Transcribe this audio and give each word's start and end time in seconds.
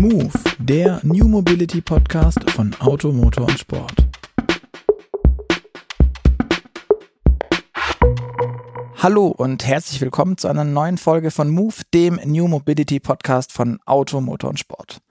Move, 0.00 0.32
der 0.58 0.98
New 1.02 1.28
Mobility 1.28 1.82
Podcast 1.82 2.50
von 2.52 2.74
Auto, 2.80 3.12
Motor 3.12 3.48
und 3.48 3.58
Sport. 3.58 3.92
Hallo 8.96 9.26
und 9.26 9.66
herzlich 9.66 10.00
willkommen 10.00 10.38
zu 10.38 10.48
einer 10.48 10.64
neuen 10.64 10.96
Folge 10.96 11.30
von 11.30 11.50
Move, 11.50 11.74
dem 11.92 12.18
New 12.24 12.48
Mobility 12.48 12.98
Podcast 12.98 13.52
von 13.52 13.78
Auto, 13.84 14.22
Motor 14.22 14.48
und 14.48 14.58
Sport. 14.58 15.02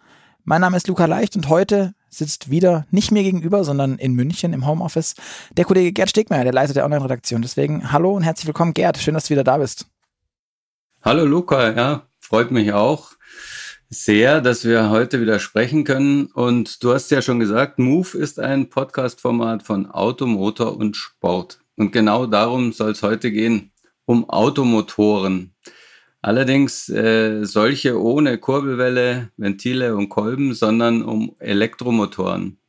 Mein 0.43 0.61
Name 0.61 0.75
ist 0.75 0.87
Luca 0.87 1.05
Leicht 1.05 1.35
und 1.35 1.49
heute 1.49 1.93
sitzt 2.09 2.49
wieder 2.49 2.87
nicht 2.89 3.11
mir 3.11 3.21
gegenüber, 3.21 3.63
sondern 3.63 3.99
in 3.99 4.13
München 4.13 4.53
im 4.53 4.65
Homeoffice 4.65 5.13
der 5.55 5.65
Kollege 5.65 5.91
Gerd 5.91 6.09
Stegmeier, 6.09 6.45
der 6.45 6.53
Leiter 6.53 6.73
der 6.73 6.85
Online-Redaktion. 6.85 7.43
Deswegen 7.43 7.91
hallo 7.91 8.15
und 8.15 8.23
herzlich 8.23 8.47
willkommen, 8.47 8.73
Gerd. 8.73 8.97
Schön, 8.97 9.13
dass 9.13 9.25
du 9.25 9.29
wieder 9.29 9.43
da 9.43 9.59
bist. 9.59 9.85
Hallo 11.03 11.25
Luca, 11.25 11.75
ja, 11.75 12.07
freut 12.19 12.49
mich 12.49 12.73
auch 12.73 13.11
sehr, 13.89 14.39
dass 14.39 14.65
wir 14.65 14.91
heute 14.91 15.19
wieder 15.19 15.39
sprechen 15.39 15.83
können. 15.83 16.27
Und 16.27 16.83
du 16.83 16.93
hast 16.93 17.09
ja 17.11 17.21
schon 17.21 17.39
gesagt, 17.39 17.79
Move 17.79 18.17
ist 18.17 18.39
ein 18.39 18.69
Podcast-Format 18.69 19.63
von 19.63 19.87
Auto, 19.87 20.27
Motor 20.27 20.77
und 20.77 20.95
Sport. 20.95 21.59
Und 21.75 21.91
genau 21.91 22.27
darum 22.27 22.71
soll 22.71 22.91
es 22.91 23.01
heute 23.01 23.31
gehen, 23.31 23.71
um 24.05 24.29
Automotoren. 24.29 25.55
Allerdings 26.21 26.89
äh, 26.89 27.45
solche 27.45 27.99
ohne 27.99 28.37
Kurbelwelle, 28.37 29.31
Ventile 29.37 29.95
und 29.95 30.09
Kolben, 30.09 30.53
sondern 30.53 31.01
um 31.01 31.35
Elektromotoren. 31.39 32.59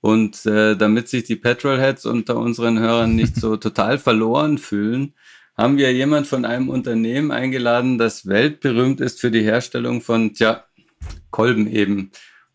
Und 0.00 0.46
äh, 0.46 0.76
damit 0.76 1.08
sich 1.08 1.24
die 1.24 1.36
Petrolheads 1.36 2.06
unter 2.06 2.36
unseren 2.36 2.78
Hörern 2.78 3.16
nicht 3.16 3.36
so 3.36 3.56
total 3.58 3.98
verloren 3.98 4.58
fühlen, 4.58 5.14
haben 5.56 5.78
wir 5.78 5.92
jemand 5.92 6.26
von 6.26 6.44
einem 6.44 6.68
Unternehmen 6.68 7.30
eingeladen, 7.30 7.98
das 7.98 8.26
weltberühmt 8.26 9.00
ist 9.00 9.20
für 9.20 9.30
die 9.30 9.42
Herstellung 9.42 10.00
von, 10.00 10.34
tja, 10.34 10.64
Kolben 11.30 11.66
eben. 11.66 12.10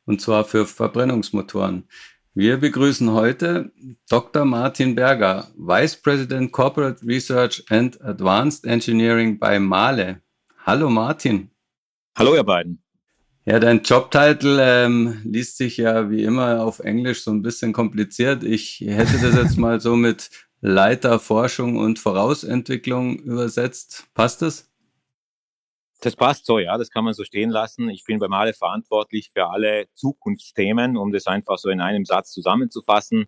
Und 0.05 0.21
zwar 0.21 0.43
für 0.43 0.65
Verbrennungsmotoren. 0.65 1.87
Wir 2.33 2.57
begrüßen 2.57 3.11
heute 3.11 3.71
Dr. 4.09 4.45
Martin 4.45 4.95
Berger, 4.95 5.47
Vice 5.57 5.97
President 5.97 6.51
Corporate 6.51 7.05
Research 7.05 7.63
and 7.69 8.01
Advanced 8.01 8.65
Engineering 8.65 9.39
bei 9.39 9.59
Male. 9.59 10.21
Hallo 10.65 10.89
Martin. 10.89 11.51
Hallo 12.17 12.35
ihr 12.35 12.43
beiden. 12.43 12.81
Ja, 13.45 13.59
dein 13.59 13.81
Jobtitel 13.81 14.59
ähm, 14.61 15.21
liest 15.23 15.57
sich 15.57 15.77
ja 15.77 16.09
wie 16.09 16.23
immer 16.23 16.61
auf 16.61 16.79
Englisch 16.79 17.23
so 17.23 17.31
ein 17.31 17.41
bisschen 17.41 17.73
kompliziert. 17.73 18.43
Ich 18.43 18.79
hätte 18.85 19.17
das 19.19 19.35
jetzt 19.35 19.57
mal 19.57 19.79
so 19.79 19.95
mit 19.95 20.29
Leiter 20.61 21.19
Forschung 21.19 21.77
und 21.77 21.99
Vorausentwicklung 21.99 23.17
übersetzt. 23.19 24.07
Passt 24.13 24.41
das? 24.41 24.69
Das 26.01 26.15
passt 26.15 26.45
so, 26.45 26.59
ja, 26.59 26.77
das 26.77 26.89
kann 26.89 27.03
man 27.03 27.13
so 27.13 27.23
stehen 27.23 27.49
lassen. 27.49 27.89
Ich 27.89 28.03
bin 28.05 28.19
bei 28.19 28.27
Male 28.27 28.53
verantwortlich 28.53 29.31
für 29.33 29.49
alle 29.49 29.87
Zukunftsthemen, 29.95 30.97
um 30.97 31.11
das 31.11 31.27
einfach 31.27 31.57
so 31.57 31.69
in 31.69 31.81
einem 31.81 32.05
Satz 32.05 32.31
zusammenzufassen. 32.31 33.27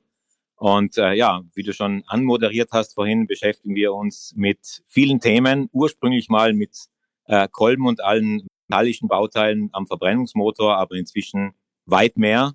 Und 0.55 0.97
äh, 0.97 1.13
ja, 1.13 1.41
wie 1.53 1.63
du 1.63 1.73
schon 1.73 2.03
anmoderiert 2.07 2.69
hast 2.71 2.93
vorhin, 2.93 3.27
beschäftigen 3.27 3.75
wir 3.75 3.93
uns 3.93 4.33
mit 4.35 4.83
vielen 4.85 5.19
Themen, 5.19 5.69
ursprünglich 5.71 6.29
mal 6.29 6.53
mit 6.53 6.85
äh, 7.25 7.47
Kolben 7.49 7.88
und 7.88 8.01
allen 8.03 8.47
metallischen 8.67 9.07
Bauteilen 9.07 9.69
am 9.73 9.88
Verbrennungsmotor, 9.88 10.77
aber 10.77 10.95
inzwischen 10.95 11.53
weit 11.85 12.17
mehr. 12.17 12.53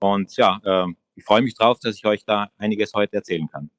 Und 0.00 0.36
ja, 0.36 0.60
äh, 0.64 0.86
ich 1.14 1.24
freue 1.24 1.42
mich 1.42 1.54
drauf, 1.54 1.78
dass 1.80 1.96
ich 1.96 2.04
euch 2.04 2.24
da 2.24 2.50
einiges 2.58 2.92
heute 2.94 3.16
erzählen 3.16 3.48
kann. 3.48 3.70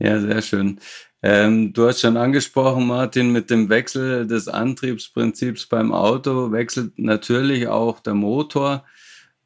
Ja, 0.00 0.18
sehr 0.20 0.40
schön. 0.42 0.80
Ähm, 1.22 1.72
du 1.74 1.86
hast 1.86 2.00
schon 2.00 2.16
angesprochen, 2.16 2.86
Martin, 2.86 3.32
mit 3.32 3.50
dem 3.50 3.68
Wechsel 3.68 4.26
des 4.26 4.48
Antriebsprinzips 4.48 5.66
beim 5.66 5.92
Auto 5.92 6.52
wechselt 6.52 6.98
natürlich 6.98 7.68
auch 7.68 8.00
der 8.00 8.14
Motor. 8.14 8.86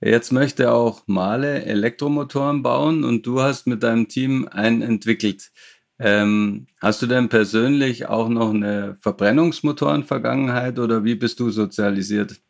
Jetzt 0.01 0.33
möchte 0.33 0.73
auch 0.73 1.03
Male 1.07 1.65
Elektromotoren 1.65 2.63
bauen 2.63 3.03
und 3.05 3.27
du 3.27 3.41
hast 3.41 3.67
mit 3.67 3.83
deinem 3.83 4.07
Team 4.09 4.47
einen 4.49 4.83
entwickelt. 4.83 5.51
Ähm, 5.99 6.67
hast 6.81 7.03
du 7.03 7.07
denn 7.07 7.29
persönlich 7.29 8.07
auch 8.07 8.29
noch 8.29 8.51
eine 8.51 8.97
Verbrennungsmotoren-Vergangenheit 9.01 10.79
oder 10.79 11.05
wie 11.05 11.17
bist 11.17 11.41
du 11.41 11.51
sozialisiert? 11.51 12.41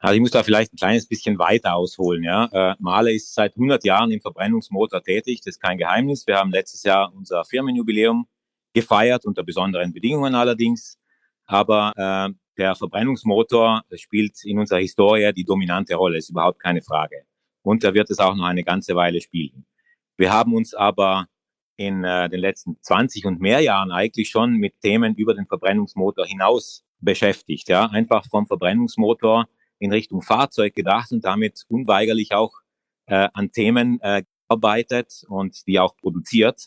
Also 0.00 0.14
ich 0.14 0.20
muss 0.20 0.30
da 0.30 0.42
vielleicht 0.42 0.72
ein 0.72 0.76
kleines 0.76 1.06
bisschen 1.06 1.38
weiter 1.38 1.76
ausholen. 1.76 2.24
Ja. 2.24 2.46
Äh, 2.52 2.74
Mahle 2.78 3.12
ist 3.12 3.34
seit 3.34 3.54
100 3.54 3.84
Jahren 3.84 4.10
im 4.10 4.20
Verbrennungsmotor 4.20 5.02
tätig. 5.02 5.42
Das 5.44 5.56
ist 5.56 5.60
kein 5.60 5.76
Geheimnis. 5.76 6.26
Wir 6.26 6.38
haben 6.38 6.50
letztes 6.50 6.82
Jahr 6.82 7.12
unser 7.14 7.44
Firmenjubiläum 7.44 8.26
gefeiert, 8.72 9.26
unter 9.26 9.42
besonderen 9.42 9.92
Bedingungen 9.92 10.34
allerdings. 10.34 10.98
Aber 11.44 11.92
äh, 11.96 12.34
der 12.56 12.76
Verbrennungsmotor 12.76 13.82
spielt 13.94 14.42
in 14.44 14.58
unserer 14.58 14.78
Historie 14.78 15.32
die 15.34 15.44
dominante 15.44 15.94
Rolle, 15.96 16.16
ist 16.16 16.30
überhaupt 16.30 16.60
keine 16.60 16.80
Frage. 16.80 17.24
Und 17.62 17.84
er 17.84 17.92
wird 17.92 18.08
es 18.08 18.20
auch 18.20 18.34
noch 18.34 18.46
eine 18.46 18.64
ganze 18.64 18.96
Weile 18.96 19.20
spielen. 19.20 19.66
Wir 20.16 20.32
haben 20.32 20.54
uns 20.54 20.72
aber 20.72 21.26
in 21.76 22.04
äh, 22.04 22.30
den 22.30 22.40
letzten 22.40 22.78
20 22.80 23.26
und 23.26 23.40
mehr 23.40 23.60
Jahren 23.60 23.92
eigentlich 23.92 24.30
schon 24.30 24.54
mit 24.54 24.80
Themen 24.80 25.14
über 25.14 25.34
den 25.34 25.46
Verbrennungsmotor 25.46 26.24
hinaus 26.24 26.84
beschäftigt. 27.00 27.68
Ja, 27.68 27.86
einfach 27.86 28.26
vom 28.30 28.46
Verbrennungsmotor 28.46 29.46
in 29.80 29.92
Richtung 29.92 30.22
Fahrzeug 30.22 30.74
gedacht 30.74 31.10
und 31.10 31.24
damit 31.24 31.64
unweigerlich 31.68 32.32
auch 32.32 32.52
äh, 33.06 33.28
an 33.32 33.50
Themen 33.50 33.98
äh, 34.00 34.22
gearbeitet 34.48 35.24
und 35.28 35.66
die 35.66 35.80
auch 35.80 35.96
produziert, 35.96 36.66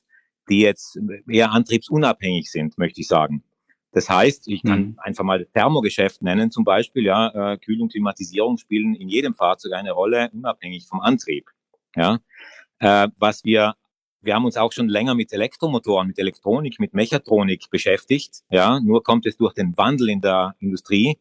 die 0.49 0.61
jetzt 0.61 0.99
eher 1.29 1.51
antriebsunabhängig 1.51 2.51
sind, 2.51 2.77
möchte 2.77 3.01
ich 3.01 3.07
sagen. 3.07 3.43
Das 3.91 4.09
heißt, 4.09 4.47
ich 4.47 4.63
kann 4.63 4.79
mhm. 4.79 4.99
einfach 4.99 5.23
mal 5.23 5.45
Thermogeschäft 5.53 6.23
nennen 6.23 6.49
zum 6.49 6.63
Beispiel. 6.63 7.05
Ja, 7.05 7.53
äh, 7.53 7.57
Kühlung, 7.57 7.89
Klimatisierung 7.89 8.57
spielen 8.57 8.95
in 8.95 9.07
jedem 9.07 9.35
Fahrzeug 9.35 9.73
eine 9.73 9.91
Rolle, 9.91 10.31
unabhängig 10.33 10.87
vom 10.87 10.99
Antrieb. 10.99 11.49
Ja, 11.95 12.19
äh, 12.79 13.07
was 13.17 13.43
wir 13.45 13.75
wir 14.23 14.35
haben 14.35 14.45
uns 14.45 14.55
auch 14.55 14.71
schon 14.71 14.87
länger 14.87 15.15
mit 15.15 15.33
Elektromotoren, 15.33 16.07
mit 16.07 16.17
Elektronik, 16.17 16.79
mit 16.79 16.93
Mechatronik 16.93 17.69
beschäftigt. 17.69 18.43
Ja, 18.49 18.79
nur 18.79 19.03
kommt 19.03 19.25
es 19.25 19.35
durch 19.35 19.53
den 19.53 19.77
Wandel 19.77 20.09
in 20.09 20.21
der 20.21 20.55
Industrie 20.59 21.19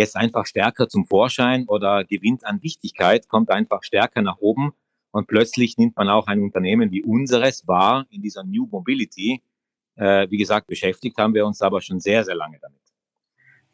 jetzt 0.00 0.16
einfach 0.16 0.46
stärker 0.46 0.88
zum 0.88 1.06
Vorschein 1.06 1.66
oder 1.68 2.04
gewinnt 2.04 2.44
an 2.44 2.62
Wichtigkeit, 2.62 3.28
kommt 3.28 3.50
einfach 3.50 3.84
stärker 3.84 4.22
nach 4.22 4.38
oben 4.38 4.72
und 5.12 5.26
plötzlich 5.26 5.76
nimmt 5.78 5.96
man 5.96 6.08
auch 6.08 6.26
ein 6.26 6.42
Unternehmen 6.42 6.90
wie 6.90 7.02
unseres 7.02 7.66
wahr 7.68 8.06
in 8.10 8.22
dieser 8.22 8.44
New 8.44 8.66
Mobility. 8.66 9.42
Äh, 9.96 10.28
wie 10.30 10.38
gesagt, 10.38 10.66
beschäftigt 10.66 11.16
haben 11.18 11.34
wir 11.34 11.46
uns 11.46 11.62
aber 11.62 11.80
schon 11.80 12.00
sehr, 12.00 12.24
sehr 12.24 12.34
lange 12.34 12.58
damit. 12.60 12.80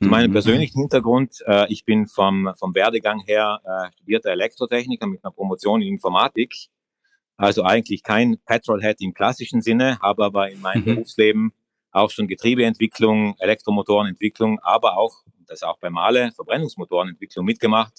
Zu 0.03 0.09
meinem 0.09 0.31
mhm. 0.31 0.34
persönlichen 0.34 0.81
Hintergrund, 0.81 1.42
äh, 1.47 1.72
ich 1.72 1.84
bin 1.84 2.06
vom, 2.06 2.53
vom 2.59 2.75
Werdegang 2.75 3.20
her 3.20 3.60
äh, 3.65 3.92
studierter 3.92 4.31
Elektrotechniker 4.31 5.06
mit 5.06 5.25
einer 5.25 5.32
Promotion 5.32 5.81
in 5.81 5.88
Informatik. 5.88 6.54
Also 7.38 7.62
eigentlich 7.62 8.03
kein 8.03 8.38
Petrolhead 8.44 9.00
im 9.00 9.15
klassischen 9.15 9.62
Sinne, 9.62 9.98
habe 10.00 10.25
aber 10.25 10.50
in 10.50 10.60
meinem 10.60 10.82
mhm. 10.82 10.94
Berufsleben 10.97 11.53
auch 11.92 12.10
schon 12.10 12.28
Getriebeentwicklung, 12.28 13.36
Elektromotorenentwicklung, 13.38 14.59
aber 14.60 14.98
auch 14.98 15.22
das 15.46 15.62
auch 15.62 15.78
bei 15.78 15.90
Male, 15.90 16.32
Verbrennungsmotorenentwicklung 16.32 17.44
mitgemacht. 17.44 17.92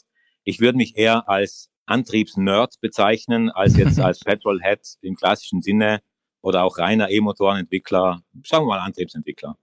Ich 0.44 0.59
würde 0.59 0.78
mich 0.78 0.97
eher 0.97 1.28
als 1.28 1.69
Antriebsnerd 1.85 2.75
bezeichnen, 2.81 3.50
als 3.50 3.78
jetzt 3.78 4.00
als 4.00 4.19
Petrolhead 4.19 4.81
im 5.02 5.16
klassischen 5.16 5.62
Sinne 5.62 6.02
oder 6.41 6.63
auch 6.63 6.78
reiner 6.78 7.09
E-Motorenentwickler, 7.09 8.22
sagen 8.46 8.66
wir 8.66 8.75
mal 8.75 8.80
Antriebsentwickler. 8.80 9.57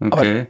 Okay. 0.00 0.40
Aber 0.40 0.46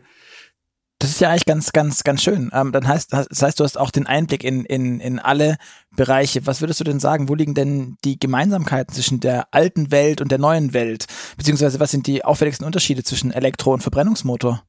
das 1.01 1.11
ist 1.11 1.21
ja 1.21 1.31
eigentlich 1.31 1.47
ganz, 1.47 1.73
ganz, 1.73 2.05
ganz 2.05 2.23
schön. 2.23 2.51
Ähm, 2.53 2.73
dann 2.73 2.87
heißt, 2.87 3.13
das 3.13 3.43
heißt, 3.43 3.59
du 3.59 3.65
hast 3.65 3.79
auch 3.79 3.91
den 3.91 4.07
Einblick 4.07 4.45
in, 4.45 4.67
in, 4.67 5.01
in 5.01 5.19
alle 5.19 5.57
Bereiche. 5.97 6.47
Was 6.47 6.61
würdest 6.61 6.79
du 6.79 6.85
denn 6.85 7.01
sagen? 7.01 7.31
Wo 7.31 7.35
liegen 7.35 7.55
denn 7.55 7.97
die 8.05 8.21
Gemeinsamkeiten 8.21 8.95
zwischen 8.95 9.19
der 9.19 9.49
alten 9.51 9.91
Welt 9.91 10.21
und 10.21 10.31
der 10.31 10.39
neuen 10.39 10.75
Welt? 10.75 11.07
Beziehungsweise 11.39 11.81
was 11.81 11.91
sind 11.91 12.07
die 12.07 12.23
auffälligsten 12.23 12.67
Unterschiede 12.67 13.03
zwischen 13.03 13.31
Elektro- 13.31 13.73
und 13.73 13.81
Verbrennungsmotor? 13.81 14.63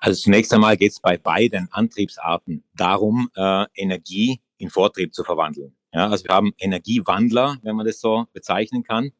Also 0.00 0.22
zunächst 0.22 0.52
einmal 0.52 0.76
geht 0.76 0.92
es 0.92 1.00
bei 1.00 1.18
beiden 1.18 1.68
Antriebsarten 1.70 2.64
darum, 2.74 3.30
äh, 3.36 3.66
Energie 3.74 4.40
in 4.56 4.70
Vortrieb 4.70 5.14
zu 5.14 5.24
verwandeln. 5.24 5.76
Ja, 5.92 6.08
also 6.08 6.24
wir 6.24 6.34
haben 6.34 6.52
Energiewandler, 6.58 7.58
wenn 7.62 7.76
man 7.76 7.86
das 7.86 8.00
so 8.00 8.26
bezeichnen 8.32 8.82
kann. 8.82 9.12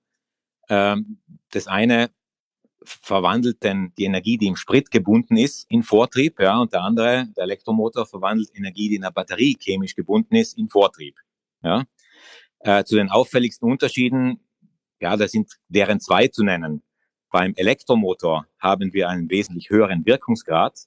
Ähm, 0.69 1.19
das 1.50 1.67
eine 1.67 2.11
verwandelt 2.82 3.62
denn 3.62 3.93
die 3.99 4.05
Energie, 4.05 4.38
die 4.38 4.47
im 4.47 4.56
Sprit 4.56 4.91
gebunden 4.91 5.37
ist, 5.37 5.67
in 5.71 5.82
Vortrieb, 5.82 6.41
ja, 6.41 6.59
und 6.59 6.73
der 6.73 6.82
andere, 6.82 7.29
der 7.37 7.44
Elektromotor, 7.44 8.06
verwandelt 8.06 8.50
Energie, 8.55 8.88
die 8.88 8.94
in 8.94 9.03
der 9.03 9.11
Batterie 9.11 9.56
chemisch 9.61 9.94
gebunden 9.94 10.35
ist, 10.35 10.56
in 10.56 10.69
Vortrieb. 10.69 11.17
Ja. 11.62 11.85
Äh, 12.61 12.85
zu 12.85 12.97
den 12.97 13.11
auffälligsten 13.11 13.71
Unterschieden, 13.71 14.41
ja, 15.00 15.17
da 15.17 15.29
sind 15.29 15.59
deren 15.69 16.00
zwei 16.00 16.29
zu 16.29 16.43
nennen. 16.43 16.82
Beim 17.31 17.55
Elektromotor 17.55 18.47
haben 18.59 18.93
wir 18.93 19.09
einen 19.09 19.31
wesentlich 19.31 19.71
höheren 19.71 20.05
Wirkungsgrad, 20.05 20.87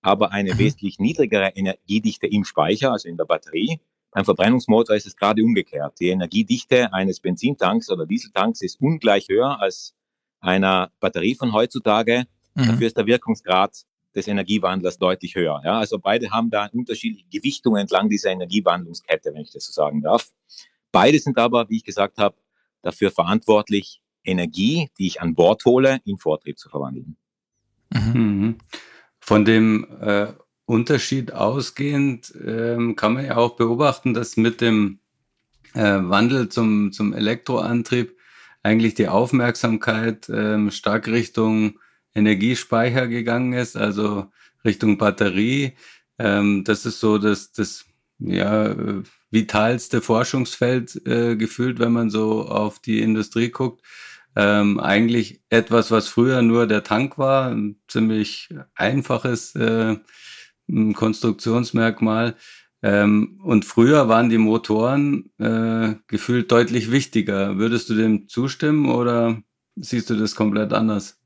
aber 0.00 0.32
eine 0.32 0.54
mhm. 0.54 0.58
wesentlich 0.58 0.98
niedrigere 0.98 1.50
Energiedichte 1.54 2.26
im 2.26 2.44
Speicher, 2.44 2.92
also 2.92 3.08
in 3.08 3.16
der 3.16 3.24
Batterie. 3.24 3.80
Beim 4.10 4.24
Verbrennungsmotor 4.24 4.96
ist 4.96 5.06
es 5.06 5.16
gerade 5.16 5.42
umgekehrt. 5.42 5.98
Die 6.00 6.08
Energiedichte 6.08 6.92
eines 6.92 7.20
Benzintanks 7.20 7.90
oder 7.90 8.06
Dieseltanks 8.06 8.60
ist 8.62 8.80
ungleich 8.80 9.28
höher 9.28 9.60
als 9.60 9.94
einer 10.40 10.90
Batterie 11.00 11.34
von 11.34 11.52
heutzutage. 11.52 12.24
Mhm. 12.54 12.66
Dafür 12.66 12.86
ist 12.86 12.96
der 12.96 13.06
Wirkungsgrad 13.06 13.84
des 14.14 14.28
Energiewandlers 14.28 14.98
deutlich 14.98 15.34
höher. 15.34 15.62
Ja, 15.64 15.78
also 15.78 15.98
beide 15.98 16.30
haben 16.30 16.50
da 16.50 16.68
unterschiedliche 16.72 17.26
Gewichtungen 17.30 17.80
entlang 17.80 18.10
dieser 18.10 18.30
Energiewandlungskette, 18.30 19.32
wenn 19.32 19.42
ich 19.42 19.52
das 19.52 19.64
so 19.64 19.72
sagen 19.72 20.02
darf. 20.02 20.30
Beide 20.90 21.18
sind 21.18 21.38
aber, 21.38 21.70
wie 21.70 21.76
ich 21.76 21.84
gesagt 21.84 22.18
habe, 22.18 22.36
dafür 22.82 23.10
verantwortlich, 23.10 24.01
Energie, 24.24 24.90
die 24.98 25.06
ich 25.06 25.20
an 25.20 25.34
Bord 25.34 25.64
hole, 25.64 26.00
in 26.04 26.18
Vortrieb 26.18 26.58
zu 26.58 26.68
verwandeln. 26.68 27.16
Mhm. 27.90 28.12
mhm. 28.12 28.58
Von 29.24 29.44
dem 29.44 29.86
äh, 30.00 30.32
Unterschied 30.64 31.32
ausgehend 31.32 32.34
ähm, 32.44 32.96
kann 32.96 33.14
man 33.14 33.24
ja 33.24 33.36
auch 33.36 33.54
beobachten, 33.56 34.14
dass 34.14 34.36
mit 34.36 34.60
dem 34.60 34.98
äh, 35.74 35.80
Wandel 35.80 36.48
zum, 36.48 36.92
zum 36.92 37.12
Elektroantrieb 37.12 38.16
eigentlich 38.62 38.94
die 38.94 39.08
Aufmerksamkeit 39.08 40.28
ähm, 40.28 40.70
stark 40.70 41.08
Richtung 41.08 41.78
Energiespeicher 42.14 43.08
gegangen 43.08 43.52
ist, 43.52 43.76
also 43.76 44.26
Richtung 44.64 44.98
Batterie. 44.98 45.74
Ähm, 46.18 46.64
das 46.64 46.86
ist 46.86 47.00
so 47.00 47.18
das, 47.18 47.52
das 47.52 47.84
ja, 48.18 48.74
vitalste 49.30 50.00
Forschungsfeld 50.00 51.06
äh, 51.06 51.36
gefühlt, 51.36 51.78
wenn 51.78 51.92
man 51.92 52.10
so 52.10 52.46
auf 52.46 52.78
die 52.78 53.00
Industrie 53.00 53.50
guckt. 53.50 53.82
Ähm, 54.34 54.80
eigentlich 54.80 55.42
etwas, 55.50 55.90
was 55.90 56.08
früher 56.08 56.42
nur 56.42 56.66
der 56.66 56.82
Tank 56.82 57.18
war, 57.18 57.50
ein 57.50 57.80
ziemlich 57.88 58.48
einfaches 58.74 59.54
äh, 59.54 59.96
Konstruktionsmerkmal. 60.94 62.36
Ähm, 62.82 63.40
und 63.44 63.64
früher 63.64 64.08
waren 64.08 64.28
die 64.30 64.38
Motoren 64.38 65.30
äh, 65.38 65.94
gefühlt 66.08 66.50
deutlich 66.50 66.90
wichtiger. 66.90 67.58
Würdest 67.58 67.90
du 67.90 67.94
dem 67.94 68.28
zustimmen 68.28 68.90
oder 68.90 69.42
siehst 69.76 70.10
du 70.10 70.16
das 70.16 70.34
komplett 70.34 70.72
anders? 70.72 71.21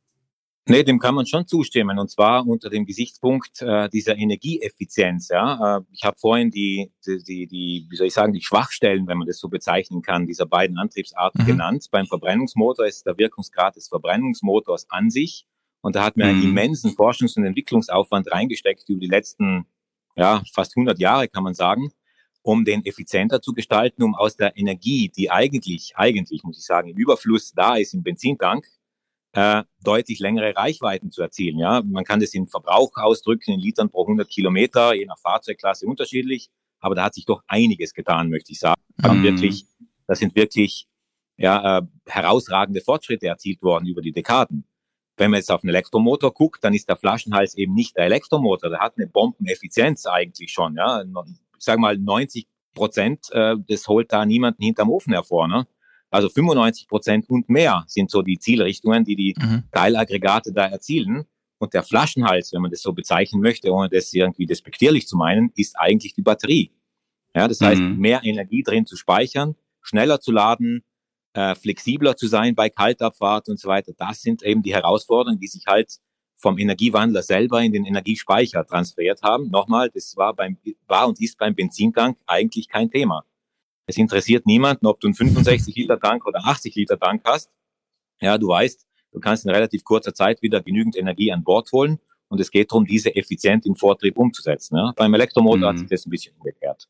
Nee, 0.69 0.83
dem 0.83 0.99
kann 0.99 1.15
man 1.15 1.27
schon 1.27 1.47
zustimmen 1.47 1.97
und 1.99 2.11
zwar 2.11 2.45
unter 2.45 2.69
dem 2.71 2.87
Gesichtspunkt 2.87 3.63
äh, 3.63 3.89
dieser 3.89 4.17
Energieeffizienz. 4.19 5.29
Ja, 5.29 5.79
äh, 5.79 5.83
ich 5.93 6.03
habe 6.03 6.19
vorhin 6.19 6.51
die, 6.51 6.93
die, 7.07 7.23
die, 7.23 7.47
die, 7.47 7.87
wie 7.89 7.97
soll 7.97 8.09
ich 8.09 8.15
sagen, 8.15 8.33
die 8.33 8.43
Schwachstellen, 8.43 9.07
wenn 9.07 9.17
man 9.17 9.29
das 9.29 9.39
so 9.39 9.49
bezeichnen 9.49 10.03
kann, 10.03 10.27
dieser 10.27 10.47
beiden 10.47 10.77
Antriebsarten 10.77 11.43
mhm. 11.43 11.47
genannt. 11.47 11.87
Beim 11.93 12.07
Verbrennungsmotor 12.07 12.85
ist 12.85 13.07
der 13.07 13.17
Wirkungsgrad 13.17 13.77
des 13.77 13.87
Verbrennungsmotors 13.87 14.91
an 14.91 15.09
sich 15.09 15.47
und 15.83 15.95
da 15.95 16.03
hat 16.03 16.17
man 16.17 16.29
mhm. 16.29 16.35
einen 16.35 16.51
immensen 16.51 16.91
Forschungs- 16.97 17.37
und 17.37 17.45
Entwicklungsaufwand 17.45 18.33
reingesteckt 18.33 18.89
über 18.89 18.99
die 18.99 19.07
letzten, 19.07 19.67
ja, 20.17 20.43
fast 20.53 20.77
100 20.77 20.99
Jahre 20.99 21.29
kann 21.29 21.45
man 21.45 21.55
sagen, 21.55 21.93
um 22.43 22.65
den 22.65 22.85
effizienter 22.85 23.41
zu 23.41 23.53
gestalten, 23.53 24.03
um 24.03 24.17
aus 24.17 24.37
der 24.37 24.57
Energie, 24.57 25.13
die 25.17 25.31
eigentlich, 25.31 25.93
eigentlich 25.95 26.43
muss 26.43 26.59
ich 26.59 26.65
sagen, 26.65 26.89
im 26.89 26.97
Überfluss 26.97 27.53
da 27.53 27.77
ist 27.77 27.95
im 27.95 28.03
Benzintank, 28.03 28.67
äh, 29.37 29.65
deutlich 29.85 30.19
längere 30.19 30.57
Reichweiten 30.57 31.11
zu 31.11 31.21
erzielen. 31.21 31.59
Ja, 31.59 31.83
man 31.85 32.05
kann 32.05 32.21
das 32.21 32.33
in 32.33 32.49
Verbrauch 32.49 32.93
ausdrücken, 32.97 33.53
in 33.53 33.61
Litern 33.61 33.91
pro 33.91 34.03
100 34.03 34.29
Kilometer, 34.29 34.95
je 34.95 35.05
nach 35.05 35.19
Fahrzeugklasse 35.19 35.87
unterschiedlich. 35.87 36.49
Aber 36.81 36.95
da 36.95 37.05
hat 37.05 37.15
sich 37.15 37.27
doch 37.27 37.43
einiges 37.47 37.93
getan, 37.93 38.31
möchte 38.31 38.53
ich 38.53 38.59
sagen. 38.59 38.81
Mhm. 39.03 39.23
Wirklich, 39.23 39.67
das 40.07 40.21
sind 40.21 40.35
wirklich 40.35 40.89
ja, 41.37 41.79
äh, 41.79 41.83
herausragende 42.07 42.81
Fortschritte 42.81 43.27
erzielt 43.27 43.63
worden 43.63 43.87
über 43.87 44.01
die 44.01 44.13
Dekaden. 44.13 44.65
Wenn 45.19 45.31
man 45.31 45.39
jetzt 45.39 45.51
auf 45.51 45.63
einen 45.63 45.71
Elektromotor 45.71 46.33
guckt, 46.33 46.65
dann 46.65 46.73
ist 46.73 46.89
der 46.89 46.97
Flaschenhals 46.97 47.57
eben 47.57 47.75
nicht 47.75 47.97
der 47.97 48.05
Elektromotor. 48.05 48.71
Der 48.71 48.81
hat 48.81 48.95
eine 48.97 49.07
Bombeneffizienz 49.07 50.07
eigentlich 50.07 50.51
schon. 50.51 50.77
Ja, 50.77 51.03
ich 51.03 51.65
sage 51.65 51.81
mal 51.81 51.99
90 51.99 52.47
Prozent, 52.75 53.31
äh, 53.33 53.57
das 53.69 53.87
holt 53.87 54.13
da 54.13 54.25
niemanden 54.25 54.63
hinterm 54.63 54.91
Ofen 54.91 55.13
hervor. 55.13 55.47
Ne? 55.47 55.67
Also 56.17 56.31
95 56.31 56.89
Prozent 56.89 57.29
und 57.29 57.51
mehr 57.51 57.85
sind 57.89 58.11
so 58.11 58.23
die 58.23 58.39
Zielrichtungen, 58.39 59.05
die 59.05 59.17
die 59.17 59.35
mhm. 59.39 59.65
Teilaggregate 59.71 60.51
da 60.51 60.67
erzielen. 60.67 61.27
Und 61.59 61.75
der 61.75 61.83
Flaschenhals, 61.83 62.55
wenn 62.55 62.63
man 62.63 62.71
das 62.71 62.81
so 62.81 62.95
bezeichnen 62.95 63.43
möchte, 63.43 63.71
ohne 63.71 63.91
das 63.91 64.15
irgendwie 64.15 64.47
despektierlich 64.47 65.07
zu 65.07 65.19
meinen, 65.19 65.53
ist 65.57 65.79
eigentlich 65.79 66.15
die 66.15 66.23
Batterie. 66.23 66.71
Ja, 67.35 67.49
das 67.49 67.61
heißt, 67.61 67.83
mhm. 67.83 67.99
mehr 67.99 68.23
Energie 68.25 68.63
drin 68.63 68.87
zu 68.87 68.97
speichern, 68.97 69.57
schneller 69.83 70.19
zu 70.19 70.33
laden, 70.33 70.85
äh, 71.35 71.55
flexibler 71.55 72.17
zu 72.17 72.29
sein 72.29 72.55
bei 72.55 72.71
Kaltabfahrt 72.71 73.51
und 73.51 73.61
so 73.61 73.69
weiter. 73.69 73.93
Das 73.99 74.23
sind 74.23 74.43
eben 74.43 74.63
die 74.63 74.75
Herausforderungen, 74.75 75.39
die 75.39 75.49
sich 75.49 75.67
halt 75.67 75.99
vom 76.35 76.57
Energiewandler 76.57 77.23
selber 77.23 77.63
in 77.63 77.73
den 77.73 77.85
Energiespeicher 77.85 78.65
transferiert 78.65 79.21
haben. 79.21 79.51
Nochmal, 79.51 79.91
das 79.91 80.17
war 80.17 80.33
beim, 80.33 80.57
war 80.87 81.09
und 81.09 81.21
ist 81.21 81.37
beim 81.37 81.55
Benzintank 81.55 82.17
eigentlich 82.27 82.69
kein 82.69 82.91
Thema. 82.91 83.27
Es 83.87 83.97
interessiert 83.97 84.47
niemanden, 84.47 84.87
ob 84.87 85.01
du 85.01 85.07
einen 85.07 85.15
65 85.15 85.75
Liter 85.77 85.99
Tank 85.99 86.27
oder 86.27 86.45
80 86.45 86.75
Liter 86.75 86.99
Tank 86.99 87.23
hast. 87.25 87.51
Ja, 88.21 88.37
du 88.37 88.49
weißt, 88.49 88.87
du 89.13 89.21
kannst 89.21 89.45
in 89.45 89.51
relativ 89.51 89.85
kurzer 89.85 90.15
Zeit 90.15 90.43
wieder 90.43 90.61
genügend 90.61 90.97
Energie 90.97 91.33
an 91.33 91.45
Bord 91.45 91.71
holen. 91.73 91.99
Und 92.29 92.41
es 92.41 92.51
geht 92.51 92.73
darum, 92.73 92.85
diese 92.85 93.15
effizient 93.15 93.67
im 93.67 93.77
Vortrieb 93.77 94.19
umzusetzen. 94.19 94.77
Ja? 94.77 94.93
Beim 94.97 95.15
Elektromotor 95.15 95.59
mhm. 95.59 95.65
hat 95.67 95.79
sich 95.79 95.89
das 95.89 96.07
ein 96.07 96.11
bisschen 96.11 96.35
umgekehrt. 96.37 96.89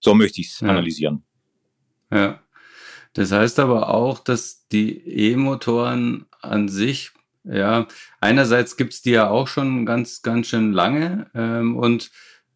So 0.00 0.14
möchte 0.14 0.40
ich 0.40 0.48
es 0.48 0.60
ja. 0.60 0.68
analysieren. 0.68 1.22
Ja. 2.10 2.40
Das 3.12 3.30
heißt 3.30 3.58
aber 3.60 3.90
auch, 3.90 4.18
dass 4.18 4.66
die 4.68 4.98
E-Motoren 5.06 6.26
an 6.40 6.68
sich, 6.68 7.10
ja, 7.44 7.86
einerseits 8.20 8.76
gibt's 8.76 9.02
die 9.02 9.10
ja 9.10 9.28
auch 9.28 9.48
schon 9.48 9.84
ganz, 9.84 10.22
ganz 10.22 10.46
schön 10.46 10.72
lange 10.72 11.30
ähm, 11.34 11.76
und 11.76 12.10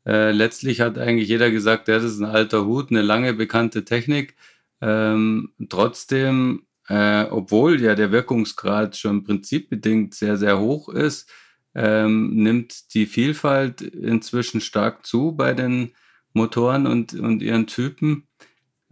äh, 0.06 0.30
letztlich 0.30 0.80
hat 0.80 0.98
eigentlich 0.98 1.28
jeder 1.28 1.50
gesagt, 1.50 1.88
das 1.88 2.04
ist 2.04 2.20
ein 2.20 2.26
alter 2.26 2.64
Hut, 2.64 2.90
eine 2.90 3.02
lange 3.02 3.34
bekannte 3.34 3.84
Technik. 3.84 4.36
Ähm, 4.80 5.52
trotzdem, 5.68 6.66
äh, 6.88 7.24
obwohl 7.24 7.80
ja 7.82 7.94
der 7.96 8.12
Wirkungsgrad 8.12 8.96
schon 8.96 9.24
prinzipbedingt 9.24 10.14
sehr, 10.14 10.36
sehr 10.36 10.60
hoch 10.60 10.88
ist, 10.88 11.28
ähm, 11.74 12.30
nimmt 12.34 12.94
die 12.94 13.06
Vielfalt 13.06 13.82
inzwischen 13.82 14.60
stark 14.60 15.04
zu 15.04 15.32
bei 15.32 15.54
den 15.54 15.92
Motoren 16.32 16.86
und, 16.86 17.14
und 17.14 17.42
ihren 17.42 17.66
Typen. 17.66 18.28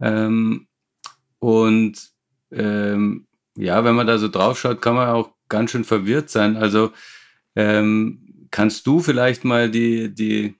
Ähm, 0.01 0.67
und 1.39 2.11
ähm, 2.51 3.27
ja, 3.57 3.83
wenn 3.85 3.95
man 3.95 4.07
da 4.07 4.17
so 4.17 4.27
drauf 4.27 4.59
schaut, 4.59 4.81
kann 4.81 4.95
man 4.95 5.09
auch 5.09 5.31
ganz 5.47 5.71
schön 5.71 5.85
verwirrt 5.85 6.29
sein. 6.29 6.57
Also 6.57 6.91
ähm, 7.55 8.47
kannst 8.51 8.85
du 8.85 8.99
vielleicht 8.99 9.45
mal 9.45 9.71
die, 9.71 10.13
die 10.13 10.55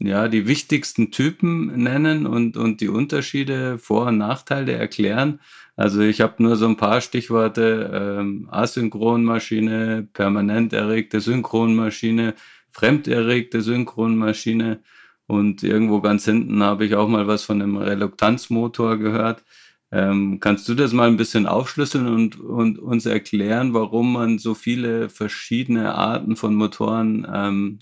ja, 0.00 0.28
die 0.28 0.46
wichtigsten 0.46 1.10
Typen 1.10 1.82
nennen 1.82 2.26
und, 2.26 2.56
und 2.56 2.80
die 2.80 2.88
Unterschiede, 2.88 3.78
Vor- 3.78 4.06
und 4.06 4.18
Nachteile 4.18 4.72
erklären. 4.72 5.40
Also 5.76 6.00
ich 6.00 6.20
habe 6.20 6.42
nur 6.42 6.56
so 6.56 6.66
ein 6.66 6.76
paar 6.76 7.00
Stichworte, 7.00 7.90
ähm, 7.92 8.48
Asynchronmaschine, 8.50 10.08
permanent 10.12 10.72
erregte 10.72 11.20
Synchronmaschine, 11.20 12.34
fremderregte 12.70 13.60
Synchronmaschine 13.60 14.80
und 15.26 15.62
irgendwo 15.62 16.00
ganz 16.00 16.24
hinten 16.24 16.62
habe 16.62 16.86
ich 16.86 16.94
auch 16.94 17.08
mal 17.08 17.26
was 17.26 17.42
von 17.44 17.60
einem 17.60 17.76
Reluktanzmotor 17.76 18.98
gehört. 18.98 19.44
Ähm, 19.90 20.38
kannst 20.40 20.68
du 20.68 20.74
das 20.74 20.92
mal 20.92 21.08
ein 21.08 21.16
bisschen 21.16 21.46
aufschlüsseln 21.46 22.06
und, 22.06 22.38
und 22.40 22.78
uns 22.78 23.06
erklären, 23.06 23.72
warum 23.72 24.12
man 24.12 24.38
so 24.38 24.54
viele 24.54 25.08
verschiedene 25.08 25.94
Arten 25.94 26.36
von 26.36 26.54
Motoren 26.54 27.26
ähm, 27.32 27.78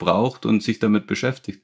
braucht 0.00 0.44
und 0.44 0.64
sich 0.64 0.80
damit 0.80 1.06
beschäftigt? 1.06 1.62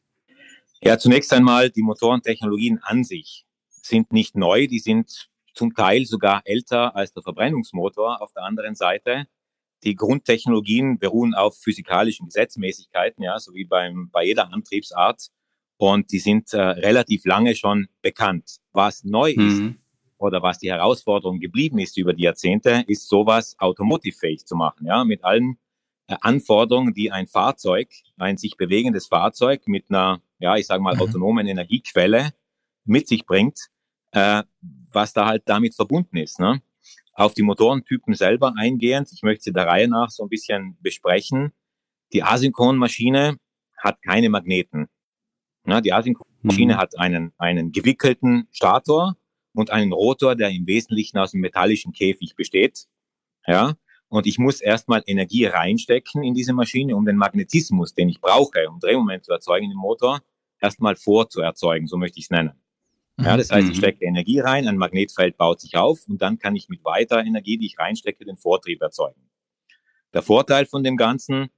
Ja, 0.80 0.98
zunächst 0.98 1.32
einmal, 1.32 1.70
die 1.70 1.82
Motorentechnologien 1.82 2.78
an 2.82 3.02
sich 3.02 3.44
sind 3.82 4.12
nicht 4.12 4.36
neu, 4.36 4.68
die 4.68 4.78
sind 4.78 5.28
zum 5.54 5.74
Teil 5.74 6.04
sogar 6.04 6.42
älter 6.44 6.94
als 6.94 7.12
der 7.12 7.22
Verbrennungsmotor. 7.22 8.22
Auf 8.22 8.32
der 8.32 8.44
anderen 8.44 8.76
Seite, 8.76 9.26
die 9.82 9.96
Grundtechnologien 9.96 10.98
beruhen 10.98 11.34
auf 11.34 11.56
physikalischen 11.58 12.26
Gesetzmäßigkeiten, 12.26 13.24
ja, 13.24 13.40
so 13.40 13.54
wie 13.54 13.64
beim, 13.64 14.10
bei 14.12 14.24
jeder 14.24 14.52
Antriebsart. 14.52 15.28
Und 15.78 16.12
die 16.12 16.18
sind 16.18 16.52
äh, 16.52 16.60
relativ 16.60 17.24
lange 17.24 17.54
schon 17.54 17.88
bekannt. 18.02 18.58
Was 18.72 19.04
neu 19.04 19.34
mhm. 19.36 19.48
ist 19.48 19.74
oder 20.18 20.42
was 20.42 20.58
die 20.58 20.70
Herausforderung 20.70 21.40
geblieben 21.40 21.78
ist 21.78 21.96
über 21.98 22.14
die 22.14 22.22
Jahrzehnte, 22.22 22.84
ist 22.86 23.08
sowas 23.08 23.56
automotivfähig 23.58 24.46
zu 24.46 24.56
machen, 24.56 24.86
ja, 24.86 25.04
mit 25.04 25.24
allen 25.24 25.58
Anforderungen, 26.20 26.94
die 26.94 27.10
ein 27.10 27.26
Fahrzeug, 27.26 27.90
ein 28.18 28.36
sich 28.36 28.56
bewegendes 28.56 29.06
Fahrzeug 29.06 29.66
mit 29.66 29.90
einer, 29.90 30.20
ja, 30.38 30.56
ich 30.56 30.66
sage 30.66 30.82
mal, 30.82 30.94
mhm. 30.94 31.00
autonomen 31.00 31.46
Energiequelle 31.46 32.32
mit 32.84 33.08
sich 33.08 33.26
bringt, 33.26 33.68
äh, 34.12 34.44
was 34.92 35.12
da 35.12 35.26
halt 35.26 35.42
damit 35.46 35.74
verbunden 35.74 36.16
ist. 36.16 36.38
Ne? 36.38 36.62
Auf 37.12 37.34
die 37.34 37.42
Motorentypen 37.42 38.14
selber 38.14 38.54
eingehend, 38.56 39.10
ich 39.12 39.22
möchte 39.22 39.44
sie 39.44 39.52
der 39.52 39.66
Reihe 39.66 39.88
nach 39.88 40.10
so 40.10 40.22
ein 40.22 40.28
bisschen 40.28 40.76
besprechen. 40.80 41.52
Die 42.12 42.22
Asynchronmaschine 42.22 43.38
hat 43.78 44.00
keine 44.02 44.28
Magneten. 44.28 44.88
Ja, 45.66 45.80
die 45.80 45.92
Asynchronmaschine 45.92 46.74
mhm. 46.74 46.78
hat 46.78 46.98
einen, 46.98 47.32
einen 47.38 47.72
gewickelten 47.72 48.46
Stator 48.52 49.16
und 49.52 49.70
einen 49.70 49.92
Rotor, 49.92 50.36
der 50.36 50.50
im 50.50 50.66
Wesentlichen 50.66 51.18
aus 51.18 51.34
einem 51.34 51.40
metallischen 51.40 51.92
Käfig 51.92 52.36
besteht. 52.36 52.86
Ja, 53.46 53.74
und 54.08 54.26
ich 54.26 54.38
muss 54.38 54.60
erstmal 54.60 55.02
Energie 55.06 55.46
reinstecken 55.46 56.22
in 56.22 56.34
diese 56.34 56.52
Maschine, 56.52 56.96
um 56.96 57.04
den 57.04 57.16
Magnetismus, 57.16 57.94
den 57.94 58.08
ich 58.08 58.20
brauche, 58.20 58.68
um 58.68 58.78
Drehmoment 58.78 59.24
zu 59.24 59.32
erzeugen 59.32 59.70
im 59.70 59.78
Motor, 59.78 60.20
erstmal 60.60 60.96
vorzuerzeugen, 60.96 61.86
so 61.86 61.96
möchte 61.96 62.18
ich 62.18 62.26
es 62.26 62.30
nennen. 62.30 62.52
Ja, 63.18 63.36
das 63.36 63.50
heißt, 63.50 63.68
ich 63.68 63.76
mhm. 63.76 63.78
stecke 63.78 64.04
Energie 64.04 64.40
rein, 64.40 64.68
ein 64.68 64.76
Magnetfeld 64.76 65.38
baut 65.38 65.60
sich 65.60 65.76
auf 65.76 66.06
und 66.06 66.20
dann 66.20 66.38
kann 66.38 66.54
ich 66.54 66.68
mit 66.68 66.84
weiterer 66.84 67.24
Energie, 67.24 67.56
die 67.56 67.66
ich 67.66 67.78
reinstecke, 67.78 68.24
den 68.24 68.36
Vortrieb 68.36 68.82
erzeugen. 68.82 69.30
Der 70.12 70.22
Vorteil 70.22 70.66
von 70.66 70.84
dem 70.84 70.96
Ganzen, 70.96 71.50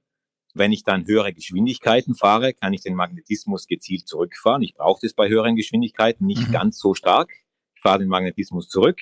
Wenn 0.55 0.71
ich 0.71 0.83
dann 0.83 1.05
höhere 1.05 1.31
Geschwindigkeiten 1.31 2.15
fahre, 2.15 2.53
kann 2.53 2.73
ich 2.73 2.81
den 2.81 2.95
Magnetismus 2.95 3.67
gezielt 3.67 4.07
zurückfahren. 4.07 4.63
Ich 4.63 4.73
brauche 4.73 4.99
das 5.01 5.13
bei 5.13 5.29
höheren 5.29 5.55
Geschwindigkeiten 5.55 6.25
nicht 6.25 6.47
mhm. 6.47 6.51
ganz 6.51 6.79
so 6.79 6.95
stark. 6.95 7.31
Ich 7.75 7.81
fahre 7.81 7.99
den 7.99 8.07
Magnetismus 8.07 8.67
zurück 8.67 8.99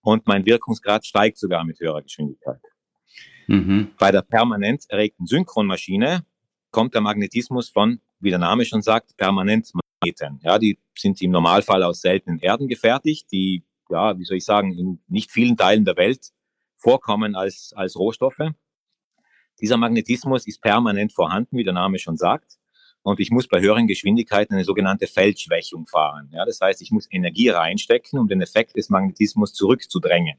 und 0.00 0.26
mein 0.26 0.46
Wirkungsgrad 0.46 1.04
steigt 1.04 1.38
sogar 1.38 1.64
mit 1.64 1.80
höherer 1.80 2.02
Geschwindigkeit. 2.02 2.60
Mhm. 3.50 3.90
Bei 3.98 4.12
der 4.12 4.22
permanent 4.22 4.84
erregten 4.88 5.26
Synchronmaschine 5.26 6.24
kommt 6.70 6.94
der 6.94 7.00
Magnetismus 7.00 7.68
von, 7.68 8.00
wie 8.20 8.30
der 8.30 8.38
Name 8.38 8.64
schon 8.64 8.80
sagt, 8.80 9.16
permanent 9.16 9.72
Magneten. 9.74 10.38
Ja, 10.44 10.56
die 10.56 10.78
sind 10.96 11.20
im 11.20 11.32
Normalfall 11.32 11.82
aus 11.82 12.00
seltenen 12.00 12.38
Erden 12.38 12.68
gefertigt, 12.68 13.26
die, 13.32 13.64
ja, 13.88 14.16
wie 14.16 14.24
soll 14.24 14.36
ich 14.36 14.44
sagen, 14.44 14.78
in 14.78 15.00
nicht 15.08 15.32
vielen 15.32 15.56
Teilen 15.56 15.84
der 15.84 15.96
Welt 15.96 16.28
vorkommen 16.76 17.34
als, 17.34 17.72
als 17.74 17.96
Rohstoffe. 17.98 18.52
Dieser 19.60 19.76
Magnetismus 19.78 20.46
ist 20.46 20.62
permanent 20.62 21.12
vorhanden, 21.12 21.56
wie 21.56 21.64
der 21.64 21.72
Name 21.72 21.98
schon 21.98 22.16
sagt. 22.16 22.54
Und 23.02 23.18
ich 23.18 23.32
muss 23.32 23.48
bei 23.48 23.60
höheren 23.60 23.88
Geschwindigkeiten 23.88 24.54
eine 24.54 24.64
sogenannte 24.64 25.08
Feldschwächung 25.08 25.86
fahren. 25.86 26.30
Ja, 26.32 26.44
das 26.44 26.60
heißt, 26.60 26.82
ich 26.82 26.92
muss 26.92 27.08
Energie 27.10 27.48
reinstecken, 27.48 28.16
um 28.20 28.28
den 28.28 28.42
Effekt 28.42 28.76
des 28.76 28.90
Magnetismus 28.90 29.54
zurückzudrängen. 29.54 30.38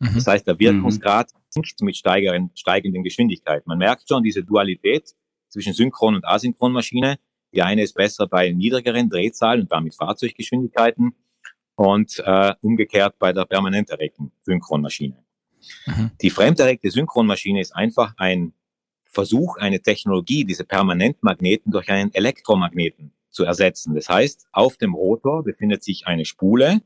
Mhm. 0.00 0.14
Das 0.14 0.26
heißt, 0.26 0.46
der 0.46 0.58
Wirkungsgrad 0.58 1.30
sinkt 1.48 1.80
mit 1.82 1.96
steigeren, 1.96 2.50
steigenden 2.54 3.02
Geschwindigkeiten. 3.02 3.64
Man 3.66 3.78
merkt 3.78 4.08
schon 4.08 4.22
diese 4.22 4.42
Dualität 4.42 5.14
zwischen 5.48 5.74
Synchron- 5.74 6.16
und 6.16 6.26
Asynchronmaschine. 6.26 7.18
Die 7.52 7.62
eine 7.62 7.82
ist 7.82 7.94
besser 7.94 8.26
bei 8.26 8.50
niedrigeren 8.50 9.08
Drehzahlen 9.08 9.62
und 9.62 9.72
damit 9.72 9.94
Fahrzeuggeschwindigkeiten 9.94 11.14
und 11.74 12.22
äh, 12.24 12.54
umgekehrt 12.60 13.18
bei 13.18 13.32
der 13.32 13.44
permanent 13.44 13.90
erregten 13.90 14.32
Synchronmaschine. 14.42 15.16
Mhm. 15.86 16.10
Die 16.20 16.30
fremderregte 16.30 16.90
Synchronmaschine 16.90 17.60
ist 17.60 17.74
einfach 17.74 18.14
ein 18.16 18.52
Versuch, 19.04 19.56
eine 19.56 19.80
Technologie, 19.80 20.44
diese 20.44 20.64
Permanentmagneten 20.64 21.72
durch 21.72 21.90
einen 21.90 22.14
Elektromagneten 22.14 23.12
zu 23.30 23.44
ersetzen. 23.44 23.94
Das 23.94 24.08
heißt, 24.08 24.46
auf 24.52 24.76
dem 24.76 24.94
Rotor 24.94 25.42
befindet 25.42 25.82
sich 25.82 26.06
eine 26.06 26.24
Spule. 26.24 26.80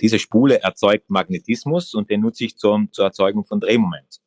Diese 0.00 0.18
Spule 0.18 0.62
erzeugt 0.62 1.10
Magnetismus 1.10 1.94
und 1.94 2.10
den 2.10 2.20
nutze 2.20 2.44
ich 2.44 2.56
zur, 2.56 2.86
zur 2.90 3.06
Erzeugung 3.06 3.44
von 3.44 3.60
Drehmoment. 3.60 4.20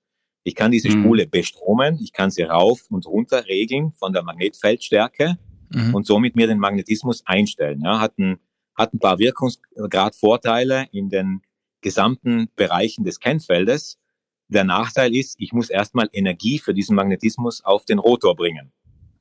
Ich 0.43 0.55
kann 0.55 0.71
diese 0.71 0.89
mhm. 0.89 1.03
Spule 1.03 1.27
bestromen, 1.27 1.99
ich 2.01 2.13
kann 2.13 2.31
sie 2.31 2.43
rauf 2.43 2.85
und 2.89 3.05
runter 3.05 3.45
regeln 3.47 3.91
von 3.91 4.13
der 4.13 4.23
Magnetfeldstärke 4.23 5.37
mhm. 5.73 5.93
und 5.93 6.05
somit 6.05 6.35
mir 6.37 6.47
den 6.47 6.59
Magnetismus 6.59 7.25
einstellen. 7.25 7.81
Ja, 7.83 7.99
hat 7.99 8.17
ein, 8.17 8.39
hat 8.75 8.93
ein 8.93 8.99
paar 8.99 9.19
Wirkungsgradvorteile 9.19 10.87
in 10.93 11.09
den 11.09 11.41
gesamten 11.81 12.49
Bereichen 12.55 13.03
des 13.03 13.19
Kennfeldes. 13.19 13.99
Der 14.47 14.63
Nachteil 14.63 15.13
ist, 15.13 15.35
ich 15.37 15.51
muss 15.51 15.69
erstmal 15.69 16.07
Energie 16.13 16.59
für 16.59 16.73
diesen 16.73 16.95
Magnetismus 16.95 17.63
auf 17.65 17.83
den 17.83 17.99
Rotor 17.99 18.35
bringen. 18.35 18.71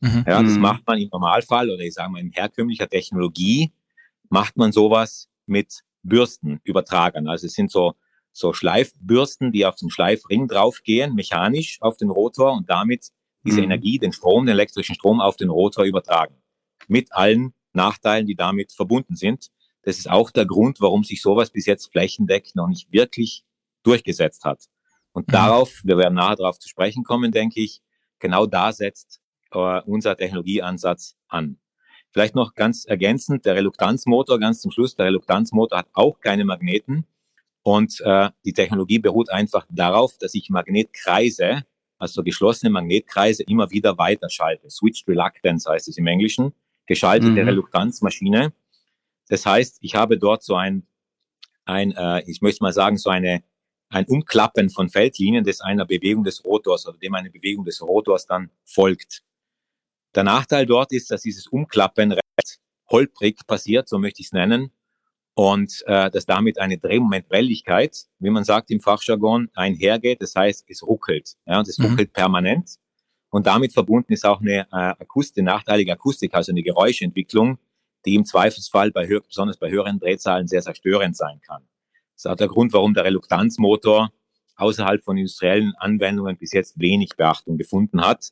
Mhm. 0.01 0.25
Ja, 0.27 0.43
das 0.43 0.55
mhm. 0.55 0.61
macht 0.61 0.87
man 0.87 0.99
im 0.99 1.09
Normalfall 1.11 1.71
oder 1.71 1.83
ich 1.83 1.95
sage 1.95 2.13
mal 2.13 2.21
in 2.21 2.31
herkömmlicher 2.31 2.89
Technologie 2.89 3.73
macht 4.29 4.57
man 4.57 4.73
sowas 4.73 5.29
mit 5.47 5.83
Bürsten 6.09 6.61
übertragen. 6.65 7.29
Also 7.29 7.47
es 7.47 7.55
sind 7.55 7.71
so, 7.71 7.95
so 8.33 8.53
Schleifbürsten, 8.53 9.53
die 9.53 9.67
auf 9.67 9.77
den 9.77 9.91
Schleifring 9.91 10.49
draufgehen, 10.49 11.15
mechanisch 11.15 11.79
auf 11.81 11.97
den 11.97 12.11
Rotor 12.11 12.53
und 12.53 12.69
damit 12.71 13.11
diese 13.45 13.59
mhm. 13.59 13.65
Energie, 13.65 13.99
den 13.99 14.13
Strom, 14.13 14.47
den 14.47 14.55
elektrischen 14.55 14.95
Strom 14.95 15.21
auf 15.21 15.37
den 15.37 15.51
Rotor 15.51 15.85
übertragen. 15.85 16.35
Mit 16.89 17.13
allen 17.13 17.55
Nachteilen, 17.73 18.27
die 18.27 18.35
damit 18.35 18.73
verbunden 18.73 19.17
sind. 19.17 19.51
Das 19.83 19.99
ist 19.99 20.11
auch 20.11 20.31
der 20.31 20.47
Grund, 20.47 20.81
warum 20.81 21.05
sich 21.05 21.23
sowas 21.23 21.51
bis 21.51 21.67
jetzt 21.67 21.93
flächendeckend 21.93 22.57
noch 22.57 22.69
nicht 22.69 22.91
wirklich 22.93 23.45
durchgesetzt 23.85 24.45
hat. 24.45 24.65
Und 25.13 25.29
mhm. 25.29 25.33
darauf, 25.33 25.81
wir 25.85 25.97
werden 25.97 26.15
nachher 26.15 26.37
darauf 26.37 26.59
zu 26.59 26.69
sprechen 26.69 27.05
kommen, 27.05 27.33
denke 27.33 27.61
ich, 27.61 27.81
genau 28.19 28.47
da 28.47 28.73
setzt 28.73 29.21
äh, 29.53 29.81
unser 29.83 30.17
Technologieansatz 30.17 31.17
an. 31.29 31.59
Vielleicht 32.17 32.35
noch 32.35 32.55
ganz 32.55 32.87
ergänzend, 32.87 33.45
der 33.45 33.57
Reluktanzmotor, 33.57 34.41
ganz 34.41 34.63
zum 34.63 34.71
Schluss, 34.71 34.97
der 34.97 35.05
Reluktanzmotor 35.05 35.81
hat 35.81 35.89
auch 35.93 36.19
keine 36.19 36.47
Magneten 36.47 37.05
und 37.63 38.01
äh, 38.01 38.31
die 38.43 38.55
Technologie 38.55 38.99
beruht 38.99 39.29
einfach 39.29 39.67
darauf, 39.69 40.17
dass 40.17 40.33
ich 40.33 40.49
Magnetkreise, 40.49 41.65
also 41.99 42.23
geschlossene 42.23 42.71
Magnetkreise, 42.71 43.43
immer 43.43 43.71
wieder 43.71 43.99
weiterschalte. 43.99 44.71
Switched 44.71 45.07
Reluctance 45.07 45.69
heißt 45.69 45.89
es 45.89 45.99
im 45.99 46.07
Englischen, 46.07 46.55
geschaltete 46.87 47.33
mhm. 47.33 47.49
Reluktanzmaschine. 47.49 48.55
Das 49.29 49.45
heißt, 49.45 49.77
ich 49.83 49.95
habe 49.95 50.17
dort 50.17 50.43
so 50.43 50.55
ein, 50.55 50.87
ein 51.67 51.93
äh, 51.93 52.23
ich 52.23 52.41
möchte 52.41 52.65
mal 52.65 52.73
sagen, 52.73 52.97
so 52.97 53.11
eine 53.11 53.43
ein 53.91 54.07
Umklappen 54.07 54.71
von 54.71 54.89
Feldlinien, 54.89 55.45
das 55.45 55.61
einer 55.61 55.85
Bewegung 55.85 56.25
des 56.25 56.43
Rotors 56.47 56.87
oder 56.87 56.97
dem 56.97 57.15
eine 57.15 57.29
Bewegung 57.29 57.67
des 57.67 57.83
Rotors 57.83 58.27
dann 58.27 58.49
folgt. 58.65 59.23
Der 60.17 60.25
Nachteil 60.25 60.65
dort 60.65 60.93
ist, 60.93 61.11
dass 61.11 61.23
dieses 61.23 61.47
Umklappen 61.47 62.13
recht 62.13 62.59
holprig 62.91 63.47
passiert, 63.47 63.89
so 63.89 63.99
möchte 63.99 64.23
ich 64.23 64.29
es 64.29 64.33
nennen, 64.33 64.71
und 65.35 65.83
äh, 65.87 66.11
dass 66.11 66.25
damit 66.25 66.59
eine 66.59 66.79
Drehmomentwelligkeit, 66.79 68.07
wie 68.19 68.31
man 68.31 68.43
sagt 68.43 68.71
im 68.71 68.81
Fachjargon, 68.81 69.51
einhergeht. 69.55 70.23
Das 70.23 70.35
heißt, 70.35 70.65
es 70.69 70.83
ruckelt. 70.83 71.35
Ja, 71.45 71.59
und 71.59 71.69
es 71.69 71.79
mhm. 71.79 71.87
ruckelt 71.87 72.15
permanent. 72.15 72.77
Und 73.29 73.47
damit 73.47 73.75
verbunden 73.75 74.15
ist 74.15 74.25
auch 74.25 74.41
eine 74.41 74.67
äh, 74.73 74.95
Akustik, 75.03 75.45
nachteilige 75.45 75.93
Akustik, 75.93 76.33
also 76.33 76.53
eine 76.53 76.63
Geräuschentwicklung, 76.63 77.59
die 78.07 78.15
im 78.15 78.25
Zweifelsfall 78.25 78.93
bei 78.93 79.07
höher, 79.07 79.21
besonders 79.21 79.59
bei 79.59 79.69
höheren 79.69 79.99
Drehzahlen 79.99 80.49
sehr, 80.49 80.63
sehr 80.63 80.75
störend 80.75 81.19
sein 81.19 81.41
kann. 81.47 81.63
Das 82.15 82.25
ist 82.25 82.31
auch 82.31 82.37
der 82.37 82.49
Grund, 82.49 82.73
warum 82.73 82.95
der 82.95 83.05
Reluktanzmotor 83.05 84.11
außerhalb 84.57 85.03
von 85.03 85.19
industriellen 85.19 85.75
Anwendungen 85.77 86.39
bis 86.39 86.53
jetzt 86.53 86.81
wenig 86.81 87.11
Beachtung 87.17 87.59
gefunden 87.59 88.01
hat. 88.01 88.31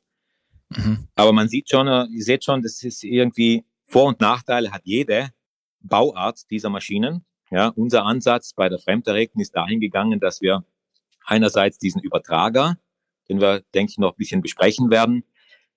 Mhm. 0.71 1.09
Aber 1.15 1.33
man 1.33 1.49
sieht 1.49 1.69
schon, 1.69 1.89
äh, 1.89 2.07
ihr 2.11 2.25
seht 2.25 2.45
schon, 2.45 2.63
das 2.63 2.83
ist 2.83 3.05
irgendwie 3.05 3.65
Vor- 3.85 4.09
und 4.09 4.21
Nachteile 4.21 4.73
hat 4.73 4.83
jede 4.85 5.31
Bauart 5.81 6.51
dieser 6.51 6.71
Maschinen. 6.71 7.25
Ja, 7.51 7.69
unser 7.69 8.05
Ansatz 8.05 8.55
bei 8.55 8.69
der 8.69 8.79
Fremderregten 8.79 9.41
ist 9.41 9.55
dahin 9.55 9.81
gegangen, 9.81 10.19
dass 10.19 10.41
wir 10.41 10.65
einerseits 11.25 11.79
diesen 11.79 12.01
Übertrager, 12.01 12.79
den 13.29 13.41
wir, 13.41 13.63
denke 13.75 13.93
ich, 13.93 13.99
noch 13.99 14.13
ein 14.13 14.17
bisschen 14.17 14.43
besprechen 14.43 14.91
werden, 14.91 15.25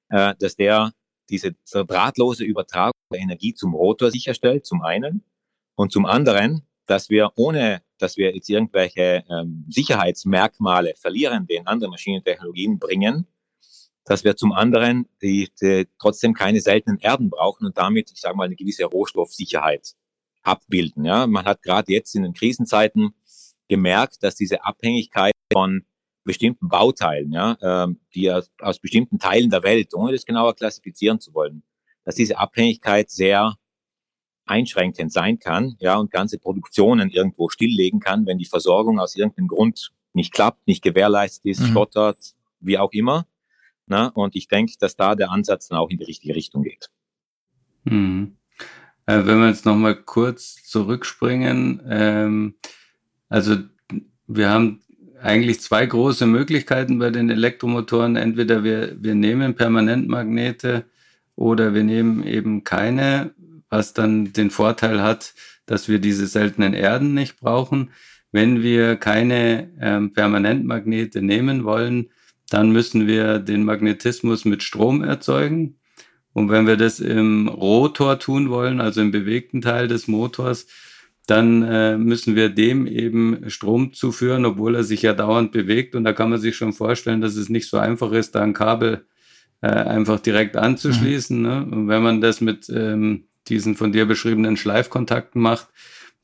äh, 0.10 0.34
dass 0.40 0.56
der 0.56 0.94
diese 1.30 1.56
drahtlose 1.72 2.46
Übertragung 2.46 2.94
der 3.12 3.20
Energie 3.20 3.54
zum 3.54 3.74
Rotor 3.74 4.12
sicherstellt, 4.12 4.66
zum 4.66 4.82
einen. 4.82 5.24
Und 5.76 5.92
zum 5.92 6.06
anderen, 6.06 6.66
dass 6.86 7.10
wir 7.10 7.32
ohne, 7.36 7.84
dass 7.98 8.18
wir 8.18 8.34
jetzt 8.34 8.50
irgendwelche 8.50 9.24
ähm, 9.30 9.66
Sicherheitsmerkmale 9.70 10.96
verlieren, 10.96 11.46
die 11.48 11.56
in 11.56 11.68
andere 11.68 11.90
Maschinentechnologien 11.90 12.80
bringen, 12.80 13.28
dass 14.08 14.24
wir 14.24 14.38
zum 14.38 14.54
anderen 14.54 15.08
die, 15.22 15.50
die 15.62 15.88
trotzdem 16.00 16.34
keine 16.34 16.62
seltenen 16.62 16.98
Erden 17.00 17.30
brauchen 17.30 17.66
und 17.66 17.78
damit, 17.78 18.10
ich 18.12 18.22
sage 18.22 18.38
mal, 18.38 18.46
eine 18.46 18.56
gewisse 18.56 18.86
Rohstoffsicherheit 18.86 19.96
abbilden. 20.44 21.04
Ja, 21.04 21.28
man 21.28 21.46
hat 21.46 21.62
gerade 21.62 21.92
jetzt 21.92 22.16
in 22.16 22.24
den 22.24 22.34
Krisenzeiten 22.34 23.14
gemerkt, 23.68 24.24
dass 24.24 24.36
diese 24.36 24.64
Abhängigkeit 24.64 25.34
von 25.52 25.86
bestimmten 26.24 26.70
Bauteilen, 26.70 27.34
ja, 27.34 27.58
ähm, 27.62 28.00
die 28.16 28.32
aus, 28.32 28.50
aus 28.60 28.80
bestimmten 28.80 29.20
Teilen 29.20 29.50
der 29.50 29.64
Welt, 29.64 29.94
ohne 29.94 30.14
das 30.14 30.26
genauer 30.26 30.56
klassifizieren 30.56 31.20
zu 31.20 31.34
wollen, 31.34 31.64
dass 32.06 32.16
diese 32.16 32.38
Abhängigkeit 32.38 33.10
sehr 33.10 33.56
einschränkend 34.46 35.12
sein 35.12 35.40
kann, 35.40 35.76
ja, 35.80 35.98
und 35.98 36.12
ganze 36.12 36.40
Produktionen 36.40 37.10
irgendwo 37.10 37.50
stilllegen 37.50 38.00
kann, 38.00 38.26
wenn 38.26 38.38
die 38.38 38.46
Versorgung 38.46 39.00
aus 39.00 39.16
irgendeinem 39.18 39.50
Grund 39.50 39.92
nicht 40.14 40.34
klappt, 40.34 40.66
nicht 40.66 40.82
gewährleistet 40.82 41.46
ist, 41.46 41.60
mhm. 41.62 41.72
stottert, 41.72 42.34
wie 42.62 42.78
auch 42.78 42.92
immer. 42.94 43.28
Na, 43.88 44.08
und 44.08 44.36
ich 44.36 44.48
denke, 44.48 44.74
dass 44.80 44.96
da 44.96 45.16
der 45.16 45.32
Ansatz 45.32 45.70
dann 45.70 45.80
auch 45.80 45.90
in 45.90 45.98
die 45.98 46.04
richtige 46.04 46.36
Richtung 46.36 46.64
geht. 46.64 46.90
Mhm. 47.86 48.36
Äh, 49.06 49.26
wenn 49.26 49.40
wir 49.40 49.48
jetzt 49.48 49.66
nochmal 49.66 49.96
kurz 49.96 50.64
zurückspringen, 50.64 51.82
ähm, 51.90 52.56
also 53.30 53.56
wir 54.28 54.50
haben 54.50 54.82
eigentlich 55.22 55.62
zwei 55.62 55.86
große 55.86 56.26
Möglichkeiten 56.26 57.00
bei 57.00 57.10
den 57.10 57.30
Elektromotoren. 57.30 58.18
Entweder 58.18 58.64
wir, 58.64 59.02
wir 59.02 59.16
nehmen 59.16 59.56
Permanentmagnete 59.56 60.86
oder 61.36 61.74
wir 61.74 61.84
nehmen 61.84 62.24
eben 62.24 62.64
keine, 62.64 63.34
was 63.70 63.94
dann 63.94 64.34
den 64.34 64.52
Vorteil 64.52 65.02
hat, 65.02 65.34
dass 65.66 65.88
wir 65.88 66.00
diese 66.00 66.28
seltenen 66.28 66.74
Erden 66.74 67.14
nicht 67.14 67.40
brauchen. 67.40 67.92
Wenn 68.32 68.62
wir 68.62 68.98
keine 68.98 69.72
ähm, 69.80 70.14
Permanentmagnete 70.14 71.22
nehmen 71.22 71.64
wollen, 71.64 72.10
dann 72.50 72.72
müssen 72.72 73.08
wir 73.08 73.40
den 73.40 73.64
Magnetismus 73.64 74.46
mit 74.46 74.64
Strom 74.64 75.04
erzeugen. 75.04 75.80
Und 76.34 76.50
wenn 76.50 76.68
wir 76.68 76.78
das 76.78 77.00
im 77.00 77.48
Rotor 77.48 78.20
tun 78.20 78.50
wollen, 78.50 78.80
also 78.80 79.02
im 79.02 79.12
bewegten 79.12 79.62
Teil 79.62 79.88
des 79.88 80.08
Motors, 80.08 80.68
dann 81.26 81.62
äh, 81.64 81.98
müssen 81.98 82.36
wir 82.36 82.50
dem 82.50 82.88
eben 82.88 83.50
Strom 83.50 83.92
zuführen, 83.92 84.46
obwohl 84.46 84.76
er 84.76 84.84
sich 84.84 85.02
ja 85.02 85.14
dauernd 85.14 85.52
bewegt. 85.52 85.94
Und 85.94 86.06
da 86.06 86.14
kann 86.14 86.30
man 86.30 86.40
sich 86.40 86.56
schon 86.56 86.72
vorstellen, 86.72 87.22
dass 87.22 87.36
es 87.36 87.50
nicht 87.50 87.70
so 87.70 87.78
einfach 87.78 88.14
ist, 88.14 88.36
da 88.36 88.42
ein 88.42 88.54
Kabel 88.54 89.06
äh, 89.62 89.68
einfach 89.68 90.20
direkt 90.22 90.56
anzuschließen. 90.56 91.38
Mhm. 91.38 91.44
Ne? 91.44 91.68
Und 91.70 91.88
wenn 91.90 92.02
man 92.02 92.22
das 92.22 92.40
mit 92.40 92.70
ähm, 92.70 93.26
diesen 93.48 93.76
von 93.76 93.92
dir 93.92 94.06
beschriebenen 94.06 94.56
Schleifkontakten 94.56 95.42
macht, 95.42 95.68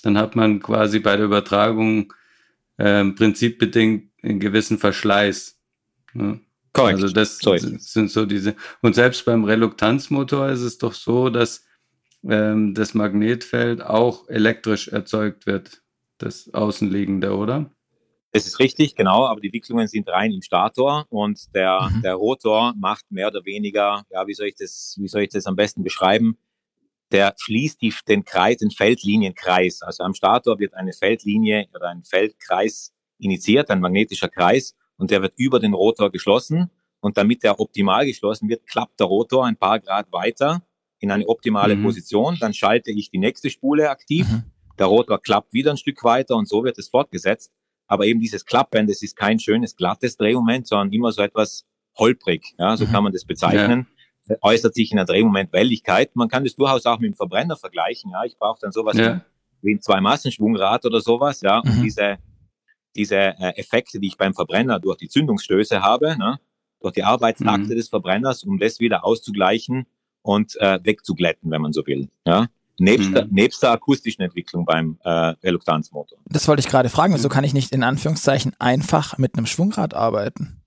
dann 0.04 0.18
hat 0.18 0.36
man 0.36 0.62
quasi 0.62 1.00
bei 1.00 1.18
der 1.18 1.26
Übertragung 1.26 2.14
äh, 2.78 3.04
prinzipbedingt 3.04 4.10
einen 4.22 4.40
gewissen 4.40 4.78
Verschleiß. 4.78 5.60
Korrekt. 6.74 7.02
Also 7.02 7.14
das 7.14 7.38
so 7.38 7.56
sind 7.56 8.10
so 8.10 8.26
diese. 8.26 8.56
Und 8.82 8.96
selbst 8.96 9.26
beim 9.26 9.44
Reluktanzmotor 9.44 10.50
ist 10.50 10.62
es 10.62 10.80
doch 10.80 10.94
so, 10.94 11.30
dass 11.30 11.66
ähm, 12.28 12.74
das 12.74 12.96
Magnetfeld 12.96 13.82
auch 13.82 14.28
elektrisch 14.28 14.88
erzeugt 14.88 15.46
wird, 15.46 15.84
das 16.18 16.52
Außenliegende, 16.54 17.36
oder? 17.36 17.70
Das 18.32 18.48
ist 18.48 18.58
richtig, 18.58 18.96
genau, 18.96 19.28
aber 19.28 19.42
die 19.42 19.54
Wicklungen 19.54 19.88
sind 19.88 20.10
rein 20.10 20.32
im 20.32 20.42
Stator 20.42 21.06
und 21.10 21.54
der, 21.54 21.92
mhm. 21.94 22.02
der 22.02 22.16
Rotor 22.16 22.74
macht 22.76 23.12
mehr 23.12 23.28
oder 23.28 23.46
weniger, 23.46 24.04
ja, 24.10 24.26
wie 24.26 24.34
soll 24.34 24.48
ich 24.48 24.56
das, 24.56 24.96
wie 25.00 25.08
soll 25.08 25.22
ich 25.22 25.30
das 25.30 25.46
am 25.46 25.56
besten 25.56 25.84
beschreiben? 25.84 26.40
Der 27.12 27.36
schließt 27.38 27.80
die, 27.80 27.94
den 28.08 28.26
Kreis, 28.26 28.58
den 28.58 28.72
Feldlinienkreis. 28.72 29.84
Also 29.84 30.04
am 30.04 30.16
Stator 30.16 30.58
wird 30.58 30.74
eine 30.74 30.94
Feldlinie 30.94 31.68
oder 31.76 31.90
ein 31.90 32.02
Feldkreis 32.02 32.92
initiiert, 33.20 33.70
ein 33.70 33.82
magnetischer 33.82 34.30
Kreis 34.30 34.74
und 34.98 35.12
der 35.12 35.22
wird 35.22 35.34
über 35.38 35.60
den 35.60 35.74
Rotor 35.74 36.12
geschlossen. 36.12 36.70
Und 37.00 37.18
damit 37.18 37.44
der 37.44 37.60
optimal 37.60 38.06
geschlossen 38.06 38.48
wird, 38.48 38.66
klappt 38.66 39.00
der 39.00 39.08
Rotor 39.08 39.46
ein 39.46 39.58
paar 39.58 39.80
Grad 39.80 40.12
weiter 40.14 40.62
in 41.00 41.12
eine 41.12 41.28
optimale 41.28 41.76
mhm. 41.76 41.84
Position. 41.84 42.38
Dann 42.40 42.54
schalte 42.54 42.92
ich 42.92 43.12
die 43.12 43.18
nächste 43.18 43.50
Spule 43.50 43.90
aktiv. 43.90 44.26
Mhm. 44.30 44.44
Der 44.80 44.86
Rotor 44.86 45.22
klappt 45.22 45.54
wieder 45.54 45.72
ein 45.72 45.78
Stück 45.78 46.04
weiter 46.04 46.36
und 46.36 46.48
so 46.48 46.64
wird 46.64 46.78
es 46.78 46.88
fortgesetzt. 46.88 47.52
Aber 47.88 48.06
eben 48.06 48.22
dieses 48.22 48.46
Klappen, 48.46 48.88
das 48.88 49.02
ist 49.02 49.18
kein 49.18 49.40
schönes, 49.40 49.76
glattes 49.76 50.16
Drehmoment, 50.16 50.66
sondern 50.66 50.94
immer 50.94 51.12
so 51.12 51.22
etwas 51.22 51.66
holprig. 51.98 52.54
Ja, 52.58 52.78
so 52.78 52.86
mhm. 52.86 52.92
kann 52.92 53.04
man 53.04 53.12
das 53.12 53.26
bezeichnen. 53.26 53.88
Ja. 54.28 54.38
Äußert 54.42 54.74
sich 54.74 54.92
in 54.92 54.96
der 54.96 55.06
Drehmoment 55.06 55.52
Welligkeit. 55.52 56.16
Man 56.16 56.30
kann 56.30 56.46
das 56.46 56.56
durchaus 56.56 56.86
auch 56.86 57.00
mit 57.00 57.12
dem 57.12 57.16
Verbrenner 57.16 57.58
vergleichen. 57.58 58.12
Ja, 58.12 58.24
ich 58.24 58.38
brauche 58.38 58.60
dann 58.62 58.72
sowas 58.72 58.98
ja. 58.98 59.22
wie 59.62 59.76
ein 59.76 59.82
Zwei-Massenschwungrad 59.82 60.86
oder 60.86 61.02
sowas. 61.02 61.42
Ja, 61.42 61.62
mhm. 61.64 61.72
und 61.72 61.84
diese, 61.84 62.18
diese 62.96 63.16
äh, 63.16 63.58
Effekte, 63.58 64.00
die 64.00 64.08
ich 64.08 64.18
beim 64.18 64.34
Verbrenner 64.34 64.80
durch 64.80 64.98
die 64.98 65.10
Zündungsstöße 65.10 65.82
habe, 65.82 66.18
ne, 66.18 66.40
durch 66.80 66.94
die 66.94 67.04
Arbeitstakte 67.04 67.74
mhm. 67.74 67.76
des 67.76 67.90
Verbrenners, 67.90 68.44
um 68.44 68.60
das 68.60 68.80
wieder 68.80 69.06
auszugleichen 69.06 69.86
und 70.22 70.56
äh, 70.60 70.80
wegzuglätten, 70.84 71.50
wenn 71.52 71.62
man 71.62 71.74
so 71.74 71.86
will. 71.86 72.10
Ja, 72.26 72.48
Nebst, 72.80 73.10
mhm. 73.10 73.14
der, 73.14 73.26
nebst 73.26 73.62
der 73.62 73.72
akustischen 73.72 74.24
Entwicklung 74.24 74.66
beim 74.66 74.98
äh, 75.04 75.10
Reluktanzmotor. 75.10 76.18
Das 76.26 76.48
wollte 76.48 76.62
ich 76.62 76.68
gerade 76.68 76.90
fragen. 76.90 77.14
Wieso 77.14 77.30
kann 77.30 77.44
ich 77.44 77.54
nicht 77.54 77.72
in 77.72 77.84
Anführungszeichen 77.84 78.56
einfach 78.60 79.18
mit 79.20 79.38
einem 79.38 79.46
Schwungrad 79.46 79.94
arbeiten? 79.94 80.60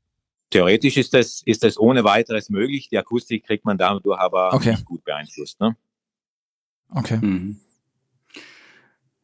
Theoretisch 0.51 0.97
ist 0.97 1.15
das, 1.15 1.43
ist 1.45 1.65
das 1.65 1.79
ohne 1.79 2.05
weiteres 2.05 2.49
möglich. 2.49 2.89
Die 2.89 2.99
Akustik 2.99 3.45
kriegt 3.45 3.65
man 3.65 3.77
dadurch 3.77 4.21
aber 4.21 4.55
okay. 4.55 4.71
nicht 4.71 4.85
gut 4.85 5.05
beeinflusst. 5.05 5.61
Ne? 5.61 5.77
Okay. 6.95 7.19
Mhm. 7.21 7.61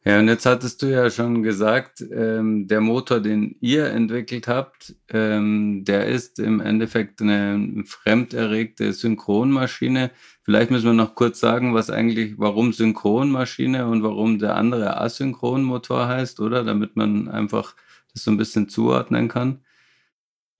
Ja, 0.05 0.19
und 0.19 0.27
jetzt 0.27 0.45
hattest 0.45 0.81
du 0.81 0.87
ja 0.87 1.09
schon 1.09 1.43
gesagt, 1.43 2.01
ähm, 2.11 2.67
der 2.67 2.81
Motor, 2.81 3.21
den 3.21 3.55
ihr 3.61 3.85
entwickelt 3.85 4.49
habt, 4.49 4.95
ähm, 5.09 5.85
der 5.85 6.07
ist 6.07 6.39
im 6.39 6.59
Endeffekt 6.59 7.21
eine 7.21 7.83
fremderregte 7.85 8.91
Synchronmaschine. 8.91 10.11
Vielleicht 10.41 10.71
müssen 10.71 10.87
wir 10.87 10.93
noch 10.93 11.15
kurz 11.15 11.39
sagen, 11.39 11.73
was 11.73 11.89
eigentlich, 11.89 12.37
warum 12.37 12.73
Synchronmaschine 12.73 13.87
und 13.87 14.03
warum 14.03 14.39
der 14.39 14.55
andere 14.55 14.99
Asynchronmotor 14.99 16.05
heißt, 16.09 16.41
oder? 16.41 16.65
Damit 16.65 16.97
man 16.97 17.29
einfach 17.29 17.73
das 18.13 18.25
so 18.25 18.31
ein 18.31 18.37
bisschen 18.37 18.67
zuordnen 18.67 19.29
kann. 19.29 19.63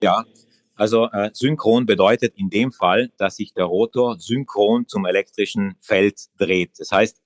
Ja, 0.02 0.24
also 0.74 1.10
äh, 1.12 1.30
synchron 1.34 1.84
bedeutet 1.84 2.34
in 2.36 2.48
dem 2.48 2.72
Fall, 2.72 3.12
dass 3.18 3.36
sich 3.36 3.52
der 3.52 3.64
Rotor 3.64 4.18
synchron 4.18 4.88
zum 4.88 5.04
elektrischen 5.04 5.76
Feld 5.80 6.18
dreht. 6.38 6.72
Das 6.78 6.90
heißt, 6.90 7.23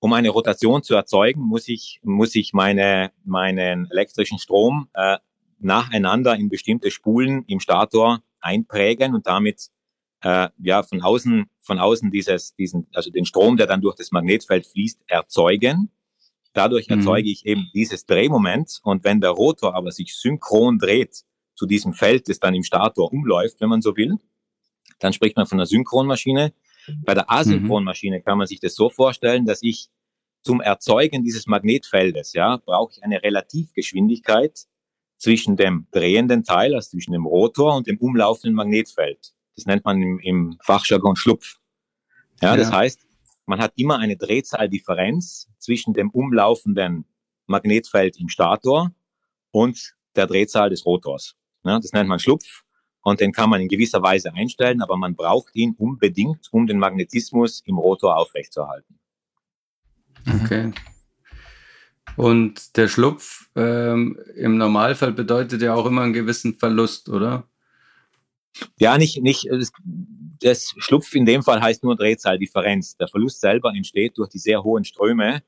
um 0.00 0.12
eine 0.12 0.30
Rotation 0.30 0.82
zu 0.82 0.94
erzeugen, 0.94 1.42
muss 1.42 1.68
ich, 1.68 2.00
muss 2.02 2.34
ich 2.34 2.52
meine, 2.52 3.10
meinen 3.24 3.90
elektrischen 3.90 4.38
Strom 4.38 4.88
äh, 4.94 5.18
nacheinander 5.58 6.36
in 6.36 6.48
bestimmte 6.48 6.90
Spulen 6.90 7.44
im 7.46 7.60
Stator 7.60 8.22
einprägen 8.40 9.14
und 9.14 9.26
damit 9.26 9.68
äh, 10.22 10.48
ja 10.58 10.82
von 10.82 11.02
außen 11.02 11.46
von 11.60 11.78
außen 11.78 12.10
dieses 12.10 12.54
diesen 12.54 12.86
also 12.94 13.10
den 13.10 13.24
Strom, 13.24 13.56
der 13.56 13.66
dann 13.66 13.80
durch 13.80 13.96
das 13.96 14.12
Magnetfeld 14.12 14.66
fließt, 14.66 15.00
erzeugen. 15.06 15.90
Dadurch 16.52 16.88
mhm. 16.88 16.98
erzeuge 16.98 17.30
ich 17.30 17.46
eben 17.46 17.70
dieses 17.74 18.06
Drehmoment 18.06 18.80
und 18.82 19.04
wenn 19.04 19.20
der 19.20 19.30
Rotor 19.30 19.74
aber 19.74 19.92
sich 19.92 20.14
synchron 20.14 20.78
dreht 20.78 21.24
zu 21.54 21.66
diesem 21.66 21.92
Feld, 21.92 22.28
das 22.28 22.38
dann 22.38 22.54
im 22.54 22.62
Stator 22.62 23.12
umläuft, 23.12 23.60
wenn 23.60 23.68
man 23.68 23.82
so 23.82 23.96
will, 23.96 24.16
dann 25.00 25.12
spricht 25.12 25.36
man 25.36 25.46
von 25.46 25.58
einer 25.58 25.66
Synchronmaschine. 25.66 26.52
Bei 27.04 27.14
der 27.14 27.30
Asynchronmaschine 27.30 28.18
mhm. 28.18 28.24
kann 28.24 28.38
man 28.38 28.46
sich 28.46 28.60
das 28.60 28.74
so 28.74 28.88
vorstellen, 28.88 29.44
dass 29.44 29.62
ich 29.62 29.90
zum 30.48 30.62
Erzeugen 30.62 31.24
dieses 31.24 31.46
Magnetfeldes, 31.46 32.32
ja, 32.32 32.56
brauche 32.56 32.92
ich 32.94 33.04
eine 33.04 33.22
Relativgeschwindigkeit 33.22 34.64
zwischen 35.18 35.58
dem 35.58 35.88
drehenden 35.90 36.42
Teil, 36.42 36.74
also 36.74 36.88
zwischen 36.88 37.12
dem 37.12 37.26
Rotor 37.26 37.76
und 37.76 37.86
dem 37.86 37.98
umlaufenden 37.98 38.54
Magnetfeld. 38.54 39.34
Das 39.56 39.66
nennt 39.66 39.84
man 39.84 40.00
im, 40.00 40.18
im 40.20 40.58
Fachjargon 40.62 41.16
Schlupf. 41.16 41.58
Ja, 42.40 42.52
ja, 42.52 42.56
das 42.56 42.72
heißt, 42.72 43.06
man 43.44 43.60
hat 43.60 43.74
immer 43.76 43.98
eine 43.98 44.16
Drehzahldifferenz 44.16 45.50
zwischen 45.58 45.92
dem 45.92 46.08
umlaufenden 46.08 47.04
Magnetfeld 47.46 48.18
im 48.18 48.30
Stator 48.30 48.90
und 49.50 49.96
der 50.16 50.26
Drehzahl 50.26 50.70
des 50.70 50.86
Rotors. 50.86 51.36
Ja, 51.62 51.78
das 51.78 51.92
nennt 51.92 52.08
man 52.08 52.20
Schlupf 52.20 52.64
und 53.02 53.20
den 53.20 53.32
kann 53.32 53.50
man 53.50 53.60
in 53.60 53.68
gewisser 53.68 54.02
Weise 54.02 54.32
einstellen, 54.32 54.80
aber 54.80 54.96
man 54.96 55.14
braucht 55.14 55.54
ihn 55.54 55.74
unbedingt, 55.76 56.48
um 56.52 56.66
den 56.66 56.78
Magnetismus 56.78 57.60
im 57.66 57.76
Rotor 57.76 58.16
aufrechtzuerhalten. 58.16 58.98
Okay. 60.42 60.72
Und 62.16 62.76
der 62.76 62.88
Schlupf 62.88 63.48
ähm, 63.54 64.18
im 64.34 64.58
Normalfall 64.58 65.12
bedeutet 65.12 65.62
ja 65.62 65.74
auch 65.74 65.86
immer 65.86 66.02
einen 66.02 66.12
gewissen 66.12 66.54
Verlust, 66.54 67.08
oder? 67.08 67.44
Ja, 68.78 68.98
nicht, 68.98 69.22
nicht, 69.22 69.48
das, 70.40 70.74
Schlupf 70.78 71.14
in 71.14 71.26
dem 71.26 71.42
Fall 71.42 71.60
heißt 71.60 71.84
nur 71.84 71.96
Drehzahldifferenz. 71.96 72.96
Der 72.96 73.08
Verlust 73.08 73.40
selber 73.40 73.72
entsteht 73.74 74.18
durch 74.18 74.30
die 74.30 74.38
sehr 74.38 74.64
hohen 74.64 74.84
Ströme, 74.84 75.42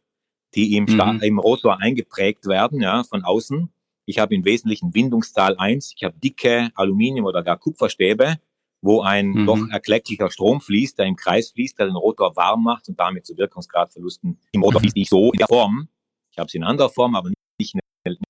die 0.54 0.76
im, 0.76 0.84
mhm. 0.84 1.20
im 1.22 1.38
Rotor 1.38 1.80
eingeprägt 1.80 2.46
werden, 2.46 2.80
ja, 2.80 3.02
von 3.04 3.24
außen. 3.24 3.70
Ich 4.06 4.18
habe 4.18 4.34
im 4.34 4.44
Wesentlichen 4.44 4.94
Windungszahl 4.94 5.56
1, 5.56 5.94
ich 5.96 6.04
habe 6.04 6.18
dicke 6.18 6.70
Aluminium- 6.74 7.26
oder 7.26 7.42
gar 7.42 7.58
Kupferstäbe, 7.58 8.36
wo 8.82 9.02
ein 9.02 9.28
mhm. 9.28 9.46
doch 9.46 9.68
erklecklicher 9.70 10.30
Strom 10.30 10.60
fließt, 10.60 10.98
der 10.98 11.06
im 11.06 11.16
Kreis 11.16 11.50
fließt, 11.50 11.78
der 11.78 11.86
den 11.86 11.96
Rotor 11.96 12.34
warm 12.36 12.64
macht 12.64 12.88
und 12.88 12.98
damit 12.98 13.26
zu 13.26 13.36
Wirkungsgradverlusten 13.36 14.38
im 14.52 14.62
Rotor 14.62 14.80
mhm. 14.80 14.84
fließt 14.84 14.96
nicht 14.96 15.10
so 15.10 15.32
in 15.32 15.38
der 15.38 15.48
Form. 15.48 15.88
Ich 16.30 16.38
habe 16.38 16.46
es 16.46 16.54
in 16.54 16.64
anderer 16.64 16.90
Form, 16.90 17.14
aber 17.14 17.30
nicht, 17.58 17.76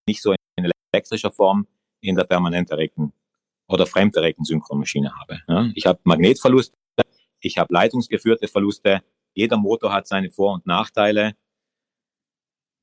nicht 0.06 0.22
so 0.22 0.34
in 0.56 0.70
elektrischer 0.92 1.30
Form 1.30 1.66
in 2.00 2.16
der 2.16 2.24
permanent 2.24 2.70
erregten 2.70 3.12
oder 3.68 3.86
fremd 3.86 4.16
erregten 4.16 4.44
Synchronmaschine 4.44 5.12
habe. 5.14 5.40
Ja, 5.46 5.70
ich 5.74 5.86
habe 5.86 6.00
Magnetverluste, 6.04 6.74
ich 7.40 7.58
habe 7.58 7.72
leitungsgeführte 7.72 8.48
Verluste. 8.48 9.02
Jeder 9.34 9.56
Motor 9.56 9.92
hat 9.92 10.08
seine 10.08 10.30
Vor- 10.30 10.54
und 10.54 10.66
Nachteile. 10.66 11.34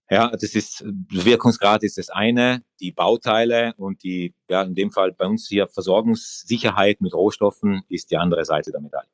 Ja, 0.10 0.30
das 0.30 0.56
ist, 0.56 0.86
Wirkungsgrad 1.10 1.84
ist 1.84 1.98
das 1.98 2.10
eine, 2.10 2.64
die 2.80 2.92
Bauteile 2.92 3.74
und 3.78 4.04
die, 4.04 4.34
ja, 4.50 4.62
in 4.62 4.74
dem 4.74 4.92
Fall 4.92 5.12
bei 5.12 5.26
uns 5.26 5.48
hier 5.48 5.68
Versorgungssicherheit 5.68 7.02
mit 7.02 7.14
Rohstoffen 7.14 7.82
ist 7.90 8.12
die 8.12 8.18
andere 8.18 8.46
Seite 8.46 8.72
der 8.72 8.80
Medaille. 8.80 9.10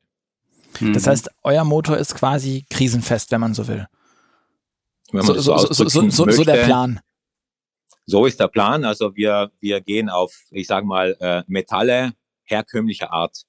Das 0.93 1.07
heißt, 1.07 1.29
euer 1.43 1.63
Motor 1.63 1.97
ist 1.97 2.15
quasi 2.15 2.65
krisenfest, 2.69 3.31
wenn 3.31 3.41
man 3.41 3.53
so 3.53 3.67
will. 3.67 3.87
So, 5.11 5.33
so, 5.39 5.57
so, 5.57 5.87
so, 5.87 6.09
so, 6.09 6.29
so 6.29 6.43
der 6.43 6.63
Plan. 6.65 6.99
So 8.05 8.25
ist 8.25 8.39
der 8.39 8.47
Plan. 8.47 8.83
Also 8.83 9.15
wir, 9.15 9.51
wir 9.59 9.81
gehen 9.81 10.09
auf, 10.09 10.33
ich 10.51 10.67
sage 10.67 10.85
mal, 10.85 11.15
äh, 11.19 11.43
Metalle 11.47 12.13
herkömmlicher 12.43 13.11
Art. 13.11 13.43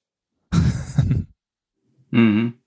mhm. 2.11 2.59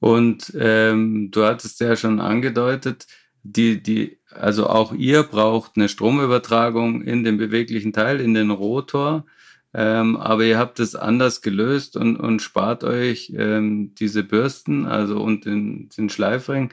Und 0.00 0.52
ähm, 0.58 1.30
du 1.30 1.44
hattest 1.44 1.80
ja 1.80 1.96
schon 1.96 2.20
angedeutet, 2.20 3.06
die, 3.44 3.82
die, 3.82 4.18
also 4.30 4.68
auch 4.68 4.92
ihr 4.92 5.22
braucht 5.22 5.72
eine 5.76 5.88
Stromübertragung 5.88 7.02
in 7.02 7.24
den 7.24 7.36
beweglichen 7.36 7.92
Teil, 7.92 8.20
in 8.20 8.34
den 8.34 8.50
Rotor. 8.50 9.26
Ähm, 9.74 10.16
aber 10.16 10.44
ihr 10.44 10.58
habt 10.58 10.80
es 10.80 10.94
anders 10.94 11.42
gelöst 11.42 11.96
und, 11.96 12.16
und 12.16 12.40
spart 12.40 12.84
euch 12.84 13.32
ähm, 13.36 13.94
diese 13.96 14.22
Bürsten, 14.22 14.86
also 14.86 15.20
und 15.20 15.44
den, 15.44 15.88
den 15.90 16.08
Schleifring. 16.08 16.72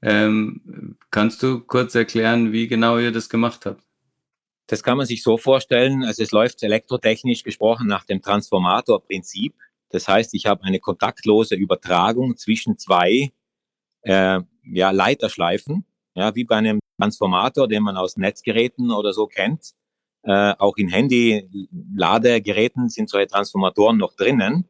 Ähm, 0.00 0.96
kannst 1.10 1.42
du 1.42 1.60
kurz 1.60 1.94
erklären, 1.94 2.52
wie 2.52 2.68
genau 2.68 2.98
ihr 2.98 3.12
das 3.12 3.28
gemacht 3.28 3.66
habt? 3.66 3.82
Das 4.66 4.82
kann 4.82 4.96
man 4.96 5.06
sich 5.06 5.22
so 5.22 5.38
vorstellen, 5.38 6.04
also 6.04 6.22
es 6.22 6.30
läuft 6.30 6.62
elektrotechnisch 6.62 7.42
gesprochen 7.42 7.88
nach 7.88 8.04
dem 8.04 8.22
Transformatorprinzip. 8.22 9.54
Das 9.88 10.06
heißt, 10.06 10.34
ich 10.34 10.46
habe 10.46 10.64
eine 10.64 10.78
kontaktlose 10.78 11.56
Übertragung 11.56 12.36
zwischen 12.36 12.76
zwei 12.76 13.32
äh, 14.02 14.40
ja, 14.64 14.90
Leiterschleifen 14.90 15.84
ja, 16.14 16.34
wie 16.34 16.44
bei 16.44 16.56
einem 16.56 16.80
Transformator, 16.98 17.68
den 17.68 17.82
man 17.82 17.96
aus 17.96 18.16
Netzgeräten 18.16 18.90
oder 18.90 19.12
so 19.12 19.26
kennt. 19.26 19.72
Äh, 20.24 20.54
auch 20.58 20.76
in 20.76 20.88
Handy-Ladegeräten 20.88 22.88
sind 22.88 23.10
solche 23.10 23.28
Transformatoren 23.28 23.96
noch 23.96 24.14
drinnen. 24.14 24.68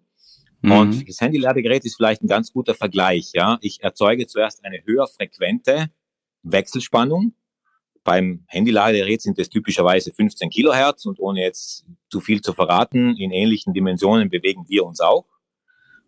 Mhm. 0.62 0.72
Und 0.72 1.08
das 1.08 1.20
Handy-Ladegerät 1.20 1.84
ist 1.84 1.96
vielleicht 1.96 2.22
ein 2.22 2.28
ganz 2.28 2.52
guter 2.52 2.74
Vergleich. 2.74 3.32
Ja, 3.34 3.58
ich 3.60 3.82
erzeuge 3.82 4.26
zuerst 4.26 4.64
eine 4.64 4.82
höher 4.84 5.06
frequente 5.06 5.90
Wechselspannung 6.42 7.34
beim 8.04 8.44
Handyladegerät 8.48 9.22
sind 9.22 9.38
es 9.38 9.48
typischerweise 9.48 10.12
15 10.12 10.50
Kilohertz 10.50 11.06
und 11.06 11.20
ohne 11.20 11.40
jetzt 11.40 11.86
zu 12.10 12.20
viel 12.20 12.40
zu 12.40 12.52
verraten, 12.52 13.16
in 13.16 13.30
ähnlichen 13.30 13.72
Dimensionen 13.72 14.28
bewegen 14.28 14.64
wir 14.68 14.84
uns 14.84 15.00
auch. 15.00 15.26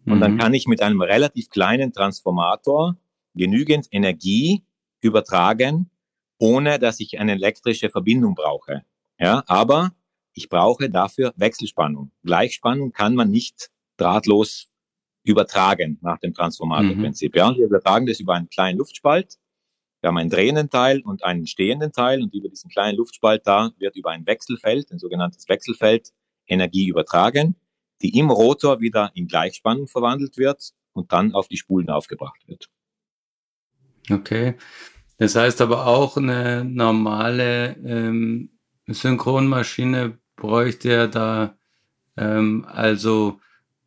Und 0.04 0.16
mhm. 0.16 0.20
dann 0.20 0.38
kann 0.38 0.54
ich 0.54 0.66
mit 0.66 0.82
einem 0.82 1.00
relativ 1.00 1.50
kleinen 1.50 1.92
Transformator 1.92 2.96
genügend 3.34 3.86
Energie 3.90 4.64
übertragen, 5.04 5.90
ohne 6.38 6.78
dass 6.78 6.98
ich 6.98 7.18
eine 7.20 7.32
elektrische 7.32 7.90
Verbindung 7.90 8.34
brauche. 8.34 8.84
Ja, 9.18 9.44
aber 9.46 9.92
ich 10.32 10.48
brauche 10.48 10.90
dafür 10.90 11.32
Wechselspannung. 11.36 12.10
Gleichspannung 12.24 12.92
kann 12.92 13.14
man 13.14 13.30
nicht 13.30 13.70
drahtlos 13.96 14.68
übertragen 15.22 15.98
nach 16.00 16.18
dem 16.18 16.34
Transformatorprinzip. 16.34 17.34
Mhm. 17.34 17.38
Ja, 17.38 17.56
wir 17.56 17.66
übertragen 17.66 18.06
das 18.06 18.18
über 18.18 18.34
einen 18.34 18.48
kleinen 18.48 18.78
Luftspalt. 18.78 19.38
Wir 20.00 20.08
haben 20.08 20.18
einen 20.18 20.30
drehenden 20.30 20.68
Teil 20.68 21.00
und 21.00 21.22
einen 21.22 21.46
stehenden 21.46 21.92
Teil 21.92 22.22
und 22.22 22.34
über 22.34 22.48
diesen 22.48 22.70
kleinen 22.70 22.96
Luftspalt 22.96 23.46
da 23.46 23.70
wird 23.78 23.96
über 23.96 24.10
ein 24.10 24.26
Wechselfeld, 24.26 24.90
ein 24.90 24.98
sogenanntes 24.98 25.48
Wechselfeld, 25.48 26.12
Energie 26.46 26.88
übertragen, 26.88 27.56
die 28.02 28.18
im 28.18 28.30
Rotor 28.30 28.80
wieder 28.80 29.12
in 29.14 29.28
Gleichspannung 29.28 29.86
verwandelt 29.86 30.36
wird 30.36 30.72
und 30.92 31.12
dann 31.12 31.32
auf 31.32 31.48
die 31.48 31.56
Spulen 31.56 31.88
aufgebracht 31.88 32.46
wird. 32.46 32.68
Okay. 34.10 34.56
Das 35.24 35.36
heißt 35.36 35.62
aber 35.62 35.86
auch 35.86 36.18
eine 36.18 36.66
normale 36.66 37.78
ähm, 37.82 38.50
Synchronmaschine 38.86 40.18
bräuchte 40.36 40.90
ja 40.90 41.06
da 41.06 41.56
ähm, 42.18 42.66
also 42.68 43.40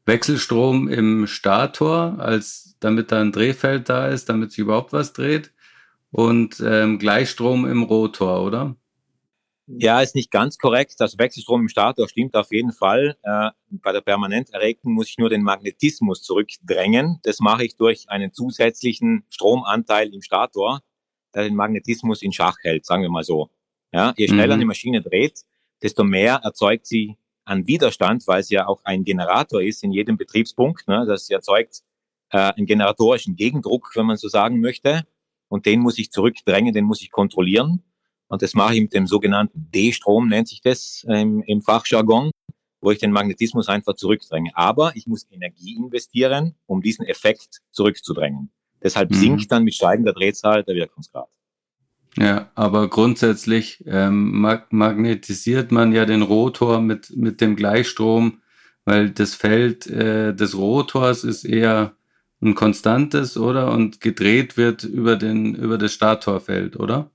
Wechselstrom 0.07 0.87
im 0.87 1.27
Stator, 1.27 2.17
als 2.17 2.75
damit 2.79 3.11
da 3.11 3.21
ein 3.21 3.31
Drehfeld 3.31 3.87
da 3.87 4.07
ist, 4.07 4.29
damit 4.29 4.49
sich 4.49 4.61
überhaupt 4.61 4.93
was 4.93 5.13
dreht 5.13 5.53
und 6.09 6.59
ähm, 6.65 6.97
Gleichstrom 6.97 7.67
im 7.67 7.83
Rotor, 7.83 8.43
oder? 8.43 8.75
Ja, 9.67 10.01
ist 10.01 10.15
nicht 10.15 10.31
ganz 10.31 10.57
korrekt. 10.57 10.95
Das 10.97 11.19
Wechselstrom 11.19 11.61
im 11.61 11.69
Stator 11.69 12.09
stimmt 12.09 12.35
auf 12.35 12.51
jeden 12.51 12.71
Fall. 12.71 13.15
Äh, 13.21 13.51
bei 13.69 13.91
der 13.91 14.01
permanent 14.01 14.49
erregten 14.49 14.91
muss 14.91 15.09
ich 15.09 15.19
nur 15.19 15.29
den 15.29 15.43
Magnetismus 15.43 16.23
zurückdrängen. 16.23 17.19
Das 17.21 17.41
mache 17.41 17.63
ich 17.63 17.75
durch 17.75 18.09
einen 18.09 18.33
zusätzlichen 18.33 19.25
Stromanteil 19.29 20.11
im 20.15 20.23
Stator, 20.23 20.81
der 21.37 21.45
den 21.45 21.55
Magnetismus 21.55 22.21
in 22.21 22.33
Schach 22.33 22.57
hält, 22.63 22.85
sagen 22.85 23.03
wir 23.03 23.09
mal 23.09 23.23
so. 23.23 23.49
Ja, 23.93 24.13
je 24.17 24.27
schneller 24.27 24.55
mhm. 24.55 24.61
die 24.61 24.65
Maschine 24.65 25.01
dreht, 25.01 25.43
desto 25.81 26.03
mehr 26.03 26.41
erzeugt 26.43 26.85
sie 26.87 27.17
an 27.45 27.67
Widerstand, 27.67 28.27
weil 28.27 28.41
es 28.41 28.49
ja 28.49 28.67
auch 28.67 28.81
ein 28.83 29.05
Generator 29.05 29.61
ist 29.61 29.83
in 29.83 29.91
jedem 29.91 30.17
Betriebspunkt. 30.17 30.87
Ne? 30.87 31.05
Das 31.07 31.29
erzeugt 31.29 31.83
äh, 32.31 32.37
einen 32.37 32.65
generatorischen 32.65 33.35
Gegendruck, 33.35 33.91
wenn 33.95 34.05
man 34.05 34.17
so 34.17 34.27
sagen 34.27 34.59
möchte. 34.59 35.07
Und 35.47 35.65
den 35.65 35.79
muss 35.79 35.97
ich 35.97 36.11
zurückdrängen, 36.11 36.73
den 36.73 36.83
muss 36.83 37.01
ich 37.01 37.11
kontrollieren. 37.11 37.83
Und 38.27 38.41
das 38.41 38.53
mache 38.53 38.75
ich 38.75 38.81
mit 38.81 38.93
dem 38.93 39.07
sogenannten 39.07 39.71
D-Strom, 39.71 40.27
nennt 40.27 40.49
sich 40.49 40.59
das 40.61 41.05
im, 41.07 41.41
im 41.43 41.61
Fachjargon, 41.61 42.31
wo 42.81 42.91
ich 42.91 42.99
den 42.99 43.11
Magnetismus 43.11 43.69
einfach 43.69 43.93
zurückdränge. 43.93 44.51
Aber 44.55 44.93
ich 44.97 45.07
muss 45.07 45.25
Energie 45.31 45.77
investieren, 45.77 46.55
um 46.65 46.81
diesen 46.81 47.05
Effekt 47.05 47.61
zurückzudrängen. 47.69 48.51
Deshalb 48.83 49.11
mhm. 49.11 49.15
sinkt 49.15 49.51
dann 49.51 49.63
mit 49.63 49.75
steigender 49.75 50.13
Drehzahl 50.13 50.63
der 50.63 50.75
Wirkungsgrad. 50.75 51.29
Ja, 52.17 52.51
aber 52.55 52.89
grundsätzlich 52.89 53.83
ähm, 53.85 54.39
mag 54.39 54.73
magnetisiert 54.73 55.71
man 55.71 55.91
ja 55.93 56.05
den 56.05 56.23
Rotor 56.23 56.81
mit, 56.81 57.15
mit 57.15 57.41
dem 57.41 57.55
Gleichstrom, 57.55 58.41
weil 58.85 59.11
das 59.11 59.35
Feld 59.35 59.85
äh, 59.85 60.33
des 60.33 60.57
Rotors 60.57 61.23
ist 61.23 61.43
eher 61.43 61.95
ein 62.41 62.55
konstantes, 62.55 63.37
oder? 63.37 63.71
Und 63.71 64.01
gedreht 64.01 64.57
wird 64.57 64.83
über, 64.83 65.15
den, 65.15 65.53
über 65.55 65.77
das 65.77 65.93
Statorfeld, 65.93 66.75
oder? 66.77 67.11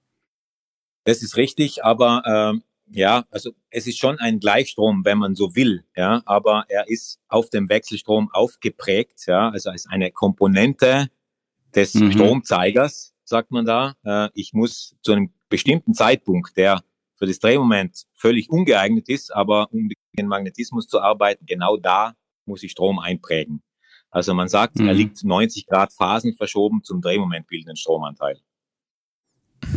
Das 1.04 1.22
ist 1.22 1.36
richtig, 1.36 1.84
aber 1.84 2.22
ähm, 2.24 2.62
ja, 2.88 3.24
also 3.30 3.52
es 3.70 3.86
ist 3.86 3.98
schon 3.98 4.18
ein 4.18 4.38
Gleichstrom, 4.38 5.04
wenn 5.04 5.18
man 5.18 5.34
so 5.34 5.56
will, 5.56 5.84
ja, 5.96 6.22
aber 6.26 6.64
er 6.68 6.88
ist 6.88 7.18
auf 7.28 7.50
dem 7.50 7.68
Wechselstrom 7.68 8.28
aufgeprägt, 8.32 9.26
ja, 9.26 9.48
also 9.50 9.70
als 9.70 9.86
eine 9.88 10.12
Komponente 10.12 11.08
des 11.74 11.94
mhm. 11.94 12.12
Stromzeigers, 12.12 13.14
sagt 13.24 13.50
man 13.50 13.64
da. 13.64 13.94
Äh, 14.04 14.28
ich 14.34 14.52
muss 14.52 14.96
zu 15.02 15.12
einem 15.12 15.32
bestimmten 15.48 15.94
Zeitpunkt, 15.94 16.56
der 16.56 16.82
für 17.16 17.26
das 17.26 17.38
Drehmoment 17.38 18.04
völlig 18.14 18.50
ungeeignet 18.50 19.08
ist, 19.08 19.34
aber 19.34 19.72
um 19.72 19.88
den 20.18 20.26
Magnetismus 20.26 20.88
zu 20.88 21.00
arbeiten, 21.00 21.46
genau 21.46 21.76
da 21.76 22.14
muss 22.46 22.62
ich 22.62 22.72
Strom 22.72 22.98
einprägen. 22.98 23.62
Also 24.10 24.34
man 24.34 24.48
sagt, 24.48 24.78
mhm. 24.78 24.88
er 24.88 24.94
liegt 24.94 25.24
90 25.24 25.66
Grad 25.66 25.92
Phasen 25.92 26.34
verschoben 26.34 26.82
zum 26.84 27.00
Drehmoment 27.00 27.46
bildenden 27.46 27.76
Stromanteil. 27.76 28.40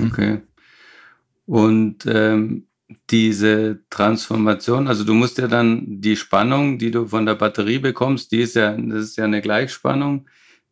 Okay. 0.06 0.42
Und 1.46 2.06
ähm, 2.06 2.68
diese 3.10 3.84
Transformation, 3.90 4.88
also 4.88 5.04
du 5.04 5.14
musst 5.14 5.38
ja 5.38 5.48
dann 5.48 6.02
die 6.02 6.16
Spannung, 6.16 6.78
die 6.78 6.92
du 6.92 7.08
von 7.08 7.26
der 7.26 7.36
Batterie 7.36 7.80
bekommst, 7.80 8.32
die 8.32 8.42
ist 8.42 8.56
ja, 8.56 8.76
das 8.76 9.04
ist 9.04 9.18
ja 9.18 9.24
eine 9.24 9.42
Gleichspannung, 9.42 10.28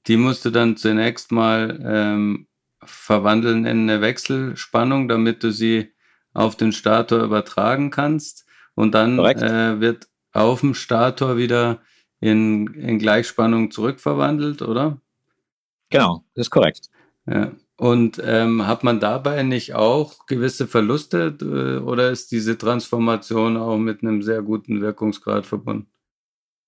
die 0.08 0.18
musst 0.18 0.46
du 0.46 0.50
dann 0.50 0.78
zunächst 0.78 1.32
mal 1.32 1.80
ähm, 1.84 2.48
verwandeln 2.84 3.66
in 3.66 3.90
eine 3.90 4.02
Wechselspannung, 4.02 5.08
damit 5.08 5.44
du 5.44 5.52
sie 5.52 5.94
auf 6.34 6.56
den 6.56 6.72
Stator 6.72 7.24
übertragen 7.24 7.90
kannst. 7.90 8.46
Und 8.76 8.94
dann 8.94 9.20
äh, 9.20 9.80
wird 9.80 10.08
auf 10.32 10.62
dem 10.62 10.74
Stator 10.74 11.38
wieder 11.38 11.82
in, 12.20 12.68
in 12.74 13.00
Gleichspannung 13.00 13.72
zurückverwandelt, 13.72 14.62
oder? 14.62 15.02
Genau, 15.90 16.26
das 16.34 16.48
ist 16.48 16.50
korrekt. 16.50 16.90
Ja. 17.28 17.52
Und 17.78 18.22
ähm, 18.24 18.66
hat 18.66 18.84
man 18.84 19.00
dabei 19.00 19.44
nicht 19.44 19.74
auch 19.74 20.26
gewisse 20.26 20.68
Verluste 20.68 21.38
äh, 21.42 21.84
oder 21.84 22.12
ist 22.12 22.32
diese 22.32 22.58
Transformation 22.58 23.58
auch 23.58 23.78
mit 23.78 24.02
einem 24.02 24.22
sehr 24.22 24.42
guten 24.42 24.82
Wirkungsgrad 24.82 25.46
verbunden? 25.46 25.93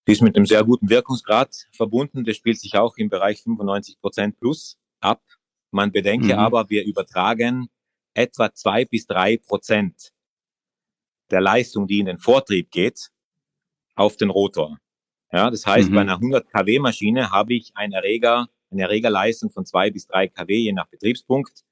Die 0.07 0.11
ist 0.11 0.21
mit 0.21 0.35
einem 0.35 0.45
sehr 0.45 0.63
guten 0.63 0.89
Wirkungsgrad 0.89 1.67
verbunden. 1.71 2.23
Das 2.23 2.35
spielt 2.35 2.59
sich 2.59 2.77
auch 2.77 2.95
im 2.97 3.09
Bereich 3.09 3.41
95 3.41 3.99
Prozent 3.99 4.39
plus 4.39 4.77
ab. 4.99 5.21
Man 5.71 5.91
bedenke 5.91 6.33
mhm. 6.33 6.39
aber, 6.39 6.69
wir 6.69 6.85
übertragen 6.85 7.69
etwa 8.13 8.53
zwei 8.53 8.85
bis 8.85 9.07
drei 9.07 9.37
Prozent 9.37 10.11
der 11.31 11.41
Leistung, 11.41 11.87
die 11.87 11.99
in 11.99 12.05
den 12.05 12.19
Vortrieb 12.19 12.71
geht, 12.71 13.09
auf 13.95 14.15
den 14.15 14.29
Rotor. 14.29 14.77
Ja, 15.31 15.49
das 15.49 15.65
heißt, 15.65 15.89
mhm. 15.89 15.95
bei 15.95 16.01
einer 16.01 16.15
100 16.15 16.47
kW 16.49 16.79
Maschine 16.79 17.31
habe 17.31 17.55
ich 17.55 17.71
einen 17.75 17.93
Erreger 17.93 18.47
eine 18.71 18.83
Erregerleistung 18.83 19.51
von 19.51 19.65
zwei 19.65 19.91
bis 19.91 20.07
drei 20.07 20.27
kW 20.27 20.55
je 20.55 20.73
nach 20.73 20.87
Betriebspunkt. 20.87 21.63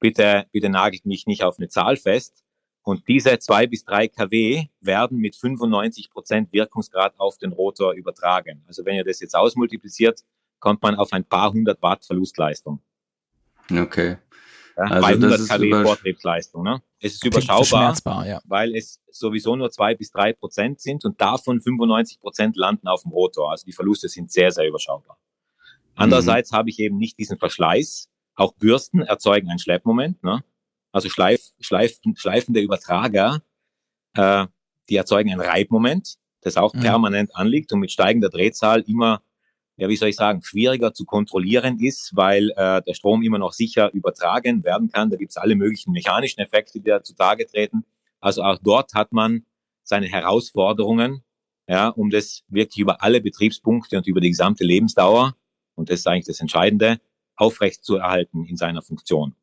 Bitte, 0.00 0.46
bitte 0.52 0.68
nagelt 0.68 1.04
mich 1.06 1.26
nicht 1.26 1.42
auf 1.42 1.58
eine 1.58 1.68
Zahl 1.68 1.96
fest. 1.96 2.44
Und 2.82 3.06
diese 3.06 3.38
zwei 3.38 3.66
bis 3.66 3.84
drei 3.84 4.08
kW 4.08 4.68
werden 4.80 5.18
mit 5.18 5.36
95 5.36 6.10
Prozent 6.10 6.52
Wirkungsgrad 6.52 7.18
auf 7.18 7.36
den 7.36 7.52
Rotor 7.52 7.92
übertragen. 7.92 8.64
Also 8.66 8.84
wenn 8.84 8.96
ihr 8.96 9.04
das 9.04 9.20
jetzt 9.20 9.34
ausmultipliziert, 9.34 10.24
kommt 10.58 10.82
man 10.82 10.94
auf 10.94 11.12
ein 11.12 11.24
paar 11.24 11.52
hundert 11.52 11.82
Watt 11.82 12.04
Verlustleistung. 12.04 12.80
Okay. 13.70 14.16
Ja, 14.76 14.84
also 14.84 15.02
bei 15.02 15.08
100 15.08 15.48
kW 15.48 15.82
Vortriebsleistung. 15.82 16.62
Ne? 16.62 16.82
Es 17.00 17.14
ist 17.14 17.24
überschaubar, 17.24 18.26
ja. 18.26 18.40
weil 18.44 18.74
es 18.74 19.00
sowieso 19.10 19.56
nur 19.56 19.70
zwei 19.70 19.94
bis 19.94 20.10
drei 20.10 20.32
Prozent 20.32 20.80
sind 20.80 21.04
und 21.04 21.20
davon 21.20 21.60
95 21.60 22.20
Prozent 22.20 22.56
landen 22.56 22.86
auf 22.86 23.02
dem 23.02 23.10
Rotor. 23.10 23.50
Also 23.50 23.64
die 23.64 23.72
Verluste 23.72 24.08
sind 24.08 24.30
sehr, 24.30 24.52
sehr 24.52 24.68
überschaubar. 24.68 25.18
Andererseits 25.96 26.52
mhm. 26.52 26.56
habe 26.56 26.70
ich 26.70 26.78
eben 26.78 26.96
nicht 26.96 27.18
diesen 27.18 27.38
Verschleiß. 27.38 28.08
Auch 28.36 28.52
Bürsten 28.54 29.02
erzeugen 29.02 29.50
ein 29.50 29.58
Schleppmoment. 29.58 30.22
Ne? 30.22 30.44
Also 30.92 31.08
schleif, 31.08 31.40
schleif, 31.60 31.98
schleifende 32.16 32.60
Übertrager, 32.60 33.42
äh, 34.14 34.46
die 34.88 34.96
erzeugen 34.96 35.30
ein 35.30 35.40
Reibmoment, 35.40 36.16
das 36.40 36.56
auch 36.56 36.74
mhm. 36.74 36.80
permanent 36.80 37.36
anliegt 37.36 37.72
und 37.72 37.80
mit 37.80 37.90
steigender 37.90 38.30
Drehzahl 38.30 38.80
immer, 38.82 39.22
ja, 39.76 39.88
wie 39.88 39.96
soll 39.96 40.08
ich 40.08 40.16
sagen, 40.16 40.42
schwieriger 40.42 40.92
zu 40.94 41.04
kontrollieren 41.04 41.78
ist, 41.80 42.12
weil 42.14 42.50
äh, 42.56 42.82
der 42.82 42.94
Strom 42.94 43.22
immer 43.22 43.38
noch 43.38 43.52
sicher 43.52 43.92
übertragen 43.92 44.64
werden 44.64 44.90
kann. 44.90 45.10
Da 45.10 45.16
gibt 45.16 45.30
es 45.30 45.36
alle 45.36 45.54
möglichen 45.54 45.92
mechanischen 45.92 46.40
Effekte, 46.40 46.80
die 46.80 46.88
da 46.88 47.02
zutage 47.02 47.46
treten. 47.46 47.84
Also 48.20 48.42
auch 48.42 48.58
dort 48.62 48.94
hat 48.94 49.12
man 49.12 49.44
seine 49.82 50.06
Herausforderungen, 50.06 51.22
ja, 51.68 51.88
um 51.88 52.10
das 52.10 52.44
wirklich 52.48 52.78
über 52.78 53.02
alle 53.02 53.20
Betriebspunkte 53.20 53.96
und 53.98 54.06
über 54.06 54.20
die 54.20 54.30
gesamte 54.30 54.64
Lebensdauer 54.64 55.36
und 55.78 55.90
das 55.90 56.00
ist 56.00 56.08
eigentlich 56.08 56.26
das 56.26 56.40
Entscheidende, 56.40 57.00
aufrecht 57.36 57.84
zu 57.84 57.96
erhalten 57.96 58.44
in 58.44 58.56
seiner 58.56 58.82
Funktion. 58.82 59.36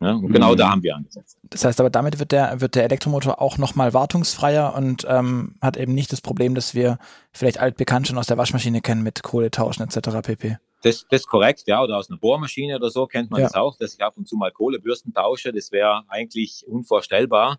Ja, 0.00 0.12
und 0.12 0.32
genau 0.32 0.52
mhm. 0.52 0.56
da 0.56 0.70
haben 0.70 0.82
wir 0.82 0.94
angesetzt. 0.94 1.38
Das 1.50 1.64
heißt 1.64 1.80
aber, 1.80 1.90
damit 1.90 2.18
wird 2.20 2.30
der, 2.30 2.60
wird 2.60 2.76
der 2.76 2.84
Elektromotor 2.84 3.40
auch 3.40 3.58
nochmal 3.58 3.94
wartungsfreier 3.94 4.74
und 4.74 5.04
ähm, 5.08 5.56
hat 5.60 5.76
eben 5.76 5.94
nicht 5.94 6.12
das 6.12 6.20
Problem, 6.20 6.54
dass 6.54 6.74
wir 6.74 6.98
vielleicht 7.32 7.58
altbekannt 7.58 8.06
schon 8.06 8.18
aus 8.18 8.26
der 8.26 8.38
Waschmaschine 8.38 8.80
kennen 8.80 9.02
mit 9.02 9.22
Kohletauschen 9.22 9.84
etc. 9.84 10.20
pp. 10.22 10.58
Das, 10.82 11.04
das 11.10 11.22
ist 11.22 11.26
korrekt, 11.26 11.64
ja, 11.66 11.82
oder 11.82 11.96
aus 11.96 12.08
einer 12.08 12.18
Bohrmaschine 12.18 12.76
oder 12.76 12.90
so 12.90 13.06
kennt 13.06 13.30
man 13.32 13.40
ja. 13.40 13.46
das 13.48 13.54
auch, 13.54 13.76
dass 13.76 13.94
ich 13.94 14.00
ab 14.00 14.16
und 14.16 14.28
zu 14.28 14.36
mal 14.36 14.52
Kohlebürsten 14.52 15.12
tausche. 15.12 15.52
Das 15.52 15.72
wäre 15.72 16.04
eigentlich 16.08 16.64
unvorstellbar 16.68 17.58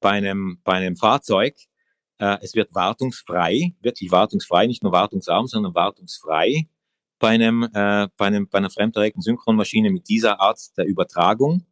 bei 0.00 0.10
einem, 0.10 0.58
bei 0.62 0.74
einem 0.74 0.96
Fahrzeug. 0.96 1.56
Äh, 2.18 2.38
es 2.42 2.54
wird 2.54 2.72
wartungsfrei, 2.74 3.74
wirklich 3.80 4.12
wartungsfrei, 4.12 4.68
nicht 4.68 4.84
nur 4.84 4.92
wartungsarm, 4.92 5.48
sondern 5.48 5.74
wartungsfrei 5.74 6.68
bei 7.18 7.30
einem, 7.30 7.64
äh, 7.72 8.08
bei 8.16 8.26
einem, 8.26 8.48
bei 8.48 8.58
einer 8.58 8.70
fremderregten 8.70 9.22
Synchronmaschine 9.22 9.90
mit 9.90 10.08
dieser 10.08 10.40
Art 10.40 10.60
der 10.76 10.86
Übertragung. 10.86 11.66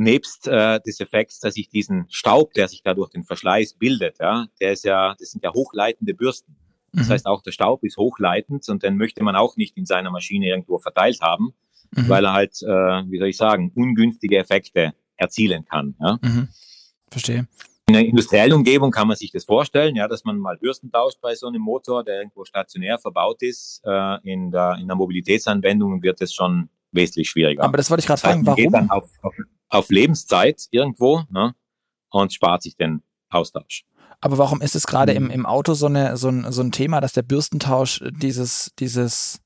Nebst 0.00 0.48
äh, 0.48 0.80
des 0.80 0.98
Effekts, 1.00 1.40
dass 1.40 1.56
ich 1.56 1.68
diesen 1.68 2.06
Staub, 2.08 2.52
der 2.54 2.68
sich 2.68 2.82
da 2.82 2.94
durch 2.94 3.10
den 3.10 3.24
Verschleiß 3.24 3.74
bildet, 3.74 4.18
ja, 4.18 4.46
der 4.60 4.72
ist 4.72 4.84
ja, 4.84 5.14
das 5.18 5.30
sind 5.30 5.44
ja 5.44 5.52
hochleitende 5.52 6.14
Bürsten. 6.14 6.56
Das 6.92 7.06
mhm. 7.06 7.12
heißt, 7.12 7.26
auch 7.26 7.42
der 7.42 7.52
Staub 7.52 7.84
ist 7.84 7.96
hochleitend 7.96 8.68
und 8.68 8.82
den 8.82 8.96
möchte 8.96 9.22
man 9.22 9.36
auch 9.36 9.56
nicht 9.56 9.76
in 9.76 9.86
seiner 9.86 10.10
Maschine 10.10 10.46
irgendwo 10.48 10.78
verteilt 10.78 11.20
haben, 11.20 11.54
mhm. 11.94 12.08
weil 12.08 12.24
er 12.24 12.32
halt, 12.32 12.62
äh, 12.62 12.66
wie 12.66 13.18
soll 13.18 13.28
ich 13.28 13.36
sagen, 13.36 13.70
ungünstige 13.74 14.38
Effekte 14.38 14.94
erzielen 15.16 15.64
kann. 15.66 15.94
Ja? 16.00 16.18
Mhm. 16.22 16.48
Verstehe. 17.10 17.46
In 17.86 17.96
einer 17.96 18.06
industriellen 18.06 18.52
Umgebung 18.52 18.92
kann 18.92 19.08
man 19.08 19.16
sich 19.16 19.32
das 19.32 19.44
vorstellen, 19.44 19.96
ja, 19.96 20.06
dass 20.06 20.24
man 20.24 20.38
mal 20.38 20.56
Bürsten 20.56 20.92
tauscht 20.92 21.20
bei 21.20 21.34
so 21.34 21.48
einem 21.48 21.60
Motor, 21.60 22.04
der 22.04 22.18
irgendwo 22.18 22.44
stationär 22.44 22.98
verbaut 22.98 23.42
ist. 23.42 23.82
Äh, 23.84 24.32
in, 24.32 24.50
der, 24.50 24.76
in 24.80 24.86
der 24.86 24.96
Mobilitätsanwendung 24.96 26.02
wird 26.02 26.22
es 26.22 26.32
schon 26.32 26.70
wesentlich 26.92 27.30
schwieriger. 27.30 27.62
Aber 27.64 27.76
das 27.76 27.90
wollte 27.90 28.00
ich 28.00 28.06
gerade 28.06 28.20
fragen, 28.20 28.46
warum? 28.46 28.56
Geht 28.56 28.72
dann 28.72 28.90
auf, 28.90 29.10
auf, 29.22 29.34
auf 29.68 29.88
Lebenszeit 29.90 30.66
irgendwo 30.70 31.22
ne, 31.30 31.54
und 32.10 32.32
spart 32.32 32.62
sich 32.62 32.76
den 32.76 33.02
Austausch. 33.30 33.84
Aber 34.20 34.38
warum 34.38 34.60
ist 34.60 34.76
es 34.76 34.86
gerade 34.86 35.12
im, 35.12 35.30
im 35.30 35.46
Auto 35.46 35.74
so, 35.74 35.86
eine, 35.86 36.16
so, 36.16 36.28
ein, 36.28 36.52
so 36.52 36.62
ein 36.62 36.72
Thema, 36.72 37.00
dass 37.00 37.12
der 37.12 37.22
Bürstentausch 37.22 38.02
dieses, 38.10 38.72
dieses, 38.78 39.40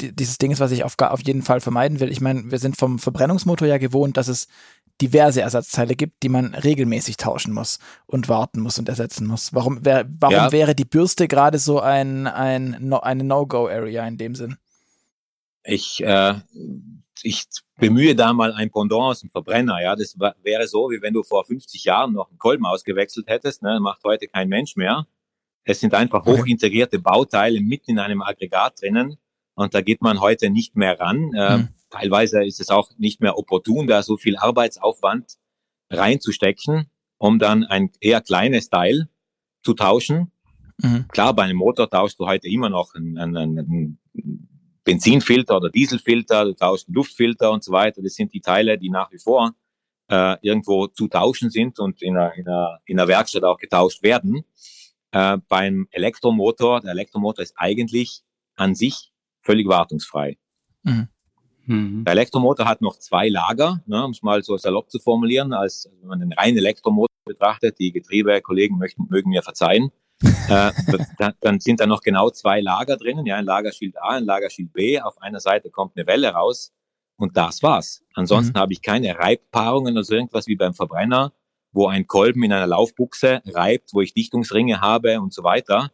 dieses 0.00 0.38
Ding 0.38 0.52
ist, 0.52 0.60
was 0.60 0.70
ich 0.70 0.84
auf, 0.84 0.94
auf 0.98 1.20
jeden 1.22 1.42
Fall 1.42 1.60
vermeiden 1.60 2.00
will? 2.00 2.10
Ich 2.10 2.22
meine, 2.22 2.50
wir 2.50 2.58
sind 2.58 2.78
vom 2.78 2.98
Verbrennungsmotor 2.98 3.68
ja 3.68 3.76
gewohnt, 3.76 4.16
dass 4.16 4.28
es 4.28 4.48
diverse 5.02 5.42
Ersatzteile 5.42 5.96
gibt, 5.96 6.22
die 6.22 6.28
man 6.28 6.54
regelmäßig 6.54 7.16
tauschen 7.16 7.52
muss 7.52 7.78
und 8.06 8.28
warten 8.28 8.60
muss 8.60 8.78
und 8.78 8.88
ersetzen 8.88 9.26
muss. 9.26 9.52
Warum, 9.52 9.84
wär, 9.84 10.06
warum 10.18 10.34
ja. 10.34 10.52
wäre 10.52 10.74
die 10.74 10.84
Bürste 10.84 11.28
gerade 11.28 11.58
so 11.58 11.80
ein, 11.80 12.26
ein, 12.26 12.92
eine 12.92 13.24
No-Go-Area 13.24 14.06
in 14.06 14.18
dem 14.18 14.34
Sinn? 14.34 14.56
Ich, 15.64 16.02
äh, 16.02 16.34
ich 17.22 17.44
bemühe 17.76 18.14
da 18.14 18.32
mal 18.32 18.52
ein 18.52 18.70
Pendant 18.70 19.02
aus 19.02 19.20
dem 19.20 19.30
Verbrenner. 19.30 19.82
Ja, 19.82 19.96
das 19.96 20.18
wäre 20.18 20.68
so, 20.68 20.90
wie 20.90 21.02
wenn 21.02 21.14
du 21.14 21.22
vor 21.22 21.44
50 21.44 21.84
Jahren 21.84 22.12
noch 22.12 22.28
einen 22.30 22.38
Kolben 22.38 22.66
ausgewechselt 22.66 23.26
hättest. 23.28 23.62
Ne? 23.62 23.80
Macht 23.80 24.02
heute 24.04 24.28
kein 24.28 24.48
Mensch 24.48 24.76
mehr. 24.76 25.06
Es 25.64 25.80
sind 25.80 25.94
einfach 25.94 26.24
hochintegrierte 26.24 26.98
Bauteile 26.98 27.60
mitten 27.60 27.92
in 27.92 27.98
einem 27.98 28.22
Aggregat 28.22 28.80
drinnen 28.80 29.18
und 29.54 29.74
da 29.74 29.82
geht 29.82 30.00
man 30.00 30.20
heute 30.20 30.50
nicht 30.50 30.74
mehr 30.74 30.98
ran. 30.98 31.32
Äh, 31.34 31.58
mhm. 31.58 31.68
Teilweise 31.90 32.44
ist 32.44 32.60
es 32.60 32.70
auch 32.70 32.90
nicht 32.96 33.20
mehr 33.20 33.36
opportun, 33.36 33.86
da 33.86 34.02
so 34.02 34.16
viel 34.16 34.36
Arbeitsaufwand 34.36 35.36
reinzustecken, 35.90 36.90
um 37.18 37.38
dann 37.38 37.64
ein 37.64 37.90
eher 38.00 38.20
kleines 38.20 38.70
Teil 38.70 39.08
zu 39.62 39.74
tauschen. 39.74 40.32
Mhm. 40.78 41.06
Klar, 41.08 41.34
bei 41.34 41.42
einem 41.42 41.58
Motor 41.58 41.90
tauschst 41.90 42.18
du 42.18 42.26
heute 42.26 42.48
immer 42.48 42.70
noch 42.70 42.94
einen, 42.94 43.18
einen, 43.18 43.58
einen 43.58 43.98
Benzinfilter 44.84 45.56
oder 45.56 45.70
Dieselfilter, 45.70 46.44
du 46.44 46.54
tauschst 46.54 46.88
einen 46.88 46.94
Luftfilter 46.94 47.50
und 47.50 47.62
so 47.62 47.72
weiter. 47.72 48.02
Das 48.02 48.14
sind 48.14 48.32
die 48.32 48.40
Teile, 48.40 48.78
die 48.78 48.90
nach 48.90 49.12
wie 49.12 49.18
vor 49.18 49.54
äh, 50.10 50.36
irgendwo 50.42 50.86
zu 50.88 51.08
tauschen 51.08 51.50
sind 51.50 51.78
und 51.78 52.02
in 52.02 52.16
einer, 52.16 52.34
in, 52.34 52.48
einer, 52.48 52.80
in 52.84 52.98
einer 52.98 53.08
Werkstatt 53.08 53.44
auch 53.44 53.58
getauscht 53.58 54.02
werden. 54.02 54.44
Äh, 55.12 55.38
beim 55.48 55.88
Elektromotor, 55.90 56.80
der 56.80 56.92
Elektromotor 56.92 57.42
ist 57.42 57.54
eigentlich 57.56 58.22
an 58.56 58.74
sich 58.74 59.12
völlig 59.40 59.68
wartungsfrei. 59.68 60.38
Mhm. 60.82 61.08
Mhm. 61.66 62.04
Der 62.04 62.12
Elektromotor 62.12 62.66
hat 62.66 62.80
noch 62.80 62.98
zwei 62.98 63.28
Lager, 63.28 63.82
ne, 63.86 64.04
um 64.04 64.10
es 64.10 64.22
mal 64.22 64.42
so 64.42 64.56
salopp 64.56 64.90
zu 64.90 64.98
formulieren, 64.98 65.52
als 65.52 65.88
wenn 66.00 66.08
man 66.08 66.20
den 66.20 66.32
reinen 66.32 66.58
Elektromotor 66.58 67.08
betrachtet. 67.24 67.78
Die 67.78 67.92
Getriebekollegen 67.92 68.78
möchten, 68.78 69.06
mögen 69.08 69.30
mir 69.30 69.42
verzeihen. 69.42 69.92
Äh, 70.22 70.72
da, 71.18 71.32
dann 71.40 71.60
sind 71.60 71.80
da 71.80 71.86
noch 71.86 72.02
genau 72.02 72.30
zwei 72.30 72.60
Lager 72.60 72.96
drinnen, 72.96 73.26
ja, 73.26 73.36
ein 73.36 73.44
Lagerschild 73.44 73.96
A, 73.98 74.10
ein 74.10 74.24
Lagerschild 74.24 74.72
B. 74.72 75.00
Auf 75.00 75.20
einer 75.22 75.40
Seite 75.40 75.70
kommt 75.70 75.96
eine 75.96 76.06
Welle 76.06 76.28
raus 76.28 76.72
und 77.16 77.36
das 77.36 77.62
war's. 77.62 78.02
Ansonsten 78.14 78.56
mhm. 78.56 78.60
habe 78.60 78.72
ich 78.72 78.82
keine 78.82 79.18
Reibpaarungen 79.18 79.94
oder 79.94 80.04
so 80.04 80.14
irgendwas 80.14 80.46
wie 80.46 80.56
beim 80.56 80.74
Verbrenner, 80.74 81.32
wo 81.72 81.86
ein 81.86 82.06
Kolben 82.06 82.42
in 82.42 82.52
einer 82.52 82.66
Laufbuchse 82.66 83.42
reibt, 83.46 83.94
wo 83.94 84.00
ich 84.00 84.12
Dichtungsringe 84.12 84.80
habe 84.80 85.20
und 85.20 85.32
so 85.32 85.44
weiter. 85.44 85.90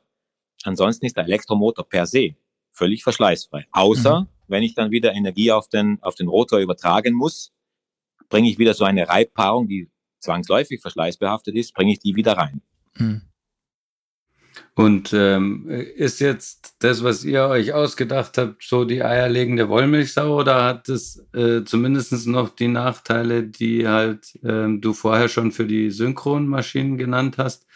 Ansonsten 0.64 1.06
ist 1.06 1.16
der 1.16 1.24
Elektromotor 1.24 1.88
per 1.88 2.06
se 2.06 2.34
völlig 2.72 3.02
verschleißfrei. 3.02 3.66
Außer, 3.70 4.22
mhm. 4.22 4.26
wenn 4.48 4.62
ich 4.62 4.74
dann 4.74 4.90
wieder 4.90 5.14
Energie 5.14 5.52
auf 5.52 5.68
den, 5.68 5.98
auf 6.02 6.14
den 6.14 6.28
Rotor 6.28 6.58
übertragen 6.58 7.14
muss, 7.14 7.52
bringe 8.28 8.48
ich 8.48 8.58
wieder 8.58 8.74
so 8.74 8.84
eine 8.84 9.08
Reibpaarung, 9.08 9.68
die 9.68 9.90
zwangsläufig 10.18 10.80
verschleißbehaftet 10.80 11.54
ist, 11.54 11.74
bringe 11.74 11.92
ich 11.92 12.00
die 12.00 12.16
wieder 12.16 12.36
rein. 12.36 12.62
Mhm. 12.96 13.22
Und 14.74 15.12
ähm, 15.12 15.68
ist 15.68 16.20
jetzt 16.20 16.76
das, 16.80 17.02
was 17.02 17.24
ihr 17.24 17.46
euch 17.46 17.72
ausgedacht 17.72 18.36
habt, 18.38 18.62
so 18.62 18.84
die 18.84 19.02
eierlegende 19.02 19.68
Wollmilchsau 19.68 20.38
oder 20.38 20.64
hat 20.64 20.88
es 20.88 21.26
äh, 21.34 21.64
zumindest 21.64 22.26
noch 22.26 22.50
die 22.50 22.68
Nachteile, 22.68 23.44
die 23.44 23.88
halt 23.88 24.38
ähm, 24.44 24.80
du 24.80 24.92
vorher 24.92 25.28
schon 25.28 25.52
für 25.52 25.66
die 25.66 25.90
Synchronmaschinen 25.90 26.98
genannt 26.98 27.38
hast, 27.38 27.66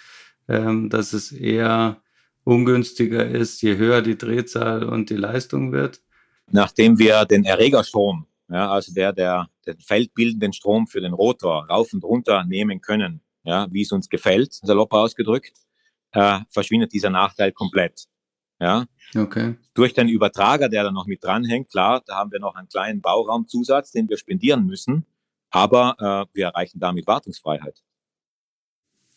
ähm, 0.48 0.90
dass 0.90 1.12
es 1.12 1.32
eher 1.32 2.02
ungünstiger 2.44 3.26
ist, 3.26 3.62
je 3.62 3.76
höher 3.76 4.02
die 4.02 4.18
Drehzahl 4.18 4.84
und 4.84 5.10
die 5.10 5.16
Leistung 5.16 5.72
wird? 5.72 6.00
Nachdem 6.50 6.98
wir 6.98 7.24
den 7.24 7.44
Erregerstrom, 7.44 8.26
ja, 8.48 8.70
also 8.70 8.92
der, 8.92 9.12
der 9.12 9.48
den 9.66 9.78
feldbildenden 9.78 10.52
Strom 10.52 10.86
für 10.86 11.00
den 11.00 11.12
Rotor 11.12 11.66
rauf 11.68 11.92
und 11.92 12.04
runter 12.04 12.44
nehmen 12.44 12.80
können, 12.80 13.20
ja, 13.44 13.68
wie 13.70 13.82
es 13.82 13.92
uns 13.92 14.08
gefällt, 14.08 14.52
salopp 14.52 14.92
ausgedrückt, 14.92 15.52
äh, 16.12 16.40
verschwindet 16.48 16.92
dieser 16.92 17.10
Nachteil 17.10 17.52
komplett. 17.52 18.06
Ja. 18.60 18.86
Okay. 19.16 19.56
Durch 19.74 19.94
den 19.94 20.08
Übertrager, 20.08 20.68
der 20.68 20.84
da 20.84 20.90
noch 20.90 21.06
mit 21.06 21.24
dranhängt, 21.24 21.70
klar, 21.70 22.02
da 22.06 22.16
haben 22.16 22.30
wir 22.30 22.40
noch 22.40 22.54
einen 22.54 22.68
kleinen 22.68 23.00
Bauraumzusatz, 23.00 23.90
den 23.90 24.08
wir 24.08 24.18
spendieren 24.18 24.66
müssen, 24.66 25.06
aber 25.50 25.96
äh, 25.98 26.36
wir 26.36 26.46
erreichen 26.46 26.78
damit 26.78 27.06
Wartungsfreiheit. 27.06 27.82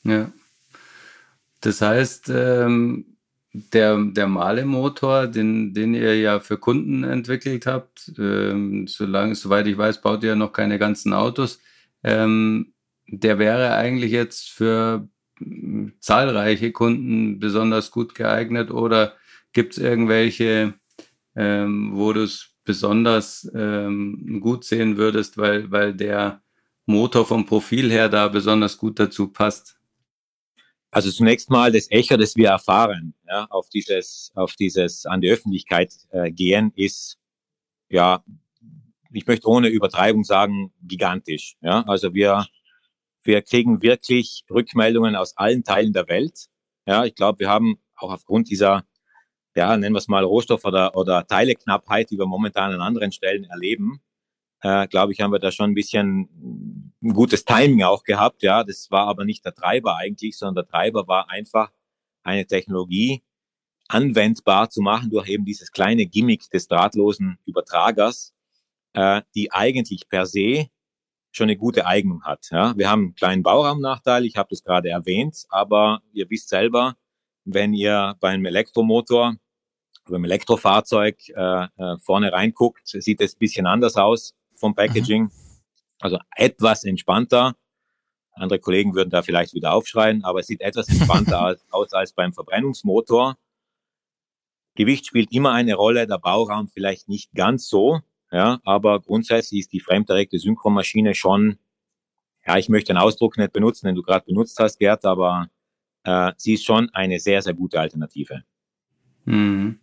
Ja. 0.03 0.31
Das 1.61 1.81
heißt, 1.81 2.29
ähm, 2.29 3.17
der, 3.53 3.97
der 3.97 4.27
Male-Motor, 4.27 5.27
den, 5.27 5.73
den 5.73 5.93
ihr 5.93 6.19
ja 6.19 6.39
für 6.39 6.57
Kunden 6.57 7.03
entwickelt 7.03 7.67
habt, 7.67 8.11
ähm, 8.17 8.87
solange, 8.87 9.35
soweit 9.35 9.67
ich 9.67 9.77
weiß, 9.77 10.01
baut 10.01 10.23
ihr 10.23 10.29
ja 10.29 10.35
noch 10.35 10.53
keine 10.53 10.79
ganzen 10.79 11.13
Autos. 11.13 11.59
Ähm, 12.03 12.73
der 13.07 13.37
wäre 13.37 13.75
eigentlich 13.75 14.11
jetzt 14.11 14.49
für 14.49 15.07
zahlreiche 15.99 16.71
Kunden 16.71 17.39
besonders 17.39 17.91
gut 17.91 18.15
geeignet 18.15 18.71
oder 18.71 19.15
gibt 19.53 19.73
es 19.73 19.79
irgendwelche, 19.79 20.73
ähm, 21.35 21.91
wo 21.93 22.13
du 22.13 22.23
es 22.23 22.55
besonders 22.63 23.49
ähm, 23.53 24.39
gut 24.41 24.63
sehen 24.63 24.97
würdest, 24.97 25.37
weil, 25.37 25.69
weil 25.71 25.93
der 25.93 26.41
Motor 26.85 27.25
vom 27.25 27.45
Profil 27.45 27.91
her 27.91 28.09
da 28.09 28.27
besonders 28.27 28.77
gut 28.77 28.99
dazu 28.99 29.27
passt? 29.27 29.77
Also 30.91 31.11
zunächst 31.11 31.49
mal 31.49 31.71
das 31.71 31.89
Echo, 31.89 32.17
das 32.17 32.35
wir 32.35 32.49
erfahren, 32.49 33.15
ja, 33.27 33.47
auf 33.49 33.67
dieses, 33.69 34.31
auf 34.35 34.55
dieses 34.55 35.05
an 35.05 35.21
die 35.21 35.29
Öffentlichkeit 35.29 35.93
äh, 36.11 36.31
gehen, 36.31 36.71
ist 36.75 37.17
ja, 37.89 38.23
ich 39.11 39.25
möchte 39.25 39.47
ohne 39.47 39.69
Übertreibung 39.69 40.23
sagen, 40.23 40.71
gigantisch. 40.81 41.55
Ja, 41.61 41.81
also 41.83 42.13
wir 42.13 42.45
wir 43.23 43.41
kriegen 43.41 43.81
wirklich 43.81 44.43
Rückmeldungen 44.49 45.15
aus 45.15 45.37
allen 45.37 45.63
Teilen 45.63 45.93
der 45.93 46.07
Welt. 46.07 46.47
Ja, 46.85 47.05
ich 47.05 47.15
glaube, 47.15 47.39
wir 47.39 47.49
haben 47.49 47.79
auch 47.95 48.11
aufgrund 48.11 48.49
dieser, 48.49 48.85
ja, 49.55 49.75
nennen 49.77 49.95
wir 49.95 49.99
es 49.99 50.07
mal 50.07 50.23
Rohstoff- 50.23 50.65
oder, 50.65 50.95
oder 50.95 51.25
Teileknappheit, 51.25 52.09
die 52.09 52.17
wir 52.17 52.25
momentan 52.25 52.73
an 52.73 52.81
anderen 52.81 53.11
Stellen 53.11 53.45
erleben, 53.45 54.01
äh, 54.63 54.87
glaube 54.87 55.13
ich, 55.13 55.21
haben 55.21 55.31
wir 55.31 55.39
da 55.39 55.51
schon 55.51 55.71
ein 55.71 55.75
bisschen 55.75 56.93
ein 57.03 57.13
gutes 57.13 57.43
Timing 57.45 57.83
auch 57.83 58.03
gehabt. 58.03 58.43
Ja, 58.43 58.63
das 58.63 58.89
war 58.91 59.07
aber 59.07 59.25
nicht 59.25 59.45
der 59.45 59.53
Treiber 59.53 59.97
eigentlich, 59.97 60.37
sondern 60.37 60.65
der 60.65 60.71
Treiber 60.71 61.07
war 61.07 61.29
einfach 61.29 61.71
eine 62.23 62.47
Technologie 62.47 63.23
anwendbar 63.89 64.69
zu 64.69 64.81
machen 64.81 65.09
durch 65.09 65.27
eben 65.27 65.45
dieses 65.45 65.71
kleine 65.71 66.05
Gimmick 66.05 66.49
des 66.49 66.67
drahtlosen 66.67 67.37
Übertragers, 67.45 68.33
äh, 68.93 69.21
die 69.35 69.51
eigentlich 69.51 70.07
per 70.07 70.25
se 70.25 70.69
schon 71.33 71.45
eine 71.45 71.57
gute 71.57 71.85
Eignung 71.85 72.23
hat. 72.23 72.47
Ja, 72.51 72.77
wir 72.77 72.89
haben 72.89 73.01
einen 73.01 73.15
kleinen 73.15 73.43
Bauraumnachteil, 73.43 74.25
ich 74.25 74.37
habe 74.37 74.49
das 74.51 74.63
gerade 74.63 74.89
erwähnt, 74.89 75.45
aber 75.49 76.01
ihr 76.13 76.29
wisst 76.29 76.49
selber, 76.49 76.95
wenn 77.43 77.73
ihr 77.73 78.15
beim 78.21 78.45
Elektromotor 78.45 79.35
beim 80.09 80.25
Elektrofahrzeug 80.25 81.29
äh, 81.29 81.63
äh, 81.77 81.97
vorne 81.99 82.31
reinguckt, 82.31 82.87
sieht 82.87 83.21
es 83.21 83.35
ein 83.35 83.39
bisschen 83.39 83.65
anders 83.65 83.95
aus 83.95 84.33
vom 84.55 84.75
Packaging. 84.75 85.23
Mhm. 85.23 85.31
Also 85.99 86.19
etwas 86.35 86.83
entspannter. 86.83 87.55
Andere 88.33 88.59
Kollegen 88.59 88.95
würden 88.95 89.11
da 89.11 89.21
vielleicht 89.21 89.53
wieder 89.53 89.73
aufschreien, 89.73 90.23
aber 90.23 90.39
es 90.39 90.47
sieht 90.47 90.61
etwas 90.61 90.89
entspannter 90.89 91.55
aus 91.69 91.93
als 91.93 92.13
beim 92.13 92.33
Verbrennungsmotor. 92.33 93.37
Gewicht 94.75 95.05
spielt 95.05 95.31
immer 95.31 95.53
eine 95.53 95.75
Rolle, 95.75 96.07
der 96.07 96.17
Bauraum 96.17 96.67
vielleicht 96.67 97.07
nicht 97.07 97.31
ganz 97.33 97.67
so, 97.67 98.01
ja, 98.33 98.59
aber 98.65 98.99
grundsätzlich 98.99 99.59
ist 99.61 99.73
die 99.73 99.79
fremddirekte 99.79 100.39
Synchromaschine 100.39 101.13
schon, 101.13 101.59
ja, 102.45 102.57
ich 102.57 102.67
möchte 102.67 102.91
den 102.91 102.97
Ausdruck 102.97 103.37
nicht 103.37 103.53
benutzen, 103.53 103.85
den 103.85 103.95
du 103.95 104.01
gerade 104.01 104.25
benutzt 104.25 104.57
hast, 104.59 104.79
Gerd, 104.79 105.05
aber 105.05 105.49
äh, 106.03 106.31
sie 106.37 106.55
ist 106.55 106.65
schon 106.65 106.89
eine 106.93 107.19
sehr, 107.19 107.43
sehr 107.43 107.53
gute 107.53 107.79
Alternative. 107.79 108.41
Mhm. 109.25 109.79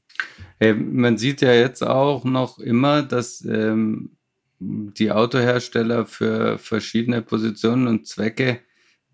Hey, 0.58 0.74
man 0.74 1.16
sieht 1.16 1.42
ja 1.42 1.54
jetzt 1.54 1.82
auch 1.82 2.24
noch 2.24 2.58
immer, 2.58 3.02
dass 3.02 3.44
ähm, 3.44 4.16
die 4.58 5.12
Autohersteller 5.12 6.04
für 6.04 6.58
verschiedene 6.58 7.22
Positionen 7.22 7.86
und 7.86 8.08
Zwecke 8.08 8.60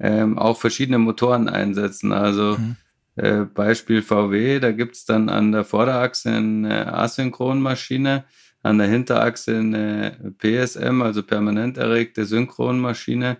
ähm, 0.00 0.38
auch 0.38 0.58
verschiedene 0.58 0.98
Motoren 0.98 1.50
einsetzen. 1.50 2.10
Also 2.12 2.56
mhm. 2.58 2.76
äh, 3.16 3.44
Beispiel 3.44 4.00
VW, 4.00 4.60
da 4.60 4.72
gibt's 4.72 5.04
dann 5.04 5.28
an 5.28 5.52
der 5.52 5.64
Vorderachse 5.64 6.30
eine 6.30 6.94
Asynchronmaschine, 6.94 8.24
an 8.66 8.78
der 8.78 8.88
Hinterachse 8.88 9.56
eine 9.56 10.34
PSM, 10.38 11.02
also 11.02 11.22
permanent 11.22 11.78
erregte 11.78 12.24
Synchronmaschine, 12.24 13.38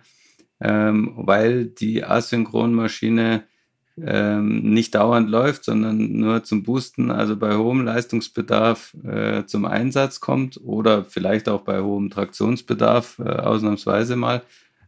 ähm, 0.59 1.13
weil 1.17 1.65
die 1.65 2.03
Asynchronmaschine 2.03 3.43
ähm, 3.99 4.61
nicht 4.61 4.95
dauernd 4.95 5.29
läuft, 5.29 5.65
sondern 5.65 6.13
nur 6.13 6.43
zum 6.43 6.63
Boosten, 6.63 7.11
also 7.11 7.35
bei 7.35 7.55
hohem 7.57 7.83
Leistungsbedarf 7.83 8.95
äh, 9.03 9.45
zum 9.45 9.65
Einsatz 9.65 10.19
kommt 10.19 10.59
oder 10.63 11.03
vielleicht 11.03 11.49
auch 11.49 11.61
bei 11.61 11.81
hohem 11.81 12.09
Traktionsbedarf 12.09 13.19
äh, 13.19 13.23
ausnahmsweise 13.23 14.15
mal. 14.15 14.43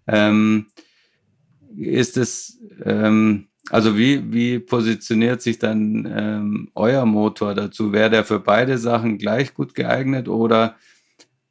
Ähm, 0.07 0.67
ist 1.75 2.17
es, 2.17 2.59
ähm, 2.83 3.48
also 3.69 3.97
wie, 3.97 4.31
wie 4.31 4.59
positioniert 4.59 5.41
sich 5.41 5.59
dann 5.59 6.07
ähm, 6.11 6.71
euer 6.75 7.05
Motor 7.05 7.53
dazu? 7.53 7.91
Wäre 7.91 8.09
der 8.09 8.25
für 8.25 8.39
beide 8.39 8.77
Sachen 8.77 9.17
gleich 9.17 9.53
gut 9.53 9.75
geeignet 9.75 10.27
oder 10.27 10.75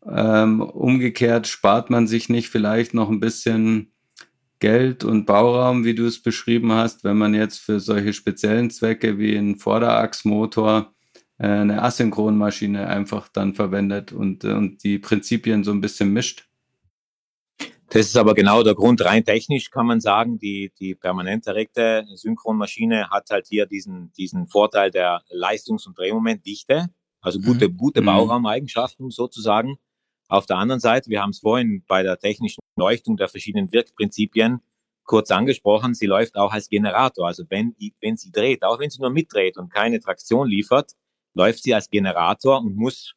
ähm, 0.06 0.60
umgekehrt 0.60 1.46
spart 1.46 1.90
man 1.90 2.06
sich 2.06 2.28
nicht 2.28 2.48
vielleicht 2.48 2.94
noch 2.94 3.10
ein 3.10 3.20
bisschen 3.20 3.92
Geld 4.58 5.04
und 5.04 5.26
Bauraum, 5.26 5.84
wie 5.84 5.94
du 5.94 6.06
es 6.06 6.20
beschrieben 6.20 6.72
hast, 6.72 7.04
wenn 7.04 7.16
man 7.16 7.34
jetzt 7.34 7.58
für 7.58 7.78
solche 7.78 8.12
speziellen 8.12 8.70
Zwecke 8.70 9.18
wie 9.18 9.36
einen 9.38 9.56
Vorderachsmotor 9.56 10.92
äh, 11.38 11.46
eine 11.46 11.82
Asynchronmaschine 11.82 12.88
einfach 12.88 13.28
dann 13.28 13.54
verwendet 13.54 14.12
und, 14.12 14.44
und 14.44 14.82
die 14.82 14.98
Prinzipien 14.98 15.62
so 15.62 15.70
ein 15.70 15.80
bisschen 15.80 16.12
mischt? 16.12 16.47
Das 17.90 18.06
ist 18.06 18.16
aber 18.16 18.34
genau 18.34 18.62
der 18.62 18.74
Grund. 18.74 19.02
Rein 19.02 19.24
technisch 19.24 19.70
kann 19.70 19.86
man 19.86 20.00
sagen, 20.00 20.38
die, 20.38 20.72
die 20.78 20.94
permanent 20.94 21.46
erregte 21.46 22.04
Synchronmaschine 22.14 23.08
hat 23.10 23.30
halt 23.30 23.46
hier 23.48 23.64
diesen, 23.64 24.12
diesen 24.12 24.46
Vorteil 24.46 24.90
der 24.90 25.22
Leistungs- 25.30 25.86
und 25.86 25.96
Drehmomentdichte, 25.96 26.90
also 27.22 27.40
gute, 27.40 27.68
mhm. 27.68 27.76
gute 27.78 28.02
mhm. 28.02 28.06
Bauraumeigenschaften 28.06 29.10
sozusagen. 29.10 29.78
Auf 30.28 30.44
der 30.44 30.58
anderen 30.58 30.80
Seite, 30.80 31.08
wir 31.08 31.22
haben 31.22 31.30
es 31.30 31.38
vorhin 31.38 31.82
bei 31.88 32.02
der 32.02 32.18
technischen 32.18 32.60
Leuchtung 32.76 33.16
der 33.16 33.28
verschiedenen 33.28 33.72
Wirkprinzipien 33.72 34.60
kurz 35.04 35.30
angesprochen, 35.30 35.94
sie 35.94 36.06
läuft 36.06 36.36
auch 36.36 36.52
als 36.52 36.68
Generator. 36.68 37.26
Also 37.26 37.44
wenn, 37.48 37.74
wenn 38.02 38.18
sie 38.18 38.30
dreht, 38.30 38.62
auch 38.62 38.78
wenn 38.78 38.90
sie 38.90 39.00
nur 39.00 39.10
mitdreht 39.10 39.56
und 39.56 39.72
keine 39.72 40.00
Traktion 40.00 40.46
liefert, 40.46 40.92
läuft 41.34 41.62
sie 41.62 41.74
als 41.74 41.88
Generator 41.88 42.60
und 42.60 42.76
muss 42.76 43.14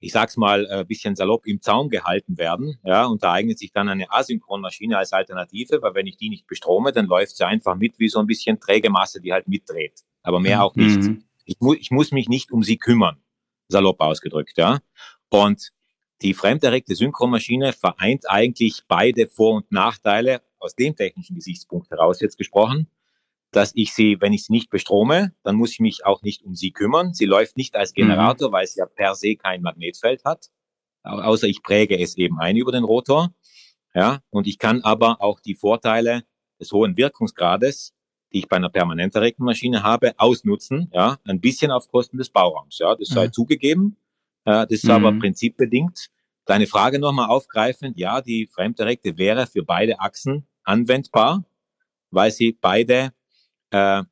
ich 0.00 0.12
sag's 0.12 0.36
mal, 0.36 0.66
ein 0.66 0.80
äh, 0.80 0.84
bisschen 0.84 1.14
salopp 1.14 1.46
im 1.46 1.60
Zaum 1.60 1.90
gehalten 1.90 2.38
werden. 2.38 2.78
Ja, 2.84 3.04
und 3.04 3.22
da 3.22 3.32
eignet 3.32 3.58
sich 3.58 3.70
dann 3.72 3.88
eine 3.88 4.10
Asynchronmaschine 4.10 4.96
als 4.96 5.12
Alternative, 5.12 5.82
weil 5.82 5.94
wenn 5.94 6.06
ich 6.06 6.16
die 6.16 6.30
nicht 6.30 6.46
bestrome, 6.46 6.92
dann 6.92 7.06
läuft 7.06 7.36
sie 7.36 7.46
einfach 7.46 7.76
mit 7.76 7.98
wie 7.98 8.08
so 8.08 8.18
ein 8.18 8.26
bisschen 8.26 8.58
träge 8.58 8.90
Masse, 8.90 9.20
die 9.20 9.32
halt 9.32 9.46
mitdreht. 9.46 10.00
Aber 10.22 10.40
mehr 10.40 10.64
auch 10.64 10.74
nicht. 10.74 11.02
Mhm. 11.02 11.24
Ich, 11.44 11.56
mu 11.60 11.74
ich 11.74 11.90
muss 11.90 12.12
mich 12.12 12.28
nicht 12.28 12.50
um 12.50 12.62
sie 12.62 12.78
kümmern, 12.78 13.18
salopp 13.68 14.00
ausgedrückt, 14.00 14.56
ja. 14.56 14.80
Und 15.28 15.70
die 16.22 16.34
fremderregte 16.34 16.94
Synchronmaschine 16.94 17.72
vereint 17.72 18.28
eigentlich 18.28 18.82
beide 18.88 19.26
Vor- 19.26 19.56
und 19.56 19.72
Nachteile 19.72 20.42
aus 20.58 20.74
dem 20.74 20.96
technischen 20.96 21.36
Gesichtspunkt 21.36 21.90
heraus 21.90 22.20
jetzt 22.20 22.36
gesprochen 22.36 22.88
dass 23.52 23.72
ich 23.74 23.92
sie, 23.92 24.20
wenn 24.20 24.32
ich 24.32 24.44
sie 24.44 24.52
nicht 24.52 24.70
bestrome, 24.70 25.32
dann 25.42 25.56
muss 25.56 25.72
ich 25.72 25.80
mich 25.80 26.06
auch 26.06 26.22
nicht 26.22 26.42
um 26.42 26.54
sie 26.54 26.70
kümmern. 26.70 27.14
Sie 27.14 27.24
läuft 27.24 27.56
nicht 27.56 27.76
als 27.76 27.92
Generator, 27.92 28.48
mhm. 28.48 28.52
weil 28.52 28.66
sie 28.66 28.78
ja 28.78 28.86
per 28.86 29.14
se 29.14 29.36
kein 29.36 29.62
Magnetfeld 29.62 30.24
hat, 30.24 30.50
außer 31.02 31.48
ich 31.48 31.62
präge 31.62 31.98
es 31.98 32.16
eben 32.16 32.38
ein 32.38 32.56
über 32.56 32.72
den 32.72 32.84
Rotor. 32.84 33.34
Ja, 33.94 34.20
und 34.30 34.46
ich 34.46 34.58
kann 34.58 34.82
aber 34.82 35.20
auch 35.20 35.40
die 35.40 35.56
Vorteile 35.56 36.22
des 36.60 36.70
hohen 36.70 36.96
Wirkungsgrades, 36.96 37.92
die 38.32 38.38
ich 38.38 38.48
bei 38.48 38.56
einer 38.56 38.68
permanent 38.68 39.16
erregten 39.16 39.44
Maschine 39.44 39.82
habe, 39.82 40.14
ausnutzen, 40.16 40.88
ja, 40.92 41.18
ein 41.24 41.40
bisschen 41.40 41.72
auf 41.72 41.88
Kosten 41.88 42.16
des 42.16 42.30
Bauraums. 42.30 42.78
Ja, 42.78 42.94
das 42.94 43.08
sei 43.08 43.26
mhm. 43.26 43.32
zugegeben. 43.32 43.96
Äh, 44.44 44.66
das 44.66 44.70
ist 44.70 44.84
mhm. 44.84 44.90
aber 44.92 45.12
prinzipbedingt. 45.12 46.10
Deine 46.44 46.68
Frage 46.68 47.00
nochmal 47.00 47.28
aufgreifend. 47.28 47.98
Ja, 47.98 48.20
die 48.20 48.46
fremderregte 48.46 49.18
wäre 49.18 49.46
für 49.46 49.64
beide 49.64 49.98
Achsen 49.98 50.46
anwendbar, 50.62 51.44
weil 52.10 52.30
sie 52.30 52.56
beide 52.60 53.12
äh, 53.70 54.02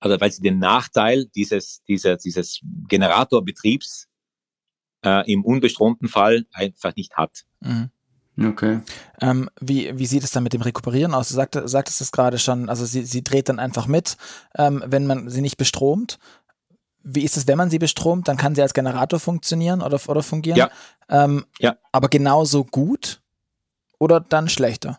also 0.00 0.20
weil 0.20 0.32
sie 0.32 0.42
den 0.42 0.58
Nachteil 0.58 1.26
dieses, 1.26 1.82
dieser, 1.84 2.16
dieses 2.16 2.60
Generatorbetriebs 2.88 4.08
äh, 5.04 5.32
im 5.32 5.44
unbestromten 5.44 6.08
Fall 6.08 6.46
einfach 6.52 6.96
nicht 6.96 7.14
hat. 7.16 7.44
Mhm. 7.60 7.90
Okay. 8.40 8.80
Ähm, 9.20 9.50
wie, 9.60 9.96
wie 9.98 10.06
sieht 10.06 10.24
es 10.24 10.30
dann 10.30 10.42
mit 10.42 10.54
dem 10.54 10.62
Rekuperieren 10.62 11.14
aus? 11.14 11.28
Du 11.28 11.34
sagt, 11.34 11.58
sagtest 11.64 12.00
es 12.00 12.12
gerade 12.12 12.38
schon, 12.38 12.68
also 12.68 12.86
sie, 12.86 13.04
sie 13.04 13.22
dreht 13.22 13.48
dann 13.48 13.58
einfach 13.58 13.86
mit, 13.86 14.16
ähm, 14.56 14.82
wenn 14.86 15.06
man 15.06 15.28
sie 15.28 15.42
nicht 15.42 15.58
bestromt. 15.58 16.18
Wie 17.04 17.22
ist 17.22 17.36
es, 17.36 17.46
wenn 17.46 17.58
man 17.58 17.68
sie 17.68 17.78
bestromt? 17.78 18.28
Dann 18.28 18.36
kann 18.36 18.54
sie 18.54 18.62
als 18.62 18.74
Generator 18.74 19.20
funktionieren 19.20 19.82
oder, 19.82 20.00
oder 20.08 20.22
fungieren. 20.22 20.56
Ja. 20.56 20.70
Ähm, 21.08 21.44
ja. 21.58 21.76
Aber 21.90 22.08
genauso 22.08 22.64
gut 22.64 23.20
oder 23.98 24.20
dann 24.20 24.48
schlechter? 24.48 24.98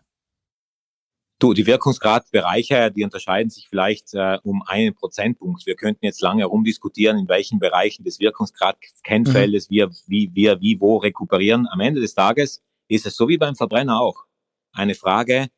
Du, 1.40 1.52
die 1.52 1.66
Wirkungsgradbereiche, 1.66 2.92
die 2.92 3.04
unterscheiden 3.04 3.50
sich 3.50 3.68
vielleicht 3.68 4.14
äh, 4.14 4.38
um 4.44 4.62
einen 4.66 4.94
Prozentpunkt. 4.94 5.66
Wir 5.66 5.74
könnten 5.74 6.04
jetzt 6.04 6.22
lange 6.22 6.44
rumdiskutieren, 6.44 7.18
in 7.18 7.28
welchen 7.28 7.58
Bereichen 7.58 8.04
des 8.04 8.20
Wirkungsgrad-Kennfeldes 8.20 9.68
mhm. 9.68 9.74
wir, 9.74 9.90
wie, 10.06 10.30
wir 10.32 10.60
wie 10.60 10.80
wo 10.80 10.98
rekuperieren. 10.98 11.66
Am 11.70 11.80
Ende 11.80 12.00
des 12.00 12.14
Tages 12.14 12.62
ist 12.88 13.06
es 13.06 13.16
so 13.16 13.28
wie 13.28 13.38
beim 13.38 13.56
Verbrenner 13.56 14.00
auch 14.00 14.24
eine 14.72 14.94
Frage, 14.94 15.48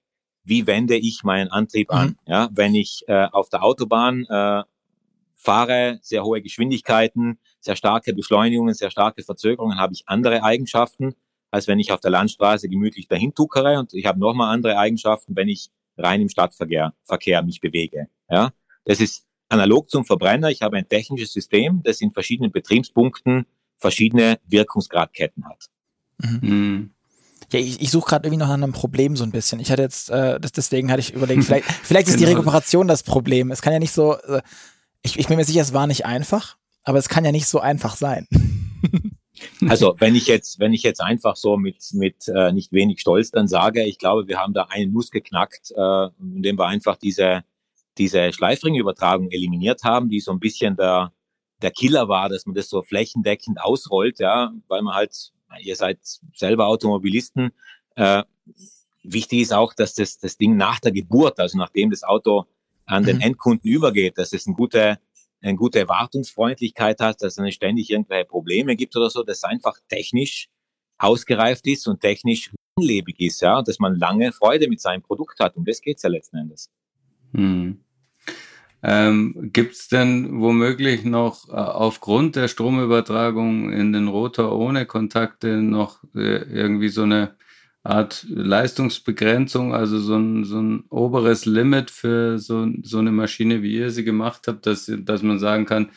wie 0.44 0.66
wende 0.66 0.96
ich 0.96 1.24
meinen 1.24 1.50
Antrieb 1.50 1.90
mhm. 1.90 1.96
an? 1.96 2.18
Ja, 2.26 2.48
wenn 2.52 2.74
ich 2.74 3.04
äh, 3.06 3.26
auf 3.30 3.50
der 3.50 3.62
Autobahn 3.62 4.24
äh, 4.30 4.62
fahre, 5.34 5.98
sehr 6.02 6.24
hohe 6.24 6.40
Geschwindigkeiten, 6.40 7.38
sehr 7.60 7.76
starke 7.76 8.14
Beschleunigungen, 8.14 8.74
sehr 8.74 8.90
starke 8.90 9.22
Verzögerungen, 9.22 9.78
habe 9.78 9.92
ich 9.92 10.04
andere 10.06 10.42
Eigenschaften 10.42 11.14
als 11.50 11.66
wenn 11.66 11.78
ich 11.78 11.92
auf 11.92 12.00
der 12.00 12.10
Landstraße 12.10 12.68
gemütlich 12.68 13.08
dahin 13.08 13.34
tuckere 13.34 13.78
und 13.78 13.94
ich 13.94 14.06
habe 14.06 14.18
nochmal 14.18 14.52
andere 14.54 14.78
Eigenschaften, 14.78 15.36
wenn 15.36 15.48
ich 15.48 15.70
rein 15.96 16.20
im 16.20 16.28
Stadtverkehr 16.28 16.94
Verkehr 17.04 17.42
mich 17.42 17.60
bewege. 17.60 18.08
Ja, 18.28 18.52
das 18.84 19.00
ist 19.00 19.24
analog 19.48 19.90
zum 19.90 20.04
Verbrenner. 20.04 20.50
Ich 20.50 20.62
habe 20.62 20.76
ein 20.76 20.88
technisches 20.88 21.32
System, 21.32 21.82
das 21.84 22.00
in 22.00 22.12
verschiedenen 22.12 22.52
Betriebspunkten 22.52 23.46
verschiedene 23.78 24.38
Wirkungsgradketten 24.46 25.44
hat. 25.48 25.66
Mhm. 26.18 26.38
mhm. 26.42 26.90
Ja, 27.52 27.60
ich, 27.60 27.80
ich 27.80 27.90
suche 27.92 28.08
gerade 28.08 28.26
irgendwie 28.26 28.40
noch 28.40 28.48
nach 28.48 28.54
einem 28.54 28.72
Problem 28.72 29.14
so 29.14 29.22
ein 29.22 29.30
bisschen. 29.30 29.60
Ich 29.60 29.70
hatte 29.70 29.82
jetzt, 29.82 30.10
äh, 30.10 30.40
das, 30.40 30.50
deswegen 30.50 30.90
hatte 30.90 31.00
ich 31.00 31.14
überlegt, 31.14 31.44
vielleicht, 31.46 31.64
vielleicht 31.64 32.08
ist 32.08 32.14
genau. 32.14 32.26
die 32.26 32.32
Rekuperation 32.32 32.88
das 32.88 33.04
Problem. 33.04 33.52
Es 33.52 33.62
kann 33.62 33.72
ja 33.72 33.78
nicht 33.78 33.92
so, 33.92 34.16
äh, 34.16 34.42
ich, 35.02 35.18
ich 35.18 35.28
bin 35.28 35.36
mir 35.36 35.44
sicher, 35.44 35.60
es 35.60 35.72
war 35.72 35.86
nicht 35.86 36.06
einfach, 36.06 36.56
aber 36.82 36.98
es 36.98 37.08
kann 37.08 37.24
ja 37.24 37.30
nicht 37.30 37.46
so 37.46 37.60
einfach 37.60 37.94
sein. 37.96 38.26
Also 39.68 39.94
wenn 39.98 40.14
ich 40.14 40.26
jetzt, 40.26 40.58
wenn 40.60 40.72
ich 40.72 40.82
jetzt 40.82 41.00
einfach 41.00 41.36
so 41.36 41.56
mit 41.56 41.76
mit 41.92 42.28
äh, 42.28 42.52
nicht 42.52 42.72
wenig 42.72 43.00
Stolz 43.00 43.30
dann 43.30 43.48
sage, 43.48 43.84
ich 43.84 43.98
glaube, 43.98 44.28
wir 44.28 44.38
haben 44.38 44.54
da 44.54 44.64
einen 44.70 44.92
Nuss 44.92 45.10
geknackt, 45.10 45.72
äh, 45.76 46.08
indem 46.20 46.58
wir 46.58 46.66
einfach 46.66 46.96
diese 46.96 47.44
diese 47.98 48.32
Schleifringübertragung 48.32 49.30
eliminiert 49.30 49.82
haben, 49.84 50.08
die 50.08 50.20
so 50.20 50.32
ein 50.32 50.40
bisschen 50.40 50.76
der 50.76 51.12
der 51.62 51.70
Killer 51.70 52.08
war, 52.08 52.28
dass 52.28 52.46
man 52.46 52.54
das 52.54 52.68
so 52.68 52.82
flächendeckend 52.82 53.60
ausrollt, 53.60 54.18
ja, 54.18 54.52
weil 54.68 54.82
man 54.82 54.94
halt, 54.94 55.32
ihr 55.60 55.76
seid 55.76 55.98
selber 56.34 56.66
Automobilisten. 56.66 57.52
Äh, 57.94 58.24
wichtig 59.02 59.40
ist 59.40 59.54
auch, 59.54 59.72
dass 59.72 59.94
das 59.94 60.18
das 60.18 60.36
Ding 60.36 60.56
nach 60.56 60.80
der 60.80 60.92
Geburt, 60.92 61.38
also 61.40 61.56
nachdem 61.56 61.90
das 61.90 62.02
Auto 62.02 62.44
an 62.84 63.04
den 63.04 63.16
mhm. 63.16 63.22
Endkunden 63.22 63.70
übergeht, 63.70 64.18
dass 64.18 64.32
es 64.32 64.46
eine 64.46 64.56
gute 64.56 64.98
eine 65.46 65.56
gute 65.56 65.88
Wartungsfreundlichkeit 65.88 67.00
hat, 67.00 67.22
dass 67.22 67.34
es 67.34 67.38
nicht 67.38 67.56
ständig 67.56 67.90
irgendwelche 67.90 68.26
Probleme 68.26 68.76
gibt 68.76 68.96
oder 68.96 69.10
so, 69.10 69.22
dass 69.22 69.44
einfach 69.44 69.76
technisch 69.88 70.48
ausgereift 70.98 71.66
ist 71.66 71.86
und 71.86 72.00
technisch 72.00 72.50
lebig 72.78 73.20
ist, 73.20 73.40
ja, 73.40 73.62
dass 73.62 73.78
man 73.78 73.96
lange 73.96 74.32
Freude 74.32 74.68
mit 74.68 74.80
seinem 74.80 75.02
Produkt 75.02 75.40
hat. 75.40 75.56
Und 75.56 75.68
das 75.68 75.80
geht's 75.80 76.02
ja 76.02 76.10
letzten 76.10 76.38
Endes. 76.38 76.70
Hm. 77.32 77.80
Ähm, 78.82 79.50
Gibt 79.52 79.74
es 79.74 79.88
denn 79.88 80.40
womöglich 80.40 81.04
noch 81.04 81.48
äh, 81.48 81.52
aufgrund 81.52 82.36
der 82.36 82.48
Stromübertragung 82.48 83.72
in 83.72 83.92
den 83.92 84.08
Rotor 84.08 84.56
ohne 84.56 84.86
Kontakte 84.86 85.62
noch 85.62 86.04
äh, 86.14 86.42
irgendwie 86.52 86.88
so 86.88 87.02
eine 87.02 87.36
Art 87.88 88.26
Leistungsbegrenzung, 88.28 89.74
also 89.74 89.98
so 89.98 90.16
ein, 90.16 90.44
so 90.44 90.60
ein 90.60 90.84
oberes 90.90 91.46
Limit 91.46 91.90
für 91.90 92.38
so, 92.38 92.66
so 92.82 92.98
eine 92.98 93.12
Maschine, 93.12 93.62
wie 93.62 93.76
ihr 93.76 93.90
sie 93.90 94.04
gemacht 94.04 94.48
habt, 94.48 94.66
dass, 94.66 94.90
dass 95.04 95.22
man 95.22 95.38
sagen 95.38 95.66
kann, 95.66 95.90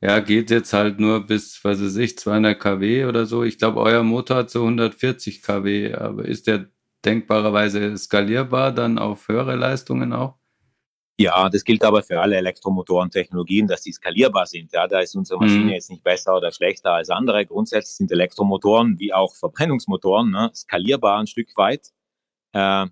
ja, 0.00 0.20
geht 0.20 0.50
jetzt 0.50 0.72
halt 0.72 1.00
nur 1.00 1.26
bis, 1.26 1.60
was 1.64 1.82
weiß 1.82 1.96
ich, 1.96 2.18
200 2.18 2.58
kW 2.60 3.06
oder 3.06 3.26
so. 3.26 3.44
Ich 3.44 3.58
glaube, 3.58 3.80
euer 3.80 4.02
Motor 4.02 4.38
hat 4.38 4.50
so 4.50 4.62
140 4.62 5.42
kW, 5.42 5.94
aber 5.94 6.24
ist 6.26 6.46
der 6.46 6.66
denkbarerweise 7.04 7.96
skalierbar 7.96 8.72
dann 8.72 8.98
auf 8.98 9.28
höhere 9.28 9.56
Leistungen 9.56 10.12
auch? 10.12 10.38
Ja, 11.18 11.48
das 11.48 11.64
gilt 11.64 11.82
aber 11.82 12.02
für 12.02 12.20
alle 12.20 12.36
Elektromotoren-Technologien, 12.36 13.66
dass 13.66 13.80
die 13.80 13.92
skalierbar 13.92 14.46
sind. 14.46 14.72
Ja, 14.72 14.86
da 14.86 15.00
ist 15.00 15.16
unsere 15.16 15.40
Maschine 15.40 15.64
mhm. 15.64 15.70
jetzt 15.70 15.88
nicht 15.88 16.04
besser 16.04 16.36
oder 16.36 16.52
schlechter 16.52 16.92
als 16.92 17.08
andere. 17.08 17.46
Grundsätzlich 17.46 17.96
sind 17.96 18.12
Elektromotoren 18.12 18.98
wie 18.98 19.14
auch 19.14 19.34
Verbrennungsmotoren 19.34 20.30
ne, 20.30 20.50
skalierbar 20.54 21.18
ein 21.18 21.26
Stück 21.26 21.56
weit. 21.56 21.88
Äh, 22.52 22.86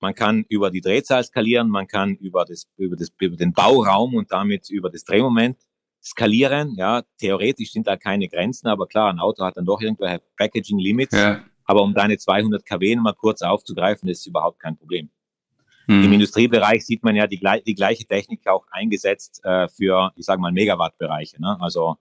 man 0.00 0.14
kann 0.14 0.44
über 0.48 0.70
die 0.70 0.80
Drehzahl 0.80 1.24
skalieren, 1.24 1.68
man 1.68 1.88
kann 1.88 2.14
über, 2.14 2.44
das, 2.44 2.66
über, 2.76 2.96
das, 2.96 3.08
über 3.18 3.36
den 3.36 3.52
Bauraum 3.52 4.14
und 4.14 4.30
damit 4.30 4.70
über 4.70 4.88
das 4.88 5.04
Drehmoment 5.04 5.58
skalieren. 6.02 6.76
Ja, 6.76 7.02
theoretisch 7.18 7.72
sind 7.72 7.88
da 7.88 7.96
keine 7.96 8.28
Grenzen, 8.28 8.68
aber 8.68 8.86
klar, 8.86 9.10
ein 9.10 9.18
Auto 9.18 9.44
hat 9.44 9.56
dann 9.56 9.66
doch 9.66 9.80
irgendwelche 9.80 10.22
Packaging 10.36 10.78
Limits. 10.78 11.14
Ja. 11.14 11.44
Aber 11.64 11.82
um 11.82 11.94
deine 11.94 12.16
200 12.16 12.64
kW 12.64 12.96
mal 12.96 13.12
kurz 13.12 13.42
aufzugreifen, 13.42 14.08
das 14.08 14.18
ist 14.18 14.26
überhaupt 14.26 14.60
kein 14.60 14.76
Problem. 14.76 15.10
Mhm. 15.86 16.04
Im 16.04 16.12
Industriebereich 16.12 16.84
sieht 16.84 17.02
man 17.02 17.16
ja 17.16 17.26
die, 17.26 17.40
die 17.66 17.74
gleiche 17.74 18.06
Technik 18.06 18.46
auch 18.46 18.66
eingesetzt 18.70 19.40
äh, 19.44 19.68
für, 19.68 20.12
ich 20.16 20.26
sage 20.26 20.40
mal, 20.40 20.52
Megawattbereiche. 20.52 21.40
Ne? 21.40 21.56
Also 21.60 21.96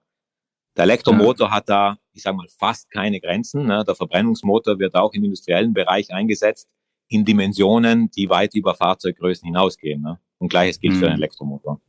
der 0.75 0.83
Elektromotor 0.83 1.47
ja. 1.47 1.53
hat 1.53 1.69
da, 1.69 1.97
ich 2.13 2.21
sage 2.21 2.37
mal, 2.37 2.47
fast 2.57 2.89
keine 2.91 3.19
Grenzen. 3.19 3.65
Ne? 3.65 3.83
Der 3.85 3.95
Verbrennungsmotor 3.95 4.79
wird 4.79 4.95
auch 4.95 5.13
im 5.13 5.23
industriellen 5.23 5.73
Bereich 5.73 6.13
eingesetzt 6.13 6.69
in 7.07 7.25
Dimensionen, 7.25 8.11
die 8.11 8.29
weit 8.29 8.53
über 8.53 8.75
Fahrzeuggrößen 8.75 9.45
hinausgehen. 9.45 10.01
Ne? 10.01 10.19
Und 10.37 10.49
gleiches 10.49 10.79
gilt 10.79 10.95
mhm. 10.95 10.99
für 10.99 11.05
den 11.05 11.15
Elektromotor. 11.15 11.81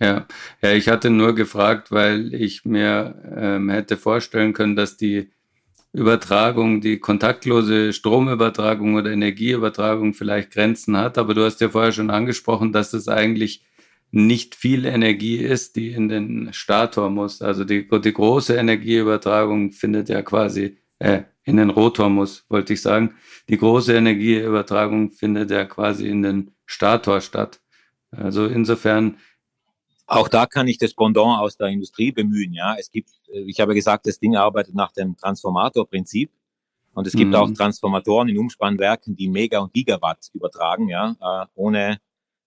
Ja. 0.00 0.26
ja, 0.60 0.72
ich 0.72 0.88
hatte 0.88 1.08
nur 1.08 1.34
gefragt, 1.34 1.90
weil 1.90 2.34
ich 2.34 2.64
mir 2.66 3.22
ähm, 3.34 3.70
hätte 3.70 3.96
vorstellen 3.96 4.52
können, 4.52 4.76
dass 4.76 4.98
die 4.98 5.30
Übertragung, 5.96 6.82
die 6.82 6.98
kontaktlose 6.98 7.94
Stromübertragung 7.94 8.96
oder 8.96 9.10
Energieübertragung 9.10 10.12
vielleicht 10.12 10.50
Grenzen 10.50 10.96
hat. 10.98 11.16
Aber 11.16 11.32
du 11.32 11.42
hast 11.42 11.62
ja 11.62 11.70
vorher 11.70 11.92
schon 11.92 12.10
angesprochen, 12.10 12.70
dass 12.70 12.92
es 12.92 13.08
eigentlich 13.08 13.64
nicht 14.10 14.54
viel 14.54 14.84
Energie 14.84 15.38
ist, 15.38 15.74
die 15.76 15.92
in 15.92 16.08
den 16.08 16.52
Stator 16.52 17.08
muss. 17.08 17.40
Also 17.40 17.64
die, 17.64 17.88
die 17.88 18.12
große 18.12 18.56
Energieübertragung 18.56 19.72
findet 19.72 20.10
ja 20.10 20.20
quasi 20.20 20.76
äh, 20.98 21.22
in 21.44 21.56
den 21.56 21.70
Rotor 21.70 22.10
muss, 22.10 22.44
wollte 22.50 22.74
ich 22.74 22.82
sagen. 22.82 23.14
Die 23.48 23.56
große 23.56 23.94
Energieübertragung 23.94 25.12
findet 25.12 25.50
ja 25.50 25.64
quasi 25.64 26.08
in 26.08 26.22
den 26.22 26.50
Stator 26.66 27.22
statt. 27.22 27.60
Also 28.10 28.44
insofern 28.46 29.16
auch 30.06 30.28
da 30.28 30.46
kann 30.46 30.68
ich 30.68 30.78
das 30.78 30.94
Pendant 30.94 31.40
aus 31.40 31.56
der 31.56 31.68
Industrie 31.68 32.12
bemühen. 32.12 32.52
Ja, 32.52 32.76
es 32.78 32.90
gibt, 32.90 33.10
äh, 33.32 33.40
ich 33.40 33.60
habe 33.60 33.74
gesagt, 33.74 34.06
das 34.06 34.18
Ding 34.18 34.36
arbeitet 34.36 34.74
nach 34.74 34.92
dem 34.92 35.16
Transformatorprinzip. 35.16 36.30
Und 36.94 37.06
es 37.06 37.12
gibt 37.12 37.32
mhm. 37.32 37.34
auch 37.34 37.50
Transformatoren 37.50 38.28
in 38.28 38.38
Umspannwerken, 38.38 39.14
die 39.14 39.28
Mega 39.28 39.58
und 39.58 39.74
Gigawatt 39.74 40.30
übertragen, 40.32 40.88
ja, 40.88 41.14
äh, 41.20 41.46
ohne, 41.54 41.98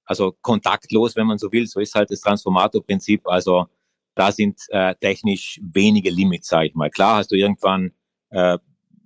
also 0.05 0.35
kontaktlos, 0.41 1.15
wenn 1.15 1.27
man 1.27 1.37
so 1.37 1.51
will. 1.51 1.67
So 1.67 1.79
ist 1.79 1.93
halt 1.93 2.09
das 2.09 2.21
Transformatorprinzip. 2.21 3.27
Also 3.27 3.67
da 4.15 4.31
sind 4.31 4.59
äh, 4.69 4.95
technisch 4.95 5.59
wenige 5.61 6.09
Limits, 6.09 6.47
sag 6.47 6.65
ich 6.65 6.73
mal. 6.73 6.89
Klar 6.89 7.17
hast 7.17 7.31
du 7.31 7.35
irgendwann 7.35 7.91
äh, 8.31 8.57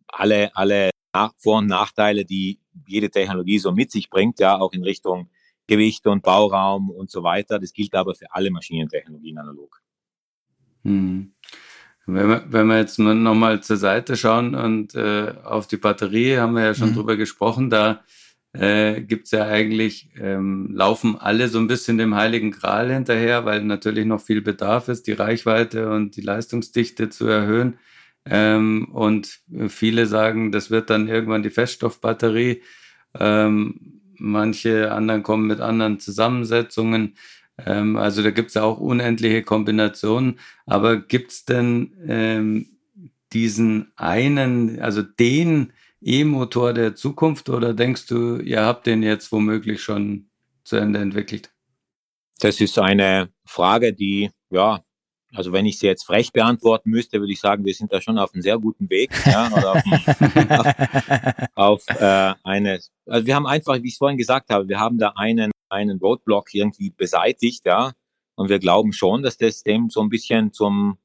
alle, 0.08 0.56
alle 0.56 0.92
Vor- 1.38 1.58
und 1.58 1.68
Nachteile, 1.68 2.24
die 2.24 2.60
jede 2.88 3.12
Technologie 3.12 3.60
so 3.60 3.74
mit 3.74 3.92
sich 3.92 4.10
bringt, 4.10 4.40
ja, 4.40 4.58
auch 4.60 4.72
in 4.72 4.84
Richtung 4.84 5.30
Gewicht 5.68 6.08
und 6.08 6.24
Bauraum 6.24 6.90
und 6.90 7.10
so 7.10 7.24
weiter. 7.24 7.60
Das 7.60 7.74
gilt 7.74 7.96
aber 7.96 8.16
für 8.16 8.32
alle 8.32 8.52
Maschinentechnologien 8.52 9.38
analog. 9.38 9.82
Hm. 10.84 11.34
Wenn 12.06 12.28
wir, 12.28 12.44
wenn 12.50 12.68
wir 12.68 12.80
jetzt 12.80 13.00
nochmal 13.00 13.64
zur 13.64 13.78
Seite 13.78 14.18
schauen 14.18 14.56
und 14.56 14.94
äh, 14.94 15.34
auf 15.44 15.68
die 15.68 15.78
Batterie, 15.78 16.38
haben 16.38 16.54
wir 16.54 16.64
ja 16.66 16.74
schon 16.74 16.90
mhm. 16.90 16.96
drüber 16.96 17.16
gesprochen, 17.16 17.70
da 17.70 18.04
äh, 18.52 19.02
gibt 19.02 19.26
es 19.26 19.32
ja 19.32 19.46
eigentlich, 19.46 20.10
ähm, 20.20 20.70
laufen 20.74 21.18
alle 21.18 21.48
so 21.48 21.60
ein 21.60 21.68
bisschen 21.68 21.98
dem 21.98 22.14
Heiligen 22.14 22.52
Gral 22.52 22.92
hinterher, 22.92 23.46
weil 23.46 23.64
natürlich 23.64 24.06
noch 24.06 24.20
viel 24.20 24.42
Bedarf 24.42 24.90
ist, 24.90 25.08
die 25.08 25.14
Reichweite 25.14 25.90
und 25.90 26.18
die 26.18 26.22
Leistungsdichte 26.22 27.10
zu 27.10 27.26
erhöhen. 27.26 27.80
Ähm, 28.26 28.90
und 28.92 29.42
viele 29.70 30.06
sagen, 30.06 30.52
das 30.52 30.72
wird 30.72 30.90
dann 30.90 31.08
irgendwann 31.08 31.44
die 31.44 31.50
Feststoffbatterie. 31.50 32.62
Ähm, 33.18 34.02
manche 34.18 34.92
anderen 34.92 35.24
kommen 35.24 35.48
mit 35.48 35.60
anderen 35.60 36.00
Zusammensetzungen. 36.00 37.16
Ähm, 37.58 37.98
also 37.98 38.24
da 38.24 38.32
gibt 38.32 38.50
es 38.50 38.56
ja 38.56 38.64
auch 38.64 38.80
unendliche 38.80 39.44
Kombinationen. 39.44 40.40
Aber 40.66 40.98
gibt 40.98 41.32
es 41.32 41.46
denn 41.46 41.94
ähm, 42.08 42.68
diesen 43.32 43.92
einen, 43.96 44.80
also 44.80 45.02
den 45.02 45.74
E-Motor 46.02 46.74
der 46.74 46.96
Zukunft 46.96 47.50
oder 47.50 47.74
denkst 47.74 48.08
du, 48.08 48.38
ihr 48.38 48.64
habt 48.66 48.86
den 48.86 49.04
jetzt 49.04 49.32
womöglich 49.32 49.82
schon 49.82 50.30
zu 50.64 50.76
Ende 50.76 51.00
entwickelt? 51.00 51.52
Das 52.40 52.60
ist 52.60 52.78
eine 52.78 53.30
Frage, 53.46 53.94
die 53.94 54.30
ja 54.50 54.84
also 55.36 55.52
wenn 55.52 55.66
ich 55.66 55.80
sie 55.80 55.88
jetzt 55.88 56.06
frech 56.06 56.32
beantworten 56.32 56.90
müsste, 56.90 57.20
würde 57.20 57.34
ich 57.34 57.40
sagen, 57.40 57.66
wir 57.66 57.74
sind 57.74 57.92
da 57.92 58.02
schon 58.02 58.18
auf 58.18 58.34
einem 58.34 58.44
sehr 58.44 58.60
guten 58.60 58.90
Weg. 58.90 59.12
Ja, 59.26 59.52
oder 59.52 59.72
auf, 59.74 59.84
auf, 61.56 61.88
auf 61.90 62.00
äh, 62.00 62.34
eine, 62.44 62.80
also 63.08 63.26
wir 63.26 63.36
haben 63.36 63.48
einfach, 63.48 63.82
wie 63.82 63.88
ich 63.88 63.94
es 63.94 63.98
vorhin 63.98 64.18
gesagt 64.18 64.50
habe, 64.50 64.68
wir 64.68 64.80
haben 64.80 64.98
da 64.98 65.14
einen, 65.16 65.52
einen 65.70 65.98
Roadblock 66.00 66.54
irgendwie 66.54 66.92
beseitigt, 66.92 67.66
ja. 67.66 67.94
Und 68.36 68.50
wir 68.50 68.60
glauben 68.60 68.94
schon, 68.94 69.22
dass 69.22 69.38
das 69.38 69.64
dem 69.64 69.90
so 69.90 70.02
ein 70.02 70.10
bisschen 70.10 70.54
zum, 70.54 70.98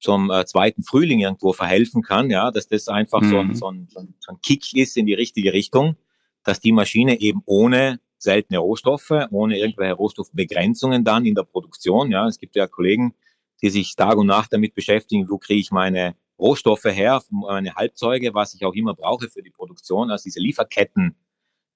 zum 0.00 0.30
äh, 0.30 0.44
zweiten 0.44 0.82
Frühling 0.82 1.20
irgendwo 1.20 1.52
verhelfen 1.52 2.02
kann, 2.02 2.30
ja, 2.30 2.50
dass 2.50 2.68
das 2.68 2.88
einfach 2.88 3.20
mhm. 3.20 3.30
so, 3.30 3.38
ein, 3.38 3.54
so, 3.54 3.66
ein, 3.68 3.88
so 4.20 4.32
ein 4.32 4.40
Kick 4.42 4.74
ist 4.74 4.96
in 4.96 5.06
die 5.06 5.14
richtige 5.14 5.52
Richtung, 5.52 5.96
dass 6.44 6.60
die 6.60 6.72
Maschine 6.72 7.20
eben 7.20 7.42
ohne 7.46 8.00
seltene 8.18 8.58
Rohstoffe, 8.58 9.12
ohne 9.30 9.58
irgendwelche 9.58 9.94
Rohstoffbegrenzungen 9.94 11.04
dann 11.04 11.26
in 11.26 11.34
der 11.34 11.42
Produktion, 11.42 12.10
ja, 12.10 12.26
es 12.26 12.38
gibt 12.38 12.56
ja 12.56 12.66
Kollegen, 12.66 13.14
die 13.62 13.70
sich 13.70 13.94
Tag 13.96 14.16
und 14.16 14.26
Nacht 14.26 14.52
damit 14.52 14.74
beschäftigen, 14.74 15.28
wo 15.28 15.38
kriege 15.38 15.60
ich 15.60 15.70
meine 15.70 16.16
Rohstoffe 16.38 16.84
her, 16.84 17.22
meine 17.30 17.74
Halbzeuge, 17.74 18.34
was 18.34 18.54
ich 18.54 18.64
auch 18.64 18.74
immer 18.74 18.94
brauche 18.94 19.28
für 19.30 19.42
die 19.42 19.50
Produktion, 19.50 20.10
also 20.10 20.24
diese 20.24 20.40
Lieferketten 20.40 21.16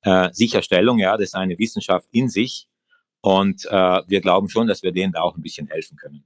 äh, 0.02 0.30
Sicherstellung, 0.32 0.98
ja, 0.98 1.16
das 1.16 1.28
ist 1.28 1.34
eine 1.34 1.58
Wissenschaft 1.58 2.08
in 2.10 2.28
sich. 2.28 2.68
Und 3.20 3.64
äh, 3.66 4.02
wir 4.06 4.20
glauben 4.20 4.48
schon, 4.48 4.68
dass 4.68 4.82
wir 4.82 4.92
denen 4.92 5.12
da 5.12 5.22
auch 5.22 5.36
ein 5.36 5.42
bisschen 5.42 5.66
helfen 5.66 5.96
können. 5.96 6.24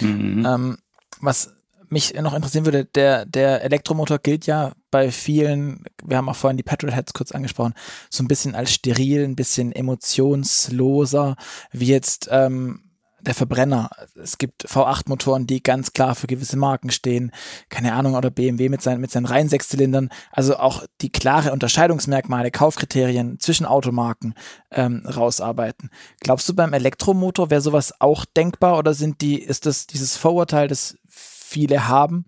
Mhm. 0.00 0.46
Ähm, 0.46 0.78
was 1.20 1.54
mich 1.88 2.14
noch 2.14 2.34
interessieren 2.34 2.64
würde, 2.64 2.84
der, 2.84 3.26
der 3.26 3.62
Elektromotor 3.64 4.18
gilt 4.18 4.46
ja 4.46 4.72
bei 4.90 5.10
vielen, 5.10 5.84
wir 6.04 6.16
haben 6.16 6.28
auch 6.28 6.36
vorhin 6.36 6.56
die 6.56 6.62
Petrolheads 6.62 7.12
kurz 7.12 7.32
angesprochen, 7.32 7.74
so 8.08 8.22
ein 8.22 8.28
bisschen 8.28 8.54
als 8.54 8.72
steril, 8.72 9.24
ein 9.24 9.36
bisschen 9.36 9.72
emotionsloser, 9.72 11.36
wie 11.72 11.86
jetzt 11.86 12.28
ähm, 12.30 12.89
der 13.22 13.34
Verbrenner. 13.34 13.90
Es 14.14 14.38
gibt 14.38 14.66
V8-Motoren, 14.66 15.46
die 15.46 15.62
ganz 15.62 15.92
klar 15.92 16.14
für 16.14 16.26
gewisse 16.26 16.56
Marken 16.56 16.90
stehen. 16.90 17.32
Keine 17.68 17.92
Ahnung, 17.92 18.14
oder 18.14 18.30
BMW 18.30 18.68
mit 18.68 18.82
seinen, 18.82 19.00
mit 19.00 19.10
seinen 19.10 19.26
reinen 19.26 19.48
Sechszylindern. 19.48 20.10
Also 20.32 20.56
auch 20.56 20.84
die 21.00 21.10
klare 21.10 21.52
Unterscheidungsmerkmale, 21.52 22.50
Kaufkriterien 22.50 23.38
zwischen 23.40 23.66
Automarken 23.66 24.34
ähm, 24.70 25.04
rausarbeiten. 25.06 25.90
Glaubst 26.20 26.48
du, 26.48 26.54
beim 26.54 26.72
Elektromotor 26.72 27.50
wäre 27.50 27.60
sowas 27.60 28.00
auch 28.00 28.24
denkbar 28.24 28.78
oder 28.78 28.94
sind 28.94 29.20
die, 29.20 29.38
ist 29.38 29.66
das 29.66 29.86
dieses 29.86 30.16
Vorurteil, 30.16 30.68
das 30.68 30.96
viele 31.08 31.88
haben, 31.88 32.26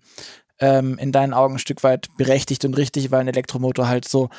ähm, 0.59 0.97
in 0.97 1.11
deinen 1.11 1.33
Augen 1.33 1.55
ein 1.55 1.59
Stück 1.59 1.83
weit 1.83 2.09
berechtigt 2.17 2.65
und 2.65 2.77
richtig, 2.77 3.11
weil 3.11 3.21
ein 3.21 3.27
Elektromotor 3.27 3.87
halt 3.87 4.07
so 4.07 4.29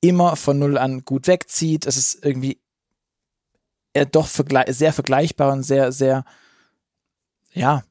immer 0.00 0.36
von 0.36 0.58
Null 0.58 0.78
an 0.78 1.04
gut 1.04 1.26
wegzieht. 1.26 1.86
Es 1.86 1.96
ist 1.96 2.24
irgendwie 2.24 2.60
äh, 3.98 4.06
doch 4.06 4.26
vergle 4.26 4.64
sehr 4.72 4.92
vergleichbar 4.92 5.52
und 5.52 5.62
sehr, 5.62 5.92
sehr, 5.92 6.24
ja, 7.52 7.82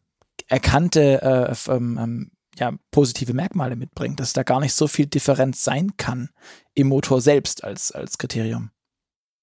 erkannte 0.47 1.21
äh, 1.21 1.71
ähm, 1.71 1.99
ähm, 2.01 2.31
ja, 2.57 2.73
positive 2.91 3.33
Merkmale 3.33 3.75
mitbringt, 3.75 4.19
dass 4.19 4.33
da 4.33 4.43
gar 4.43 4.59
nicht 4.59 4.73
so 4.73 4.87
viel 4.87 5.05
Differenz 5.05 5.63
sein 5.63 5.95
kann 5.97 6.29
im 6.73 6.87
Motor 6.87 7.21
selbst 7.21 7.63
als, 7.63 7.91
als 7.91 8.17
Kriterium. 8.17 8.71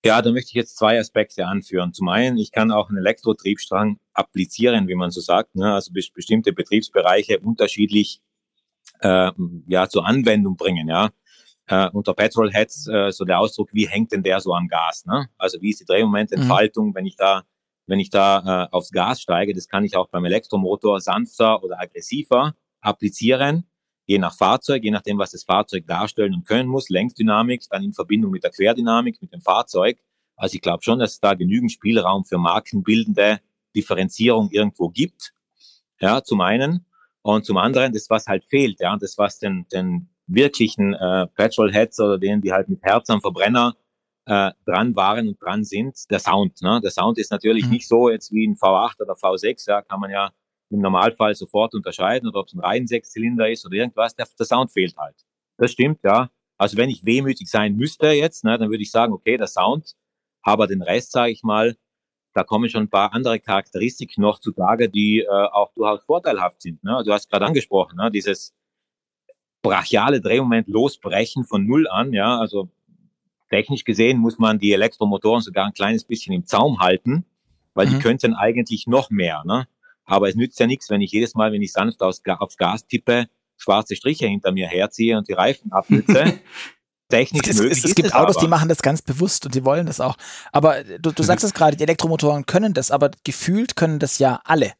Ja, 0.04 0.20
da 0.20 0.32
möchte 0.32 0.50
ich 0.50 0.54
jetzt 0.54 0.76
zwei 0.76 0.98
Aspekte 0.98 1.46
anführen. 1.46 1.94
Zum 1.94 2.08
einen, 2.08 2.36
ich 2.36 2.52
kann 2.52 2.70
auch 2.70 2.90
einen 2.90 2.98
Elektrotriebstrang 2.98 3.98
applizieren, 4.12 4.86
wie 4.86 4.96
man 4.96 5.10
so 5.10 5.20
sagt, 5.20 5.54
ne? 5.54 5.72
also 5.72 5.92
bestimmte 5.92 6.52
Betriebsbereiche 6.52 7.38
unterschiedlich 7.40 8.20
äh, 9.00 9.30
ja 9.66 9.88
zur 9.88 10.06
Anwendung 10.06 10.56
bringen. 10.56 10.88
Ja, 10.88 11.10
äh, 11.66 11.88
unter 11.90 12.14
Petrolheads 12.14 12.86
äh, 12.88 13.12
so 13.12 13.24
der 13.24 13.40
Ausdruck, 13.40 13.70
wie 13.72 13.88
hängt 13.88 14.12
denn 14.12 14.22
der 14.22 14.40
so 14.40 14.54
am 14.54 14.68
Gas? 14.68 15.06
Ne? 15.06 15.28
Also 15.38 15.60
wie 15.60 15.70
ist 15.70 15.80
die 15.80 15.84
Drehmomententfaltung, 15.84 16.88
mhm. 16.88 16.94
wenn 16.94 17.06
ich 17.06 17.16
da 17.16 17.44
wenn 17.86 18.00
ich 18.00 18.10
da 18.10 18.64
äh, 18.64 18.68
aufs 18.72 18.90
Gas 18.90 19.20
steige, 19.20 19.54
das 19.54 19.68
kann 19.68 19.84
ich 19.84 19.96
auch 19.96 20.08
beim 20.08 20.24
Elektromotor 20.24 21.00
sanfter 21.00 21.62
oder 21.62 21.80
aggressiver 21.80 22.54
applizieren, 22.80 23.66
je 24.06 24.18
nach 24.18 24.36
Fahrzeug, 24.36 24.84
je 24.84 24.90
nachdem, 24.90 25.18
was 25.18 25.32
das 25.32 25.44
Fahrzeug 25.44 25.86
darstellen 25.86 26.34
und 26.34 26.46
können 26.46 26.68
muss, 26.68 26.88
Lenkdynamik, 26.88 27.62
dann 27.70 27.82
in 27.82 27.92
Verbindung 27.92 28.30
mit 28.30 28.44
der 28.44 28.50
Querdynamik, 28.50 29.20
mit 29.20 29.32
dem 29.32 29.40
Fahrzeug. 29.40 29.98
Also 30.36 30.54
ich 30.54 30.62
glaube 30.62 30.82
schon, 30.82 30.98
dass 30.98 31.12
es 31.12 31.20
da 31.20 31.34
genügend 31.34 31.72
Spielraum 31.72 32.24
für 32.24 32.38
markenbildende 32.38 33.40
Differenzierung 33.74 34.50
irgendwo 34.50 34.88
gibt. 34.88 35.32
Ja, 36.00 36.22
zum 36.22 36.40
einen. 36.40 36.86
Und 37.22 37.46
zum 37.46 37.56
anderen, 37.56 37.92
das, 37.92 38.10
was 38.10 38.26
halt 38.26 38.44
fehlt, 38.44 38.80
ja, 38.80 38.96
das, 38.96 39.16
was 39.16 39.38
den, 39.38 39.66
den 39.72 40.10
wirklichen 40.26 40.94
äh, 40.94 41.26
Petrolheads 41.28 42.00
oder 42.00 42.18
denen, 42.18 42.42
die 42.42 42.52
halt 42.52 42.68
mit 42.68 42.82
Herz 42.82 43.10
am 43.10 43.20
Verbrenner 43.20 43.76
äh, 44.26 44.52
dran 44.64 44.96
waren 44.96 45.28
und 45.28 45.42
dran 45.42 45.64
sind, 45.64 46.10
der 46.10 46.18
Sound. 46.18 46.62
Ne? 46.62 46.80
Der 46.82 46.90
Sound 46.90 47.18
ist 47.18 47.30
natürlich 47.30 47.64
mhm. 47.66 47.72
nicht 47.72 47.88
so 47.88 48.08
jetzt 48.08 48.32
wie 48.32 48.46
ein 48.46 48.56
V8 48.56 49.00
oder 49.00 49.14
V6, 49.14 49.68
ja, 49.68 49.82
kann 49.82 50.00
man 50.00 50.10
ja 50.10 50.32
im 50.70 50.80
Normalfall 50.80 51.34
sofort 51.34 51.74
unterscheiden 51.74 52.28
oder 52.28 52.40
ob 52.40 52.46
es 52.46 52.54
ein 52.54 52.60
rein 52.60 52.86
Sechszylinder 52.86 53.50
ist 53.50 53.66
oder 53.66 53.76
irgendwas, 53.76 54.14
der, 54.16 54.26
der 54.38 54.46
Sound 54.46 54.72
fehlt 54.72 54.96
halt. 54.96 55.16
Das 55.58 55.72
stimmt, 55.72 56.02
ja. 56.02 56.30
Also 56.56 56.76
wenn 56.76 56.88
ich 56.88 57.04
wehmütig 57.04 57.50
sein 57.50 57.76
müsste 57.76 58.08
jetzt, 58.08 58.44
ne, 58.44 58.58
dann 58.58 58.70
würde 58.70 58.82
ich 58.82 58.90
sagen, 58.90 59.12
okay, 59.12 59.36
der 59.36 59.46
Sound, 59.46 59.94
aber 60.42 60.66
den 60.66 60.82
Rest, 60.82 61.12
sage 61.12 61.32
ich 61.32 61.42
mal, 61.42 61.76
da 62.34 62.42
kommen 62.44 62.68
schon 62.68 62.84
ein 62.84 62.90
paar 62.90 63.12
andere 63.12 63.38
Charakteristiken 63.38 64.22
noch 64.22 64.40
zutage, 64.40 64.88
die 64.88 65.20
äh, 65.20 65.28
auch 65.28 65.72
durchaus 65.74 66.04
vorteilhaft 66.04 66.62
sind. 66.62 66.82
Ne? 66.82 67.02
Du 67.04 67.12
hast 67.12 67.30
gerade 67.30 67.46
angesprochen, 67.46 67.96
ne? 67.96 68.10
dieses 68.10 68.52
brachiale 69.64 70.20
Drehmoment 70.20 70.68
losbrechen 70.68 71.44
von 71.44 71.66
Null 71.66 71.88
an. 71.88 72.12
Ja, 72.12 72.38
also 72.38 72.68
technisch 73.50 73.84
gesehen 73.84 74.18
muss 74.18 74.38
man 74.38 74.58
die 74.58 74.72
Elektromotoren 74.72 75.42
sogar 75.42 75.66
ein 75.66 75.72
kleines 75.72 76.04
bisschen 76.04 76.34
im 76.34 76.46
Zaum 76.46 76.78
halten, 76.78 77.24
weil 77.72 77.86
mhm. 77.86 77.90
die 77.90 77.98
könnten 77.98 78.34
eigentlich 78.34 78.86
noch 78.86 79.10
mehr. 79.10 79.42
Ne? 79.44 79.66
Aber 80.04 80.28
es 80.28 80.36
nützt 80.36 80.60
ja 80.60 80.66
nichts, 80.66 80.90
wenn 80.90 81.00
ich 81.00 81.10
jedes 81.10 81.34
Mal, 81.34 81.50
wenn 81.50 81.62
ich 81.62 81.72
sanft 81.72 82.02
aufs, 82.02 82.22
Gas 82.22 82.86
tippe, 82.86 83.26
schwarze 83.56 83.96
Striche 83.96 84.26
hinter 84.26 84.52
mir 84.52 84.68
herziehe 84.68 85.16
und 85.16 85.28
die 85.28 85.32
Reifen 85.32 85.72
abnütze. 85.72 86.38
Technisch 87.08 87.46
es, 87.46 87.58
möglich 87.58 87.78
es, 87.78 87.84
es 87.84 87.94
gibt 87.94 88.08
es 88.08 88.14
Autos, 88.14 88.36
aber. 88.36 88.44
die 88.44 88.50
machen 88.50 88.68
das 88.68 88.82
ganz 88.82 89.02
bewusst 89.02 89.44
und 89.44 89.54
die 89.54 89.64
wollen 89.64 89.86
das 89.86 90.00
auch. 90.00 90.16
Aber 90.52 90.82
du, 90.84 91.12
du 91.12 91.22
sagst 91.22 91.44
es 91.44 91.52
gerade, 91.52 91.76
die 91.76 91.84
Elektromotoren 91.84 92.46
können 92.46 92.72
das, 92.72 92.90
aber 92.90 93.10
gefühlt 93.24 93.76
können 93.76 93.98
das 93.98 94.18
ja 94.18 94.40
alle. 94.44 94.72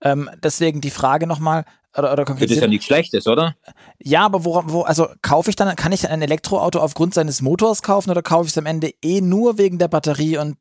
Ähm, 0.00 0.30
deswegen 0.42 0.80
die 0.80 0.90
Frage 0.90 1.26
nochmal, 1.26 1.64
oder, 1.96 2.12
oder 2.12 2.24
Das 2.24 2.50
ist 2.50 2.60
ja 2.60 2.66
nichts 2.66 2.86
Schlechtes, 2.86 3.26
oder? 3.26 3.56
Ja, 4.02 4.24
aber 4.24 4.44
wo, 4.44 4.62
wo, 4.66 4.82
also 4.82 5.08
kaufe 5.22 5.50
ich 5.50 5.56
dann, 5.56 5.74
kann 5.76 5.92
ich 5.92 6.08
ein 6.08 6.22
Elektroauto 6.22 6.80
aufgrund 6.80 7.14
seines 7.14 7.40
Motors 7.42 7.82
kaufen 7.82 8.10
oder 8.10 8.22
kaufe 8.22 8.46
ich 8.46 8.52
es 8.52 8.58
am 8.58 8.66
Ende 8.66 8.92
eh 9.02 9.20
nur 9.20 9.58
wegen 9.58 9.78
der 9.78 9.88
Batterie 9.88 10.38
und 10.38 10.56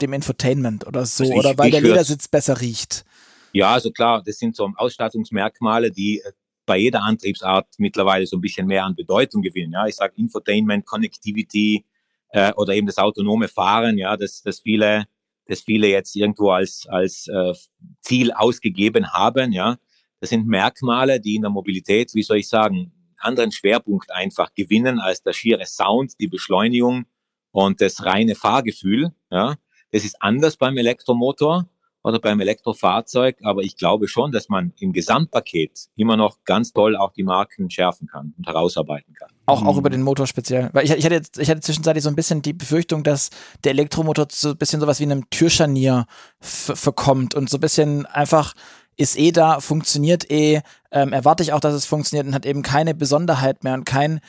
dem 0.00 0.12
Infotainment 0.12 0.86
oder 0.86 1.06
so? 1.06 1.24
Also 1.24 1.32
ich, 1.32 1.38
oder 1.38 1.56
weil 1.58 1.70
der 1.70 1.80
Ledersitz 1.80 2.28
besser 2.28 2.60
riecht? 2.60 3.04
Ja, 3.52 3.72
also 3.72 3.90
klar, 3.90 4.22
das 4.24 4.38
sind 4.38 4.56
so 4.56 4.70
Ausstattungsmerkmale, 4.76 5.90
die 5.90 6.18
äh, 6.18 6.32
bei 6.66 6.78
jeder 6.78 7.02
Antriebsart 7.04 7.68
mittlerweile 7.78 8.26
so 8.26 8.36
ein 8.36 8.40
bisschen 8.40 8.66
mehr 8.66 8.84
an 8.84 8.96
Bedeutung 8.96 9.40
gewinnen. 9.40 9.72
Ja, 9.72 9.86
ich 9.86 9.94
sage 9.94 10.14
Infotainment, 10.16 10.84
Connectivity 10.84 11.84
äh, 12.30 12.52
oder 12.54 12.74
eben 12.74 12.86
das 12.86 12.98
autonome 12.98 13.48
Fahren, 13.48 13.98
ja, 13.98 14.16
das, 14.16 14.42
das 14.42 14.60
viele, 14.60 15.04
das 15.46 15.60
viele 15.60 15.86
jetzt 15.86 16.16
irgendwo 16.16 16.50
als, 16.50 16.86
als 16.88 17.28
äh, 17.28 17.54
Ziel 18.00 18.32
ausgegeben 18.32 19.12
haben, 19.12 19.52
ja. 19.52 19.78
Das 20.20 20.30
sind 20.30 20.46
Merkmale, 20.46 21.20
die 21.20 21.36
in 21.36 21.42
der 21.42 21.50
Mobilität, 21.50 22.14
wie 22.14 22.22
soll 22.22 22.38
ich 22.38 22.48
sagen, 22.48 22.92
anderen 23.18 23.52
Schwerpunkt 23.52 24.10
einfach 24.10 24.54
gewinnen 24.54 25.00
als 25.00 25.22
der 25.22 25.32
schiere 25.32 25.66
Sound, 25.66 26.14
die 26.20 26.28
Beschleunigung 26.28 27.06
und 27.50 27.80
das 27.80 28.04
reine 28.04 28.34
Fahrgefühl. 28.34 29.12
Ja, 29.30 29.56
das 29.92 30.04
ist 30.04 30.16
anders 30.20 30.56
beim 30.56 30.76
Elektromotor 30.76 31.68
oder 32.06 32.20
beim 32.20 32.38
Elektrofahrzeug, 32.38 33.38
aber 33.42 33.62
ich 33.62 33.76
glaube 33.76 34.06
schon, 34.06 34.30
dass 34.30 34.48
man 34.48 34.72
im 34.78 34.92
Gesamtpaket 34.92 35.88
immer 35.96 36.16
noch 36.16 36.44
ganz 36.44 36.72
toll 36.72 36.96
auch 36.96 37.12
die 37.12 37.24
Marken 37.24 37.68
schärfen 37.68 38.06
kann 38.06 38.32
und 38.38 38.46
herausarbeiten 38.46 39.12
kann. 39.14 39.28
Auch, 39.46 39.64
auch 39.64 39.76
über 39.76 39.90
den 39.90 40.02
Motor 40.02 40.28
speziell. 40.28 40.70
Weil 40.72 40.84
ich, 40.84 40.92
ich, 40.92 41.04
hatte, 41.04 41.22
ich 41.40 41.50
hatte 41.50 41.62
zwischenzeitlich 41.62 42.04
so 42.04 42.08
ein 42.08 42.14
bisschen 42.14 42.42
die 42.42 42.52
Befürchtung, 42.52 43.02
dass 43.02 43.30
der 43.64 43.72
Elektromotor 43.72 44.28
so 44.30 44.50
ein 44.50 44.56
bisschen 44.56 44.80
sowas 44.80 45.00
wie 45.00 45.04
einem 45.04 45.28
Türscharnier 45.30 46.06
verkommt 46.38 47.34
und 47.34 47.50
so 47.50 47.56
ein 47.56 47.60
bisschen 47.60 48.06
einfach 48.06 48.54
ist 48.96 49.18
eh 49.18 49.32
da, 49.32 49.60
funktioniert 49.60 50.30
eh, 50.30 50.62
ähm, 50.90 51.12
erwarte 51.12 51.42
ich 51.42 51.52
auch, 51.52 51.60
dass 51.60 51.74
es 51.74 51.86
funktioniert 51.86 52.26
und 52.26 52.34
hat 52.34 52.46
eben 52.46 52.62
keine 52.62 52.94
Besonderheit 52.94 53.64
mehr 53.64 53.74
und 53.74 53.84
kein, 53.84 54.20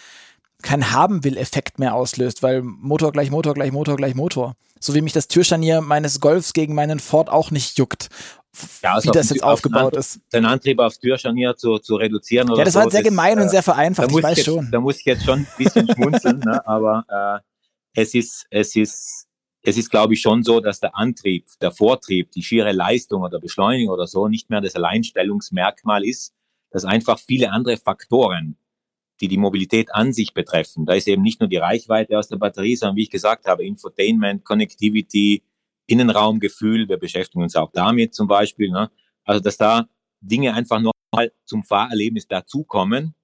kein 0.61 0.91
Haben-will-Effekt 0.91 1.79
mehr 1.79 1.95
auslöst, 1.95 2.43
weil 2.43 2.61
Motor 2.61 3.11
gleich 3.11 3.31
Motor 3.31 3.53
gleich 3.53 3.71
Motor 3.71 3.95
gleich 3.95 4.15
Motor. 4.15 4.55
So 4.79 4.93
wie 4.93 5.01
mich 5.01 5.13
das 5.13 5.27
Türscharnier 5.27 5.81
meines 5.81 6.19
Golfs 6.19 6.53
gegen 6.53 6.75
meinen 6.75 6.99
Ford 6.99 7.29
auch 7.29 7.51
nicht 7.51 7.77
juckt. 7.77 8.09
Ja, 8.81 8.93
also 8.95 9.09
wie 9.09 9.13
das 9.13 9.29
jetzt 9.29 9.43
aufgebaut 9.43 9.95
ist. 9.95 10.19
Den 10.33 10.45
Antrieb 10.45 10.79
aufs 10.79 10.99
Türscharnier 10.99 11.55
zu, 11.55 11.77
zu 11.77 11.95
reduzieren. 11.95 12.49
Oder 12.49 12.59
ja, 12.59 12.65
das 12.65 12.75
war 12.75 12.85
so, 12.85 12.89
sehr 12.89 13.01
das, 13.01 13.09
gemein 13.09 13.37
äh, 13.37 13.41
und 13.43 13.49
sehr 13.49 13.63
vereinfacht, 13.63 14.09
ich 14.11 14.23
weiß 14.23 14.37
jetzt, 14.37 14.45
schon. 14.45 14.69
Da 14.71 14.79
muss 14.79 14.99
ich 14.99 15.05
jetzt 15.05 15.25
schon 15.25 15.39
ein 15.39 15.47
bisschen 15.57 15.87
schmunzeln, 15.93 16.39
ne? 16.39 16.65
aber 16.67 17.05
äh, 17.95 18.01
es 18.01 18.13
ist, 18.13 18.45
es 18.49 18.75
ist 18.75 19.26
es 19.67 19.77
ist, 19.77 19.89
glaube 19.89 20.13
ich, 20.13 20.21
schon 20.21 20.43
so, 20.43 20.61
dass 20.61 20.79
der 20.79 20.95
Antrieb, 20.95 21.45
der 21.59 21.71
Vortrieb, 21.71 22.31
die 22.31 22.41
schiere 22.41 22.71
Leistung 22.71 23.23
oder 23.23 23.37
Beschleunigung 23.37 23.93
oder 23.93 24.07
so 24.07 24.29
nicht 24.29 24.49
mehr 24.49 24.61
das 24.61 24.75
Alleinstellungsmerkmal 24.75 26.05
ist, 26.05 26.33
dass 26.71 26.85
einfach 26.85 27.19
viele 27.19 27.51
andere 27.51 27.75
Faktoren, 27.75 28.55
die 29.19 29.27
die 29.27 29.37
Mobilität 29.37 29.93
an 29.93 30.13
sich 30.13 30.33
betreffen, 30.33 30.85
da 30.85 30.93
ist 30.93 31.09
eben 31.09 31.21
nicht 31.21 31.41
nur 31.41 31.49
die 31.49 31.57
Reichweite 31.57 32.17
aus 32.17 32.29
der 32.29 32.37
Batterie, 32.37 32.77
sondern 32.77 32.95
wie 32.95 33.03
ich 33.03 33.09
gesagt 33.09 33.45
habe, 33.45 33.65
Infotainment, 33.65 34.45
Connectivity, 34.45 35.43
Innenraumgefühl, 35.85 36.87
wir 36.87 36.97
beschäftigen 36.97 37.43
uns 37.43 37.57
auch 37.57 37.71
damit 37.73 38.15
zum 38.15 38.29
Beispiel, 38.29 38.71
ne? 38.71 38.89
also 39.25 39.41
dass 39.41 39.57
da 39.57 39.89
Dinge 40.21 40.53
einfach 40.53 40.79
nochmal 40.79 41.33
zum 41.43 41.65
Fahrerlebnis 41.65 42.25
dazukommen, 42.25 43.15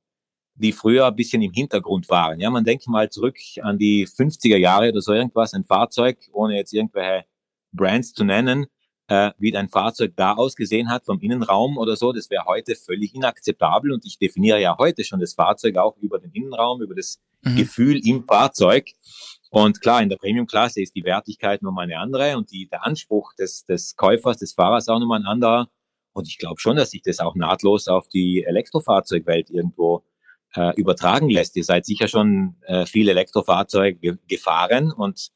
die 0.56 0.72
früher 0.72 1.08
ein 1.08 1.16
bisschen 1.16 1.42
im 1.42 1.52
Hintergrund 1.52 2.10
waren. 2.10 2.40
Ja, 2.40 2.50
man 2.50 2.64
denkt 2.64 2.88
mal 2.88 3.10
zurück 3.10 3.38
an 3.62 3.78
die 3.78 4.08
50er 4.08 4.58
Jahre 4.58 4.90
oder 4.90 5.02
so 5.02 5.14
irgendwas, 5.14 5.54
ein 5.54 5.64
Fahrzeug, 5.64 6.18
ohne 6.32 6.56
jetzt 6.56 6.74
irgendwelche 6.74 7.26
Brands 7.72 8.14
zu 8.14 8.24
nennen, 8.24 8.68
äh, 9.08 9.32
wie 9.38 9.56
ein 9.56 9.70
Fahrzeug 9.70 10.14
da 10.16 10.34
ausgesehen 10.34 10.90
hat 10.90 11.06
vom 11.06 11.20
Innenraum 11.20 11.78
oder 11.78 11.96
so, 11.96 12.14
das 12.14 12.30
wäre 12.30 12.46
heute 12.46 12.76
völlig 12.76 13.16
inakzeptabel 13.16 13.92
und 13.92 14.06
ich 14.06 14.18
definiere 14.18 14.62
ja 14.62 14.78
heute 14.78 15.04
schon 15.04 15.20
das 15.20 15.34
Fahrzeug 15.34 15.78
auch 15.78 15.98
über 15.98 16.20
den 16.20 16.32
Innenraum, 16.32 16.82
über 16.82 16.96
das 16.96 17.20
mhm. 17.42 17.56
Gefühl 17.56 18.00
im 18.08 18.24
Fahrzeug. 18.24 18.90
Und 19.50 19.82
klar, 19.82 20.02
in 20.02 20.10
der 20.10 20.18
Premium-Klasse 20.18 20.82
ist 20.82 20.96
die 20.96 21.04
Wertigkeit 21.04 21.62
nochmal 21.62 21.84
eine 21.84 22.00
andere 22.00 22.38
und 22.38 22.52
die, 22.52 22.68
der 22.68 22.86
Anspruch 22.86 23.34
des, 23.34 23.66
des 23.66 23.96
Käufers, 23.96 24.38
des 24.38 24.54
Fahrers 24.54 24.88
auch 24.88 25.00
nochmal 25.00 25.20
ein 25.20 25.28
anderer. 25.28 25.68
Und 26.14 26.28
ich 26.28 26.38
glaube 26.38 26.60
schon, 26.60 26.76
dass 26.76 26.92
sich 26.92 27.02
das 27.02 27.20
auch 27.20 27.36
nahtlos 27.36 27.88
auf 27.88 28.08
die 28.08 28.44
Elektrofahrzeugwelt 28.44 29.50
irgendwo 29.50 30.04
äh, 30.56 30.74
übertragen 30.76 31.30
lässt. 31.30 31.56
Ihr 31.56 31.64
seid 31.64 31.86
sicher 31.86 32.08
schon 32.08 32.56
äh, 32.62 32.86
viele 32.86 33.12
Elektrofahrzeuge 33.12 34.18
gefahren 34.28 34.92
und 34.92 35.32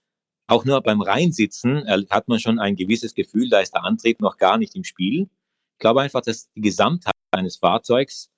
auch 0.48 0.64
nur 0.64 0.82
beim 0.82 1.02
Reinsitzen 1.02 1.86
äh, 1.86 2.04
hat 2.10 2.28
man 2.28 2.40
schon 2.40 2.60
ein 2.60 2.76
gewisses 2.76 3.14
Gefühl, 3.14 3.50
da 3.50 3.60
ist 3.60 3.74
der 3.74 3.84
Antrieb 3.84 4.22
noch 4.22 4.38
gar 4.38 4.58
nicht 4.58 4.76
im 4.76 4.84
Spiel. 4.84 5.30
Ich 5.74 5.80
glaube 5.80 6.02
einfach, 6.02 6.22
dass 6.22 6.50
die 6.54 6.62
Gesamtheit 6.62 7.14
eines 7.32 7.58
Fahrzeugs 7.58 8.30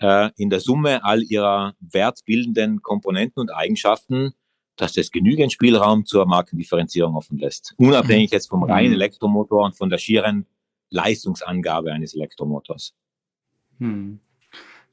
äh, 0.00 0.30
in 0.36 0.50
der 0.50 0.60
Summe 0.60 1.04
all 1.04 1.22
ihrer 1.22 1.74
wertbildenden 1.80 2.82
Komponenten 2.82 3.40
und 3.40 3.50
Eigenschaften, 3.50 4.32
dass 4.76 4.94
das 4.94 5.10
genügend 5.10 5.52
Spielraum 5.52 6.06
zur 6.06 6.26
Markendifferenzierung 6.26 7.14
offen 7.14 7.38
lässt. 7.38 7.74
Unabhängig 7.76 8.30
jetzt 8.30 8.48
vom 8.48 8.62
reinen 8.62 8.88
mhm. 8.88 8.94
Elektromotor 8.94 9.64
und 9.64 9.76
von 9.76 9.90
der 9.90 9.98
schieren 9.98 10.46
Leistungsangabe 10.88 11.92
eines 11.92 12.14
Elektromotors. 12.14 12.94
Hm. 13.78 14.20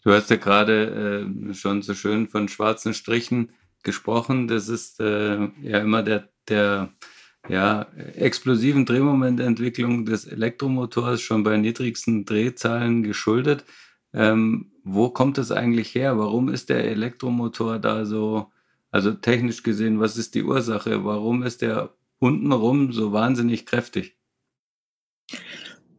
Du 0.03 0.13
hast 0.13 0.29
ja 0.29 0.37
gerade 0.37 1.25
äh, 1.49 1.53
schon 1.53 1.81
so 1.81 1.93
schön 1.93 2.27
von 2.27 2.47
schwarzen 2.47 2.93
Strichen 2.93 3.51
gesprochen. 3.83 4.47
Das 4.47 4.69
ist 4.69 4.99
äh, 4.99 5.49
ja 5.61 5.79
immer 5.79 6.03
der, 6.03 6.29
der 6.47 6.93
ja, 7.49 7.83
explosiven 8.15 8.85
Drehmomententwicklung 8.85 10.05
des 10.05 10.25
Elektromotors 10.25 11.21
schon 11.21 11.43
bei 11.43 11.57
niedrigsten 11.57 12.25
Drehzahlen 12.25 13.03
geschuldet. 13.03 13.65
Ähm, 14.13 14.71
wo 14.83 15.09
kommt 15.09 15.37
das 15.37 15.51
eigentlich 15.51 15.93
her? 15.95 16.17
Warum 16.17 16.49
ist 16.49 16.69
der 16.69 16.85
Elektromotor 16.85 17.79
da 17.79 18.05
so, 18.05 18.51
also 18.91 19.11
technisch 19.11 19.63
gesehen, 19.63 19.99
was 19.99 20.17
ist 20.17 20.35
die 20.35 20.43
Ursache? 20.43 21.03
Warum 21.05 21.43
ist 21.43 21.61
der 21.61 21.93
untenrum 22.19 22.91
so 22.91 23.11
wahnsinnig 23.11 23.65
kräftig? 23.65 24.17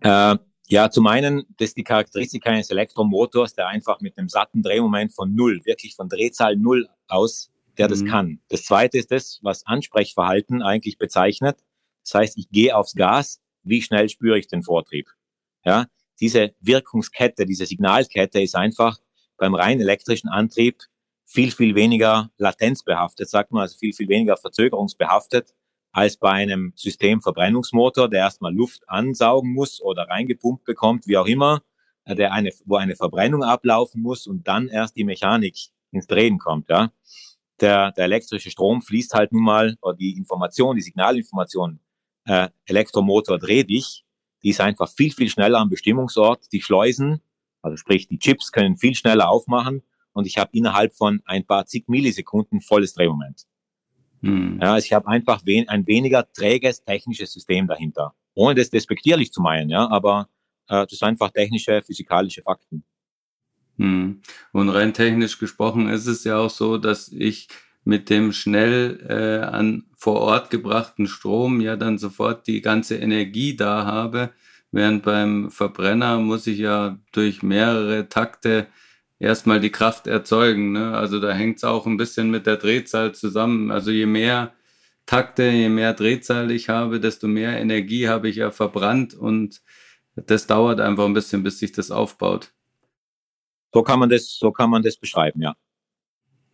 Äh, 0.00 0.38
ja, 0.70 0.90
zum 0.90 1.06
einen, 1.06 1.46
das 1.56 1.70
ist 1.70 1.76
die 1.78 1.84
Charakteristik 1.84 2.46
eines 2.46 2.70
Elektromotors, 2.70 3.54
der 3.54 3.68
einfach 3.68 4.00
mit 4.00 4.18
einem 4.18 4.28
satten 4.28 4.62
Drehmoment 4.62 5.14
von 5.14 5.34
null, 5.34 5.62
wirklich 5.64 5.96
von 5.96 6.10
Drehzahl 6.10 6.56
null 6.56 6.88
aus, 7.06 7.50
der 7.78 7.86
mhm. 7.86 7.90
das 7.90 8.04
kann. 8.04 8.40
Das 8.48 8.64
zweite 8.64 8.98
ist 8.98 9.10
das, 9.10 9.38
was 9.42 9.66
Ansprechverhalten 9.66 10.62
eigentlich 10.62 10.98
bezeichnet. 10.98 11.58
Das 12.04 12.14
heißt, 12.14 12.38
ich 12.38 12.50
gehe 12.50 12.76
aufs 12.76 12.94
Gas, 12.94 13.40
wie 13.62 13.80
schnell 13.80 14.10
spüre 14.10 14.38
ich 14.38 14.46
den 14.46 14.62
Vortrieb? 14.62 15.08
Ja, 15.64 15.86
diese 16.20 16.54
Wirkungskette, 16.60 17.46
diese 17.46 17.64
Signalkette 17.64 18.40
ist 18.40 18.54
einfach 18.54 18.98
beim 19.38 19.54
rein 19.54 19.80
elektrischen 19.80 20.28
Antrieb 20.28 20.82
viel, 21.24 21.50
viel 21.50 21.74
weniger 21.74 22.30
latenzbehaftet, 22.36 23.28
sagt 23.28 23.52
man, 23.52 23.62
also 23.62 23.78
viel, 23.78 23.94
viel 23.94 24.08
weniger 24.08 24.36
verzögerungsbehaftet 24.36 25.54
als 25.92 26.16
bei 26.16 26.30
einem 26.30 26.72
Systemverbrennungsmotor, 26.76 28.08
der 28.08 28.20
erstmal 28.20 28.54
Luft 28.54 28.88
ansaugen 28.88 29.52
muss 29.52 29.80
oder 29.80 30.08
reingepumpt 30.08 30.64
bekommt, 30.64 31.06
wie 31.06 31.16
auch 31.16 31.26
immer, 31.26 31.62
äh, 32.04 32.14
der 32.14 32.32
eine, 32.32 32.50
wo 32.64 32.76
eine 32.76 32.96
Verbrennung 32.96 33.42
ablaufen 33.42 34.02
muss 34.02 34.26
und 34.26 34.46
dann 34.46 34.68
erst 34.68 34.96
die 34.96 35.04
Mechanik 35.04 35.56
ins 35.90 36.06
Drehen 36.06 36.38
kommt, 36.38 36.68
ja. 36.68 36.92
Der, 37.60 37.90
der 37.90 38.04
elektrische 38.04 38.50
Strom 38.50 38.82
fließt 38.82 39.14
halt 39.14 39.32
nun 39.32 39.42
mal, 39.42 39.76
oder 39.82 39.96
die 39.96 40.16
Information, 40.16 40.76
die 40.76 40.82
Signalinformation, 40.82 41.80
äh, 42.24 42.50
Elektromotor 42.66 43.38
dreh 43.38 43.64
dich, 43.64 44.04
die 44.42 44.50
ist 44.50 44.60
einfach 44.60 44.88
viel, 44.88 45.12
viel 45.12 45.28
schneller 45.28 45.58
am 45.58 45.68
Bestimmungsort. 45.68 46.52
Die 46.52 46.62
Schleusen, 46.62 47.20
also 47.62 47.76
sprich 47.76 48.06
die 48.06 48.18
Chips 48.18 48.52
können 48.52 48.76
viel 48.76 48.94
schneller 48.94 49.28
aufmachen 49.28 49.82
und 50.12 50.26
ich 50.26 50.38
habe 50.38 50.50
innerhalb 50.52 50.94
von 50.94 51.20
ein 51.24 51.44
paar 51.44 51.66
zig 51.66 51.84
Millisekunden 51.88 52.60
volles 52.60 52.94
Drehmoment. 52.94 53.46
Mhm. 54.20 54.58
Ja, 54.60 54.76
ich 54.78 54.92
habe 54.92 55.08
einfach 55.08 55.42
wen, 55.44 55.68
ein 55.68 55.86
weniger 55.86 56.30
träges 56.32 56.84
technisches 56.84 57.32
System 57.32 57.66
dahinter. 57.66 58.14
Ohne 58.34 58.54
das 58.54 58.70
despektierlich 58.70 59.32
zu 59.32 59.40
meinen, 59.40 59.70
ja, 59.70 59.88
aber 59.88 60.28
äh, 60.68 60.86
das 60.86 60.98
sind 60.98 61.08
einfach 61.08 61.30
technische, 61.30 61.82
physikalische 61.82 62.42
Fakten. 62.42 62.84
Mhm. 63.76 64.22
Und 64.52 64.68
rein 64.68 64.92
technisch 64.92 65.38
gesprochen 65.38 65.88
ist 65.88 66.06
es 66.06 66.24
ja 66.24 66.38
auch 66.38 66.50
so, 66.50 66.78
dass 66.78 67.08
ich 67.08 67.48
mit 67.84 68.10
dem 68.10 68.32
schnell 68.32 69.00
äh, 69.08 69.46
an 69.46 69.84
vor 69.96 70.20
Ort 70.20 70.50
gebrachten 70.50 71.06
Strom 71.06 71.60
ja 71.60 71.76
dann 71.76 71.96
sofort 71.96 72.46
die 72.46 72.60
ganze 72.60 72.96
Energie 72.96 73.56
da 73.56 73.86
habe, 73.86 74.30
während 74.72 75.02
beim 75.04 75.50
Verbrenner 75.50 76.18
muss 76.18 76.46
ich 76.46 76.58
ja 76.58 76.98
durch 77.12 77.42
mehrere 77.42 78.08
Takte 78.08 78.66
erstmal 79.18 79.60
die 79.60 79.70
Kraft 79.70 80.06
erzeugen. 80.06 80.72
Ne? 80.72 80.96
Also 80.96 81.20
da 81.20 81.32
hängt 81.32 81.58
es 81.58 81.64
auch 81.64 81.86
ein 81.86 81.96
bisschen 81.96 82.30
mit 82.30 82.46
der 82.46 82.56
Drehzahl 82.56 83.14
zusammen. 83.14 83.70
Also 83.70 83.90
je 83.90 84.06
mehr 84.06 84.52
Takte, 85.06 85.44
je 85.44 85.68
mehr 85.68 85.94
Drehzahl 85.94 86.50
ich 86.50 86.68
habe, 86.68 87.00
desto 87.00 87.28
mehr 87.28 87.58
Energie 87.58 88.08
habe 88.08 88.28
ich 88.28 88.36
ja 88.36 88.50
verbrannt 88.50 89.14
und 89.14 89.62
das 90.14 90.46
dauert 90.46 90.80
einfach 90.80 91.06
ein 91.06 91.14
bisschen, 91.14 91.42
bis 91.42 91.58
sich 91.58 91.72
das 91.72 91.90
aufbaut. 91.90 92.52
So 93.72 93.82
kann 93.82 94.00
man 94.00 94.08
das, 94.08 94.36
so 94.38 94.50
kann 94.50 94.70
man 94.70 94.82
das 94.82 94.96
beschreiben, 94.96 95.42
ja. 95.42 95.54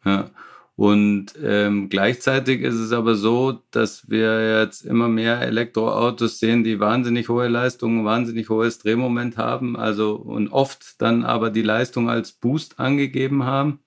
Ja. 0.05 0.31
Und 0.77 1.35
ähm, 1.41 1.89
gleichzeitig 1.89 2.62
ist 2.62 2.75
es 2.75 2.91
aber 2.91 3.14
so, 3.14 3.62
dass 3.70 4.11
wir 4.11 4.61
jetzt 4.61 4.85
immer 4.85 5.09
mehr 5.09 5.41
Elektroautos 5.41 6.41
sehen, 6.41 6.64
die 6.64 6.81
wahnsinnig 6.81 7.29
hohe 7.29 7.47
Leistungen, 7.47 8.05
wahnsinnig 8.05 8.49
hohes 8.49 8.81
Drehmoment 8.81 9.37
haben, 9.37 9.77
also 9.77 10.16
und 10.16 10.49
oft 10.49 11.01
dann 11.01 11.25
aber 11.25 11.51
die 11.51 11.62
Leistung 11.62 12.11
als 12.11 12.33
Boost 12.33 12.81
angegeben 12.81 13.45
haben, 13.45 13.85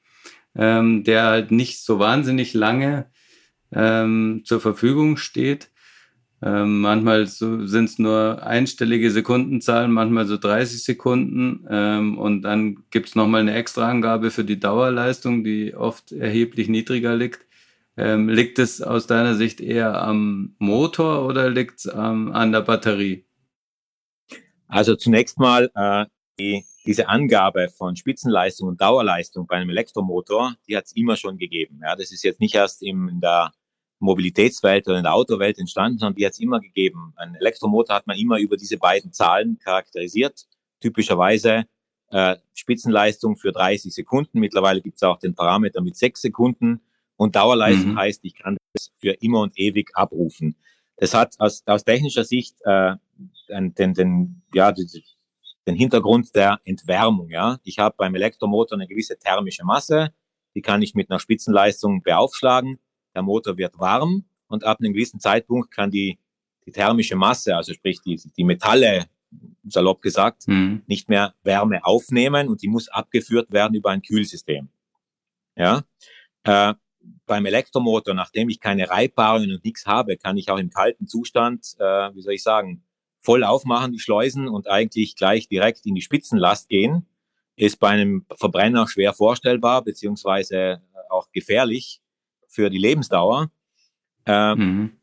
ähm, 0.56 1.04
der 1.04 1.24
halt 1.24 1.52
nicht 1.52 1.84
so 1.84 2.00
wahnsinnig 2.00 2.54
lange 2.54 3.12
ähm, 3.74 4.44
zur 4.46 4.62
Verfügung 4.62 5.18
steht. 5.18 5.70
Ähm, 6.42 6.82
manchmal 6.82 7.26
so, 7.26 7.66
sind 7.66 7.86
es 7.86 7.98
nur 7.98 8.44
einstellige 8.44 9.10
Sekundenzahlen, 9.10 9.92
manchmal 9.92 10.28
so 10.28 10.38
30 10.38 10.84
Sekunden. 10.84 11.66
Ähm, 11.70 12.18
und 12.18 12.44
dann 12.44 12.84
gibt 12.92 13.10
es 13.10 13.16
nochmal 13.16 13.42
eine 13.42 13.56
extra 13.56 13.90
Angabe 13.90 14.30
für 14.30 14.44
die 14.44 14.60
Dauerleistung, 14.60 15.44
die 15.44 15.74
oft 15.74 16.12
erheblich 16.12 16.68
niedriger 16.68 17.16
liegt. 17.16 17.42
Ähm, 17.98 18.30
liegt 18.30 18.60
es 18.60 18.84
aus 18.84 19.08
deiner 19.08 19.34
Sicht 19.34 19.60
eher 19.60 20.04
am 20.04 20.56
Motor 20.60 21.26
oder 21.26 21.50
liegt 21.50 21.80
es 21.80 21.86
ähm, 21.86 22.32
an 22.32 22.52
der 22.52 22.62
Batterie? 22.62 23.26
Also 24.68 24.96
zunächst 24.96 25.40
mal 25.40 25.72
äh, 25.74 26.06
die, 26.40 26.64
diese 26.86 27.10
Angabe 27.10 27.70
von 27.70 27.96
Spitzenleistung 27.96 28.70
und 28.70 28.82
Dauerleistung 28.82 29.48
bei 29.48 29.56
einem 29.56 29.72
Elektromotor, 29.72 30.56
die 30.68 30.78
hat 30.78 30.86
es 30.86 30.96
immer 30.96 31.16
schon 31.16 31.38
gegeben. 31.38 31.80
Ja, 31.82 31.96
das 31.96 32.12
ist 32.12 32.24
jetzt 32.24 32.40
nicht 32.40 32.54
erst 32.54 32.84
im, 32.84 33.10
in 33.10 33.22
der 33.22 33.52
Mobilitätswelt 34.00 34.88
oder 34.88 34.98
in 34.98 35.04
der 35.04 35.14
Autowelt 35.14 35.58
entstanden, 35.58 35.98
sondern 35.98 36.16
die 36.16 36.26
hat 36.26 36.34
es 36.34 36.40
immer 36.40 36.60
gegeben. 36.60 37.14
Ein 37.16 37.36
Elektromotor 37.36 37.96
hat 37.96 38.08
man 38.08 38.18
immer 38.18 38.38
über 38.40 38.58
diese 38.58 38.78
beiden 38.78 39.12
Zahlen 39.12 39.58
charakterisiert. 39.60 40.46
Typischerweise 40.80 41.66
äh, 42.12 42.36
Spitzenleistung 42.54 43.38
für 43.38 43.52
30 43.52 43.94
Sekunden. 43.94 44.40
Mittlerweile 44.40 44.82
gibt 44.82 44.98
es 44.98 45.04
auch 45.04 45.20
den 45.20 45.34
Parameter 45.34 45.82
mit 45.82 45.96
6 45.96 46.22
Sekunden. 46.22 46.82
Und 47.16 47.36
Dauerleistung 47.36 47.94
mhm. 47.94 47.98
heißt, 47.98 48.24
ich 48.24 48.36
kann 48.36 48.58
das 48.74 48.92
für 48.96 49.12
immer 49.14 49.42
und 49.42 49.58
ewig 49.58 49.90
abrufen. 49.96 50.56
Das 50.98 51.14
hat 51.14 51.36
aus, 51.40 51.64
aus 51.66 51.84
technischer 51.84 52.24
Sicht 52.24 52.58
äh, 52.66 52.94
den, 53.50 53.74
den, 53.74 53.94
den, 53.96 54.42
ja, 54.54 54.72
den 54.72 55.76
Hintergrund 55.76 56.36
der 56.36 56.60
Entwärmung. 56.64 57.30
Ja, 57.30 57.58
Ich 57.64 57.80
habe 57.80 57.96
beim 57.98 58.14
Elektromotor 58.14 58.78
eine 58.78 58.88
gewisse 58.88 59.18
thermische 59.18 59.66
Masse, 59.66 60.14
die 60.56 60.62
kann 60.62 60.82
ich 60.82 60.96
mit 60.96 61.10
einer 61.10 61.20
Spitzenleistung 61.20 62.02
beaufschlagen 62.04 62.80
der 63.18 63.24
Motor 63.24 63.58
wird 63.58 63.78
warm 63.80 64.26
und 64.48 64.64
ab 64.64 64.78
einem 64.80 64.94
gewissen 64.94 65.20
Zeitpunkt 65.20 65.72
kann 65.72 65.90
die, 65.90 66.20
die 66.66 66.72
thermische 66.72 67.16
Masse, 67.16 67.56
also 67.56 67.74
sprich 67.74 68.00
die, 68.02 68.22
die 68.38 68.44
Metalle, 68.44 69.08
salopp 69.68 70.02
gesagt, 70.02 70.48
mhm. 70.48 70.84
nicht 70.88 71.10
mehr 71.10 71.34
Wärme 71.44 71.84
aufnehmen 71.84 72.48
und 72.48 72.62
die 72.62 72.70
muss 72.70 72.88
abgeführt 72.88 73.52
werden 73.52 73.74
über 73.74 73.90
ein 73.90 74.02
Kühlsystem. 74.02 74.70
Ja, 75.56 75.84
äh, 76.44 76.76
beim 77.26 77.46
Elektromotor, 77.46 78.14
nachdem 78.14 78.50
ich 78.50 78.60
keine 78.60 78.90
Reibbarungen 78.90 79.52
und 79.52 79.66
nichts 79.66 79.86
habe, 79.86 80.16
kann 80.16 80.38
ich 80.38 80.50
auch 80.50 80.58
im 80.58 80.70
kalten 80.70 81.08
Zustand, 81.08 81.76
äh, 81.80 82.14
wie 82.16 82.22
soll 82.22 82.34
ich 82.34 82.44
sagen, 82.44 82.84
voll 83.20 83.44
aufmachen 83.44 83.92
die 83.92 84.00
Schleusen 84.00 84.48
und 84.48 84.70
eigentlich 84.70 85.16
gleich 85.16 85.50
direkt 85.50 85.86
in 85.86 85.96
die 85.96 86.02
Spitzenlast 86.02 86.70
gehen. 86.70 87.08
Ist 87.56 87.80
bei 87.80 87.90
einem 87.90 88.26
Verbrenner 88.36 88.88
schwer 88.88 89.14
vorstellbar 89.14 89.84
beziehungsweise 89.84 90.82
auch 91.10 91.32
gefährlich 91.32 92.02
für 92.48 92.70
die 92.70 92.78
Lebensdauer. 92.78 93.52
Äh, 94.26 94.56
mhm. 94.56 95.00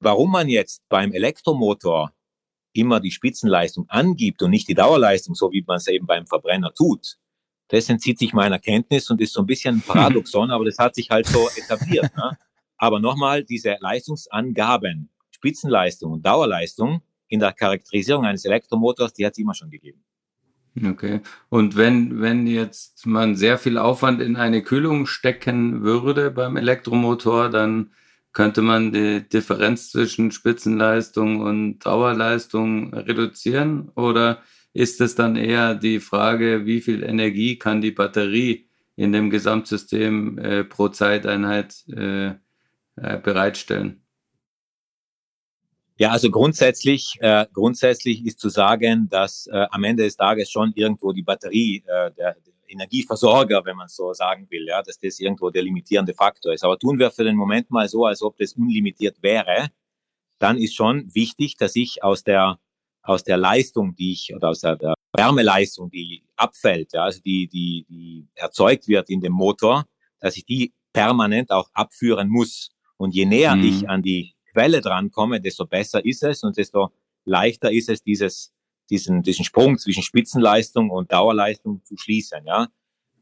Warum 0.00 0.30
man 0.30 0.48
jetzt 0.48 0.82
beim 0.88 1.12
Elektromotor 1.12 2.12
immer 2.72 3.00
die 3.00 3.10
Spitzenleistung 3.10 3.88
angibt 3.88 4.42
und 4.42 4.50
nicht 4.50 4.68
die 4.68 4.74
Dauerleistung, 4.74 5.34
so 5.34 5.50
wie 5.52 5.64
man 5.66 5.78
es 5.78 5.86
eben 5.88 6.06
beim 6.06 6.26
Verbrenner 6.26 6.72
tut, 6.74 7.16
das 7.68 7.88
entzieht 7.88 8.18
sich 8.18 8.32
meiner 8.32 8.58
Kenntnis 8.58 9.10
und 9.10 9.20
ist 9.20 9.32
so 9.32 9.40
ein 9.40 9.46
bisschen 9.46 9.82
paradoxon, 9.86 10.50
aber 10.50 10.64
das 10.64 10.78
hat 10.78 10.94
sich 10.94 11.10
halt 11.10 11.26
so 11.26 11.48
etabliert. 11.56 12.14
Ne? 12.16 12.38
Aber 12.76 13.00
nochmal, 13.00 13.42
diese 13.44 13.76
Leistungsangaben, 13.80 15.10
Spitzenleistung 15.30 16.12
und 16.12 16.26
Dauerleistung 16.26 17.02
in 17.28 17.40
der 17.40 17.52
Charakterisierung 17.52 18.24
eines 18.24 18.44
Elektromotors, 18.44 19.12
die 19.14 19.24
hat 19.26 19.32
es 19.32 19.38
immer 19.38 19.54
schon 19.54 19.70
gegeben. 19.70 20.05
Okay. 20.84 21.20
Und 21.48 21.76
wenn, 21.76 22.20
wenn 22.20 22.46
jetzt 22.46 23.06
man 23.06 23.34
sehr 23.34 23.58
viel 23.58 23.78
Aufwand 23.78 24.20
in 24.20 24.36
eine 24.36 24.62
Kühlung 24.62 25.06
stecken 25.06 25.82
würde 25.82 26.30
beim 26.30 26.56
Elektromotor, 26.56 27.48
dann 27.48 27.90
könnte 28.32 28.60
man 28.60 28.92
die 28.92 29.26
Differenz 29.26 29.90
zwischen 29.90 30.30
Spitzenleistung 30.30 31.40
und 31.40 31.78
Dauerleistung 31.78 32.92
reduzieren? 32.92 33.90
Oder 33.94 34.42
ist 34.74 35.00
es 35.00 35.14
dann 35.14 35.36
eher 35.36 35.74
die 35.74 36.00
Frage, 36.00 36.66
wie 36.66 36.82
viel 36.82 37.02
Energie 37.02 37.58
kann 37.58 37.80
die 37.80 37.92
Batterie 37.92 38.68
in 38.94 39.12
dem 39.12 39.30
Gesamtsystem 39.30 40.36
äh, 40.38 40.64
pro 40.64 40.88
Zeiteinheit 40.88 41.84
äh, 41.88 42.26
äh, 42.96 43.18
bereitstellen? 43.22 44.05
Ja, 45.98 46.10
also 46.10 46.30
grundsätzlich, 46.30 47.16
äh, 47.20 47.46
grundsätzlich 47.52 48.24
ist 48.26 48.38
zu 48.38 48.50
sagen, 48.50 49.08
dass 49.08 49.46
äh, 49.46 49.66
am 49.70 49.84
Ende 49.84 50.02
des 50.04 50.16
Tages 50.16 50.50
schon 50.50 50.72
irgendwo 50.74 51.12
die 51.12 51.22
Batterie, 51.22 51.82
äh, 51.86 52.10
der, 52.12 52.36
Energieversorger, 52.68 53.64
wenn 53.64 53.76
man 53.76 53.88
so 53.88 54.12
sagen 54.12 54.48
will, 54.50 54.66
ja, 54.66 54.82
dass 54.82 54.98
das 54.98 55.20
irgendwo 55.20 55.50
der 55.50 55.62
limitierende 55.62 56.14
Faktor 56.14 56.52
ist. 56.52 56.64
Aber 56.64 56.78
tun 56.78 56.98
wir 56.98 57.10
für 57.10 57.24
den 57.24 57.36
Moment 57.36 57.70
mal 57.70 57.88
so, 57.88 58.06
als 58.06 58.22
ob 58.22 58.36
das 58.38 58.54
unlimitiert 58.54 59.22
wäre, 59.22 59.70
dann 60.38 60.58
ist 60.58 60.74
schon 60.74 61.14
wichtig, 61.14 61.56
dass 61.56 61.76
ich 61.76 62.02
aus 62.02 62.24
der 62.24 62.58
aus 63.02 63.22
der 63.22 63.36
Leistung, 63.36 63.94
die 63.94 64.12
ich 64.12 64.34
oder 64.34 64.48
aus 64.48 64.60
der, 64.60 64.76
der 64.76 64.94
Wärmeleistung, 65.16 65.90
die 65.90 66.24
abfällt, 66.34 66.92
ja, 66.92 67.04
also 67.04 67.20
die, 67.24 67.46
die, 67.46 67.86
die 67.88 68.26
erzeugt 68.34 68.88
wird 68.88 69.08
in 69.10 69.20
dem 69.20 69.32
Motor, 69.32 69.86
dass 70.18 70.36
ich 70.36 70.44
die 70.44 70.74
permanent 70.92 71.52
auch 71.52 71.70
abführen 71.72 72.28
muss. 72.28 72.70
Und 72.96 73.14
je 73.14 73.26
näher 73.26 73.54
mhm. 73.54 73.64
ich 73.64 73.88
an 73.88 74.02
die 74.02 74.34
Quelle 74.56 74.80
drankomme, 74.80 75.38
desto 75.38 75.66
besser 75.66 76.02
ist 76.02 76.22
es 76.22 76.42
und 76.42 76.56
desto 76.56 76.90
leichter 77.26 77.70
ist 77.70 77.90
es, 77.90 78.02
dieses, 78.02 78.54
diesen, 78.88 79.22
diesen 79.22 79.44
Sprung 79.44 79.76
zwischen 79.76 80.02
Spitzenleistung 80.02 80.88
und 80.88 81.12
Dauerleistung 81.12 81.84
zu 81.84 81.98
schließen, 81.98 82.46
ja. 82.46 82.68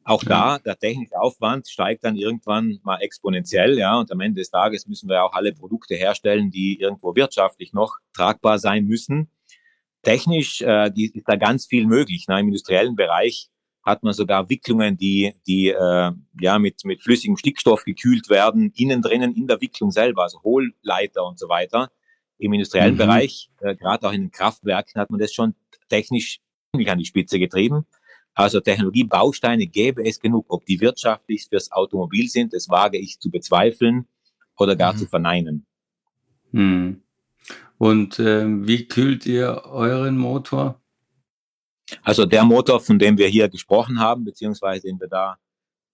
Auch 0.05 0.23
da, 0.23 0.61
der 0.61 0.79
technische 0.79 1.19
Aufwand 1.19 1.67
steigt 1.67 2.05
dann 2.05 2.15
irgendwann 2.15 2.79
mal 2.85 2.99
exponentiell, 2.99 3.77
ja, 3.79 3.99
und 3.99 4.13
am 4.13 4.21
Ende 4.21 4.43
des 4.43 4.51
Tages 4.51 4.87
müssen 4.87 5.09
wir 5.09 5.25
auch 5.25 5.33
alle 5.33 5.53
Produkte 5.53 5.97
herstellen, 5.97 6.53
die 6.53 6.79
irgendwo 6.79 7.17
wirtschaftlich 7.17 7.73
noch 7.73 7.97
tragbar 8.13 8.61
sein 8.61 8.85
müssen. 8.85 9.29
Technisch 10.03 10.63
äh, 10.63 10.93
ist 10.95 11.27
da 11.27 11.35
ganz 11.35 11.67
viel 11.67 11.87
möglich. 11.87 12.29
Ne? 12.29 12.39
Im 12.39 12.47
industriellen 12.47 12.95
Bereich 12.95 13.49
hat 13.85 14.03
man 14.03 14.15
sogar 14.15 14.49
Wicklungen, 14.49 14.97
die, 14.97 15.35
die 15.47 15.69
äh, 15.69 16.13
ja 16.41 16.59
mit, 16.59 16.85
mit 16.85 17.03
flüssigem 17.03 17.37
Stickstoff 17.37 17.85
gekühlt 17.85 18.31
werden, 18.31 18.73
innen 18.77 19.03
drinnen 19.03 19.35
in 19.35 19.47
der 19.47 19.61
Wicklung 19.61 19.91
selber, 19.91 20.23
also 20.23 20.43
Hohlleiter 20.43 21.25
und 21.27 21.39
so 21.39 21.49
weiter. 21.49 21.91
Im 22.39 22.53
industriellen 22.53 22.95
mhm. 22.95 22.99
Bereich, 22.99 23.51
äh, 23.61 23.77
gerade 23.77 24.09
auch 24.09 24.13
in 24.13 24.23
den 24.23 24.31
Kraftwerken, 24.31 25.01
hat 25.01 25.11
man 25.11 25.21
das 25.21 25.33
schon 25.33 25.55
technisch 25.89 26.41
an 26.73 26.99
die 26.99 27.05
Spitze 27.05 27.39
getrieben. 27.39 27.87
Also 28.33 28.61
Technologiebausteine 28.61 29.67
gäbe 29.67 30.05
es 30.05 30.19
genug. 30.19 30.47
Ob 30.49 30.67
die 30.67 30.81
wirtschaftlich 30.81 31.47
fürs 31.49 31.71
Automobil 31.71 32.29
sind, 32.29 32.53
das 32.53 32.69
wage 32.69 32.99
ich 32.99 33.21
zu 33.21 33.31
bezweifeln 33.31 34.09
oder 34.59 34.77
gar 34.77 34.95
mhm. 34.95 34.99
zu 34.99 35.07
verneinen. 35.07 35.67
Mhm. 36.51 37.03
Und 37.79 38.19
äh, 38.19 38.47
wie 38.67 38.89
kühlt 38.89 39.27
ihr 39.27 39.63
euren 39.67 40.17
Motor? 40.17 40.81
Also 42.03 42.25
der 42.25 42.45
Motor, 42.45 42.81
von 42.81 42.99
dem 42.99 43.19
wir 43.19 43.29
hier 43.29 43.49
gesprochen 43.49 44.01
haben, 44.01 44.25
beziehungsweise 44.25 44.87
den 44.87 45.01
wir 45.01 45.09
da 45.09 45.39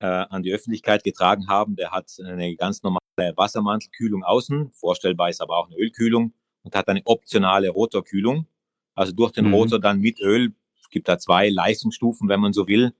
äh, 0.00 0.06
an 0.06 0.42
die 0.42 0.52
Öffentlichkeit 0.52 1.04
getragen 1.04 1.48
haben, 1.48 1.76
der 1.76 1.90
hat 1.90 2.10
eine 2.24 2.54
ganz 2.56 2.82
normale 2.82 3.00
Wassermantelkühlung 3.36 4.22
außen, 4.22 4.70
vorstellbar 4.72 5.30
ist 5.30 5.40
aber 5.40 5.56
auch 5.56 5.66
eine 5.66 5.76
Ölkühlung 5.76 6.32
und 6.62 6.74
hat 6.74 6.88
eine 6.88 7.02
optionale 7.04 7.70
Rotorkühlung. 7.70 8.46
Also 8.94 9.12
durch 9.12 9.32
den 9.32 9.48
mhm. 9.48 9.54
Rotor 9.54 9.80
dann 9.80 10.00
mit 10.00 10.20
Öl, 10.20 10.52
es 10.80 10.88
gibt 10.90 11.08
da 11.08 11.18
zwei 11.18 11.48
Leistungsstufen, 11.48 12.28
wenn 12.28 12.40
man 12.40 12.52
so 12.52 12.66
will. 12.66 12.94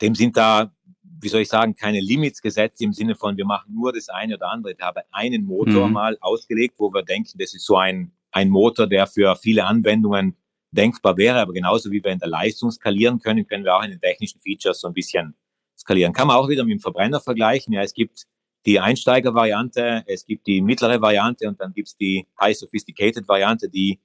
Dem 0.00 0.14
sind 0.14 0.36
da 0.36 0.72
wie 1.20 1.28
soll 1.28 1.40
ich 1.42 1.48
sagen, 1.48 1.74
keine 1.74 2.00
Limits 2.00 2.42
gesetzt 2.42 2.80
im 2.82 2.92
Sinne 2.92 3.14
von, 3.14 3.36
wir 3.36 3.46
machen 3.46 3.74
nur 3.74 3.92
das 3.92 4.08
eine 4.08 4.36
oder 4.36 4.50
andere. 4.50 4.72
Ich 4.72 4.80
habe 4.80 5.02
einen 5.12 5.44
Motor 5.44 5.86
mhm. 5.86 5.94
mal 5.94 6.18
ausgelegt, 6.20 6.74
wo 6.78 6.92
wir 6.92 7.02
denken, 7.02 7.38
das 7.38 7.54
ist 7.54 7.64
so 7.64 7.76
ein, 7.76 8.12
ein 8.30 8.48
Motor, 8.48 8.86
der 8.86 9.06
für 9.06 9.36
viele 9.36 9.64
Anwendungen 9.64 10.36
denkbar 10.76 11.16
wäre. 11.16 11.40
Aber 11.40 11.52
genauso 11.52 11.90
wie 11.90 12.02
wir 12.04 12.12
in 12.12 12.18
der 12.18 12.28
Leistung 12.28 12.70
skalieren 12.70 13.18
können, 13.18 13.46
können 13.46 13.64
wir 13.64 13.74
auch 13.74 13.82
in 13.82 13.90
den 13.90 14.00
technischen 14.00 14.40
Features 14.40 14.80
so 14.80 14.88
ein 14.88 14.94
bisschen 14.94 15.34
skalieren. 15.78 16.12
Kann 16.12 16.28
man 16.28 16.36
auch 16.36 16.48
wieder 16.48 16.64
mit 16.64 16.72
dem 16.72 16.80
Verbrenner 16.80 17.20
vergleichen. 17.20 17.72
Ja, 17.72 17.82
es 17.82 17.94
gibt 17.94 18.26
die 18.66 18.80
Einsteiger-Variante, 18.80 20.04
es 20.06 20.26
gibt 20.26 20.46
die 20.46 20.60
mittlere 20.60 21.00
Variante 21.00 21.48
und 21.48 21.60
dann 21.60 21.72
gibt 21.72 21.88
es 21.88 21.96
die 21.96 22.26
High 22.40 22.56
Sophisticated 22.56 23.26
Variante, 23.28 23.68
die 23.68 24.00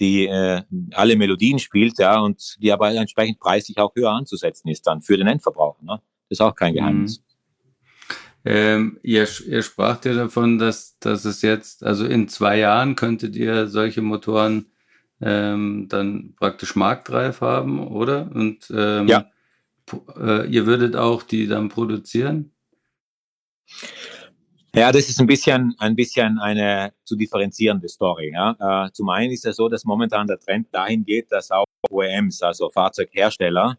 die 0.00 0.26
äh, 0.26 0.62
alle 0.92 1.16
Melodien 1.16 1.58
spielt, 1.58 1.98
ja, 1.98 2.18
und 2.20 2.56
die 2.60 2.72
aber 2.72 2.92
entsprechend 2.92 3.38
preislich 3.38 3.78
auch 3.78 3.94
höher 3.94 4.10
anzusetzen 4.10 4.68
ist 4.68 4.86
dann 4.86 5.02
für 5.02 5.16
den 5.16 5.28
Endverbraucher. 5.28 5.82
Ne? 5.82 6.00
Das 6.28 6.38
ist 6.38 6.40
auch 6.40 6.54
kein 6.54 6.74
Geheimnis. 6.74 7.18
Mhm. 7.18 7.24
Ähm, 8.46 9.00
ihr, 9.02 9.26
ihr 9.46 9.62
spracht 9.62 10.04
ja 10.04 10.12
davon, 10.12 10.58
dass, 10.58 10.98
dass 10.98 11.24
es 11.24 11.40
jetzt, 11.42 11.82
also 11.82 12.04
in 12.04 12.28
zwei 12.28 12.58
Jahren 12.58 12.94
könntet 12.94 13.36
ihr 13.36 13.68
solche 13.68 14.02
Motoren 14.02 14.66
ähm, 15.24 15.86
dann 15.88 16.34
praktisch 16.38 16.76
marktreif 16.76 17.40
haben, 17.40 17.86
oder? 17.88 18.30
Und 18.32 18.70
ähm, 18.70 19.08
ja. 19.08 19.24
äh, 20.16 20.46
ihr 20.48 20.66
würdet 20.66 20.96
auch 20.96 21.22
die 21.22 21.46
dann 21.46 21.70
produzieren? 21.70 22.52
Ja, 24.74 24.92
das 24.92 25.08
ist 25.08 25.18
ein 25.20 25.26
bisschen, 25.26 25.74
ein 25.78 25.96
bisschen 25.96 26.38
eine 26.38 26.92
zu 27.04 27.16
differenzierende 27.16 27.88
Story. 27.88 28.32
Ja. 28.34 28.86
Äh, 28.86 28.92
zum 28.92 29.08
einen 29.08 29.32
ist 29.32 29.46
es 29.46 29.56
so, 29.56 29.68
dass 29.68 29.84
momentan 29.84 30.26
der 30.26 30.38
Trend 30.38 30.68
dahin 30.72 31.04
geht, 31.04 31.32
dass 31.32 31.50
auch 31.50 31.64
OEMs, 31.90 32.42
also 32.42 32.68
Fahrzeughersteller, 32.68 33.78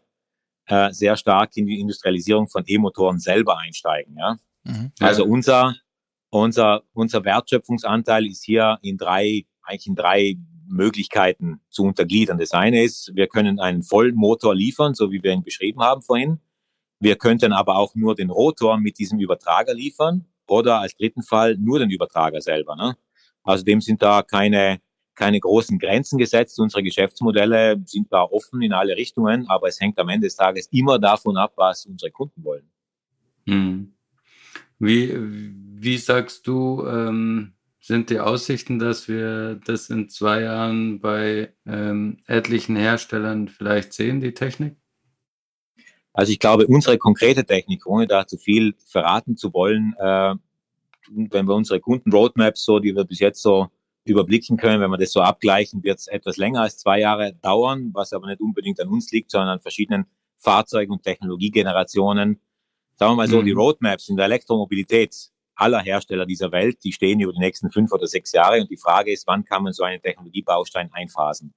äh, 0.66 0.92
sehr 0.92 1.16
stark 1.16 1.56
in 1.56 1.66
die 1.66 1.78
Industrialisierung 1.78 2.48
von 2.48 2.64
E-Motoren 2.66 3.20
selber 3.20 3.58
einsteigen. 3.58 4.16
Ja. 4.16 4.36
Mhm. 4.64 4.90
Also 4.98 5.24
unser, 5.24 5.76
unser, 6.30 6.82
unser 6.92 7.24
Wertschöpfungsanteil 7.24 8.26
ist 8.26 8.42
hier 8.42 8.78
in 8.82 8.96
drei, 8.96 9.44
eigentlich 9.62 9.86
in 9.86 9.94
drei 9.94 10.36
Möglichkeiten 10.68 11.60
zu 11.70 11.84
untergliedern. 11.84 12.38
Das 12.38 12.52
eine 12.52 12.82
ist, 12.82 13.12
wir 13.14 13.26
können 13.26 13.60
einen 13.60 13.82
Vollmotor 13.82 14.54
liefern, 14.54 14.94
so 14.94 15.10
wie 15.10 15.22
wir 15.22 15.32
ihn 15.32 15.42
beschrieben 15.42 15.80
haben 15.80 16.02
vorhin. 16.02 16.40
Wir 16.98 17.16
könnten 17.16 17.52
aber 17.52 17.76
auch 17.76 17.94
nur 17.94 18.14
den 18.14 18.30
Rotor 18.30 18.78
mit 18.78 18.98
diesem 18.98 19.20
Übertrager 19.20 19.74
liefern 19.74 20.26
oder 20.48 20.80
als 20.80 20.96
dritten 20.96 21.22
Fall 21.22 21.56
nur 21.58 21.78
den 21.78 21.90
Übertrager 21.90 22.40
selber. 22.40 22.76
Ne? 22.76 22.96
Also 23.42 23.64
dem 23.64 23.80
sind 23.80 24.02
da 24.02 24.22
keine, 24.22 24.80
keine 25.14 25.38
großen 25.40 25.78
Grenzen 25.78 26.18
gesetzt. 26.18 26.58
Unsere 26.58 26.82
Geschäftsmodelle 26.82 27.80
sind 27.84 28.12
da 28.12 28.22
offen 28.22 28.62
in 28.62 28.72
alle 28.72 28.96
Richtungen, 28.96 29.46
aber 29.48 29.68
es 29.68 29.80
hängt 29.80 29.98
am 29.98 30.08
Ende 30.08 30.26
des 30.26 30.36
Tages 30.36 30.68
immer 30.72 30.98
davon 30.98 31.36
ab, 31.36 31.52
was 31.56 31.86
unsere 31.86 32.10
Kunden 32.10 32.42
wollen. 32.44 32.70
Hm. 33.46 33.92
Wie, 34.78 35.14
wie 35.16 35.96
sagst 35.96 36.46
du, 36.46 36.84
ähm, 36.86 37.55
sind 37.86 38.10
die 38.10 38.18
Aussichten, 38.18 38.80
dass 38.80 39.06
wir 39.06 39.60
das 39.64 39.90
in 39.90 40.08
zwei 40.08 40.42
Jahren 40.42 40.98
bei 40.98 41.52
ähm, 41.66 42.18
etlichen 42.26 42.74
Herstellern 42.74 43.46
vielleicht 43.46 43.92
sehen, 43.92 44.20
die 44.20 44.34
Technik? 44.34 44.76
Also 46.12 46.32
ich 46.32 46.40
glaube, 46.40 46.66
unsere 46.66 46.98
konkrete 46.98 47.44
Technik, 47.44 47.86
ohne 47.86 48.08
da 48.08 48.26
zu 48.26 48.38
viel 48.38 48.74
verraten 48.86 49.36
zu 49.36 49.52
wollen, 49.52 49.94
äh, 49.98 50.34
wenn 51.30 51.46
wir 51.46 51.54
unsere 51.54 51.78
Kunden-Roadmaps 51.78 52.64
so, 52.64 52.80
die 52.80 52.96
wir 52.96 53.04
bis 53.04 53.20
jetzt 53.20 53.40
so 53.40 53.68
überblicken 54.04 54.56
können, 54.56 54.80
wenn 54.80 54.90
wir 54.90 54.98
das 54.98 55.12
so 55.12 55.20
abgleichen, 55.20 55.84
wird 55.84 56.00
es 56.00 56.08
etwas 56.08 56.38
länger 56.38 56.62
als 56.62 56.78
zwei 56.78 56.98
Jahre 56.98 57.34
dauern, 57.34 57.90
was 57.92 58.12
aber 58.12 58.26
nicht 58.26 58.40
unbedingt 58.40 58.80
an 58.80 58.88
uns 58.88 59.12
liegt, 59.12 59.30
sondern 59.30 59.50
an 59.50 59.60
verschiedenen 59.60 60.06
Fahrzeugen 60.38 60.92
und 60.92 61.04
Technologiegenerationen. 61.04 62.40
Sagen 62.96 63.12
wir 63.12 63.16
mal 63.16 63.28
so, 63.28 63.42
mhm. 63.42 63.46
die 63.46 63.52
Roadmaps 63.52 64.08
in 64.08 64.16
der 64.16 64.24
Elektromobilität 64.24 65.30
aller 65.56 65.80
Hersteller 65.80 66.26
dieser 66.26 66.52
Welt, 66.52 66.78
die 66.84 66.92
stehen 66.92 67.20
über 67.20 67.32
die 67.32 67.40
nächsten 67.40 67.70
fünf 67.70 67.92
oder 67.92 68.06
sechs 68.06 68.32
Jahre 68.32 68.60
und 68.60 68.70
die 68.70 68.76
Frage 68.76 69.12
ist, 69.12 69.26
wann 69.26 69.44
kann 69.44 69.62
man 69.62 69.72
so 69.72 69.82
einen 69.82 70.00
Technologiebaustein 70.00 70.90
einphasen? 70.92 71.54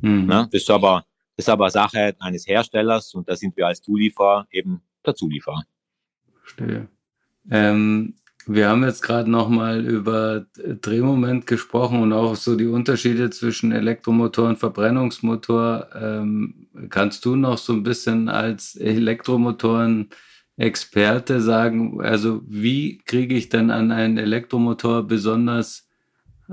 Mhm. 0.00 0.26
Na, 0.26 0.44
das 0.44 0.62
ist 0.62 0.70
aber 0.70 1.04
das 1.36 1.46
ist 1.46 1.48
aber 1.50 1.70
Sache 1.70 2.16
eines 2.18 2.46
Herstellers 2.46 3.12
und 3.14 3.28
da 3.28 3.36
sind 3.36 3.56
wir 3.56 3.66
als 3.66 3.82
Zulieferer 3.82 4.46
eben 4.50 4.82
der 5.04 5.14
Zulieferer. 5.14 5.64
Verstehe. 6.40 6.88
Ähm, 7.50 8.14
wir 8.46 8.68
haben 8.68 8.84
jetzt 8.84 9.02
gerade 9.02 9.30
nochmal 9.30 9.84
über 9.84 10.46
Drehmoment 10.56 11.46
gesprochen 11.46 12.00
und 12.00 12.12
auch 12.12 12.36
so 12.36 12.56
die 12.56 12.66
Unterschiede 12.66 13.28
zwischen 13.30 13.72
Elektromotor 13.72 14.48
und 14.48 14.58
Verbrennungsmotor. 14.58 15.88
Ähm, 15.94 16.68
kannst 16.88 17.24
du 17.24 17.36
noch 17.36 17.58
so 17.58 17.72
ein 17.72 17.82
bisschen 17.82 18.28
als 18.28 18.76
Elektromotoren-Experte 20.56 21.40
sagen, 21.40 22.00
also 22.00 22.40
wie 22.46 22.98
kriege 23.04 23.34
ich 23.34 23.48
denn 23.48 23.70
an 23.70 23.92
einen 23.92 24.18
Elektromotor 24.18 25.02
besonders 25.02 25.88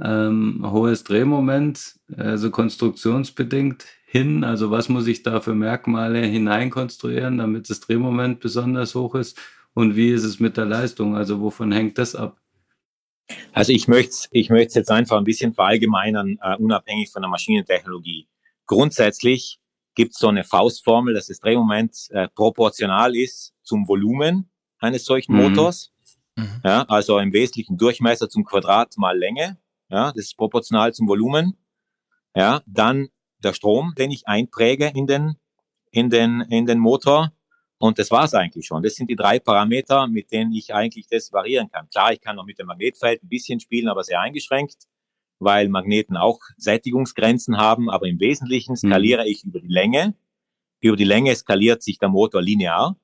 ähm, 0.02 0.66
hohes 0.70 1.04
Drehmoment, 1.04 2.00
also 2.16 2.52
konstruktionsbedingt 2.52 3.86
hin? 4.06 4.44
Also 4.44 4.72
was 4.72 4.90
muss 4.90 5.08
ich 5.08 5.24
da 5.24 5.40
für 5.40 5.56
Merkmale 5.56 6.20
hineinkonstruieren, 6.20 7.38
damit 7.38 7.70
das 7.70 7.80
Drehmoment 7.80 8.40
besonders 8.40 8.96
hoch 8.96 9.16
ist? 9.16 9.40
Und 9.74 9.96
wie 9.96 10.10
ist 10.10 10.24
es 10.24 10.40
mit 10.40 10.58
der 10.58 10.66
Leistung? 10.66 11.16
Also 11.16 11.40
wovon 11.40 11.72
hängt 11.72 11.98
das 11.98 12.16
ab? 12.16 12.38
Also 13.54 13.72
ich 13.72 13.88
möchte 13.88 14.28
ich 14.32 14.50
möchte 14.50 14.80
jetzt 14.80 14.92
einfach 14.92 15.18
ein 15.18 15.24
bisschen 15.24 15.54
verallgemeinern, 15.54 16.38
uh, 16.44 16.62
unabhängig 16.62 17.10
von 17.10 17.22
der 17.22 17.30
Maschinentechnologie. 17.30 18.28
Grundsätzlich 18.68 19.60
gibt 19.96 20.12
es 20.12 20.20
so 20.20 20.28
eine 20.28 20.44
Faustformel, 20.44 21.14
dass 21.14 21.28
das 21.28 21.40
Drehmoment 21.40 22.08
äh, 22.12 22.28
proportional 22.28 23.16
ist 23.16 23.53
zum 23.64 23.88
Volumen 23.88 24.50
eines 24.80 25.06
solchen 25.06 25.34
mhm. 25.34 25.44
Motors. 25.44 25.92
Mhm. 26.36 26.62
Ja, 26.64 26.84
also 26.84 27.20
im 27.20 27.34
Wesentlichen 27.34 27.78
Durchmesser 27.78 28.30
zum 28.30 28.44
Quadrat 28.44 28.98
mal 28.98 29.18
Länge. 29.18 29.58
Ja, 29.90 30.12
das 30.12 30.26
ist 30.26 30.38
proportional 30.38 30.94
zum 30.94 31.08
Volumen. 31.08 31.58
Ja, 32.36 32.62
dann 32.66 33.10
der 33.44 33.54
Strom, 33.54 33.94
den 33.98 34.12
ich 34.12 34.28
einpräge 34.28 34.92
in 34.94 35.06
den, 35.06 35.36
in 35.92 36.10
den, 36.10 36.42
in 36.50 36.66
den 36.66 36.80
Motor. 36.80 37.32
Und 37.78 38.00
das 38.00 38.12
war's 38.12 38.34
eigentlich 38.34 38.66
schon. 38.66 38.82
Das 38.82 38.96
sind 38.96 39.10
die 39.10 39.16
drei 39.16 39.40
Parameter, 39.40 40.08
mit 40.08 40.32
denen 40.32 40.54
ich 40.54 40.74
eigentlich 40.74 41.08
das 41.08 41.34
variieren 41.34 41.70
kann. 41.70 41.90
Klar, 41.90 42.14
ich 42.14 42.22
kann 42.22 42.38
noch 42.38 42.46
mit 42.46 42.58
dem 42.58 42.68
Magnetfeld 42.68 43.24
ein 43.24 43.28
bisschen 43.28 43.60
spielen, 43.60 43.90
aber 43.90 44.04
sehr 44.04 44.22
eingeschränkt, 44.22 44.88
weil 45.40 45.68
Magneten 45.68 46.16
auch 46.16 46.40
Sättigungsgrenzen 46.58 47.58
haben. 47.58 47.90
Aber 47.90 48.08
im 48.08 48.20
Wesentlichen 48.20 48.72
mhm. 48.72 48.78
skaliere 48.78 49.24
mhm. 49.24 49.28
ich 49.28 49.44
über 49.44 49.60
die 49.60 49.68
Länge. 49.68 50.16
Über 50.80 50.96
die 50.96 51.04
Länge 51.04 51.36
skaliert 51.36 51.84
sich 51.84 52.00
der 52.00 52.10
Motor 52.10 52.42
linear. 52.42 52.96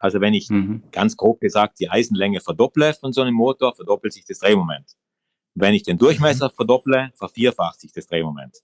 Also 0.00 0.20
wenn 0.20 0.34
ich 0.34 0.48
mhm. 0.48 0.82
ganz 0.90 1.16
grob 1.16 1.40
gesagt 1.40 1.78
die 1.78 1.90
Eisenlänge 1.90 2.40
verdopple 2.40 2.94
von 2.94 3.12
so 3.12 3.20
einem 3.20 3.34
Motor, 3.34 3.76
verdoppelt 3.76 4.14
sich 4.14 4.24
das 4.24 4.38
Drehmoment. 4.38 4.96
Wenn 5.54 5.74
ich 5.74 5.82
den 5.82 5.98
Durchmesser 5.98 6.48
mhm. 6.48 6.56
verdopple, 6.56 7.12
vervierfacht 7.14 7.80
sich 7.80 7.92
das 7.92 8.06
Drehmoment. 8.06 8.58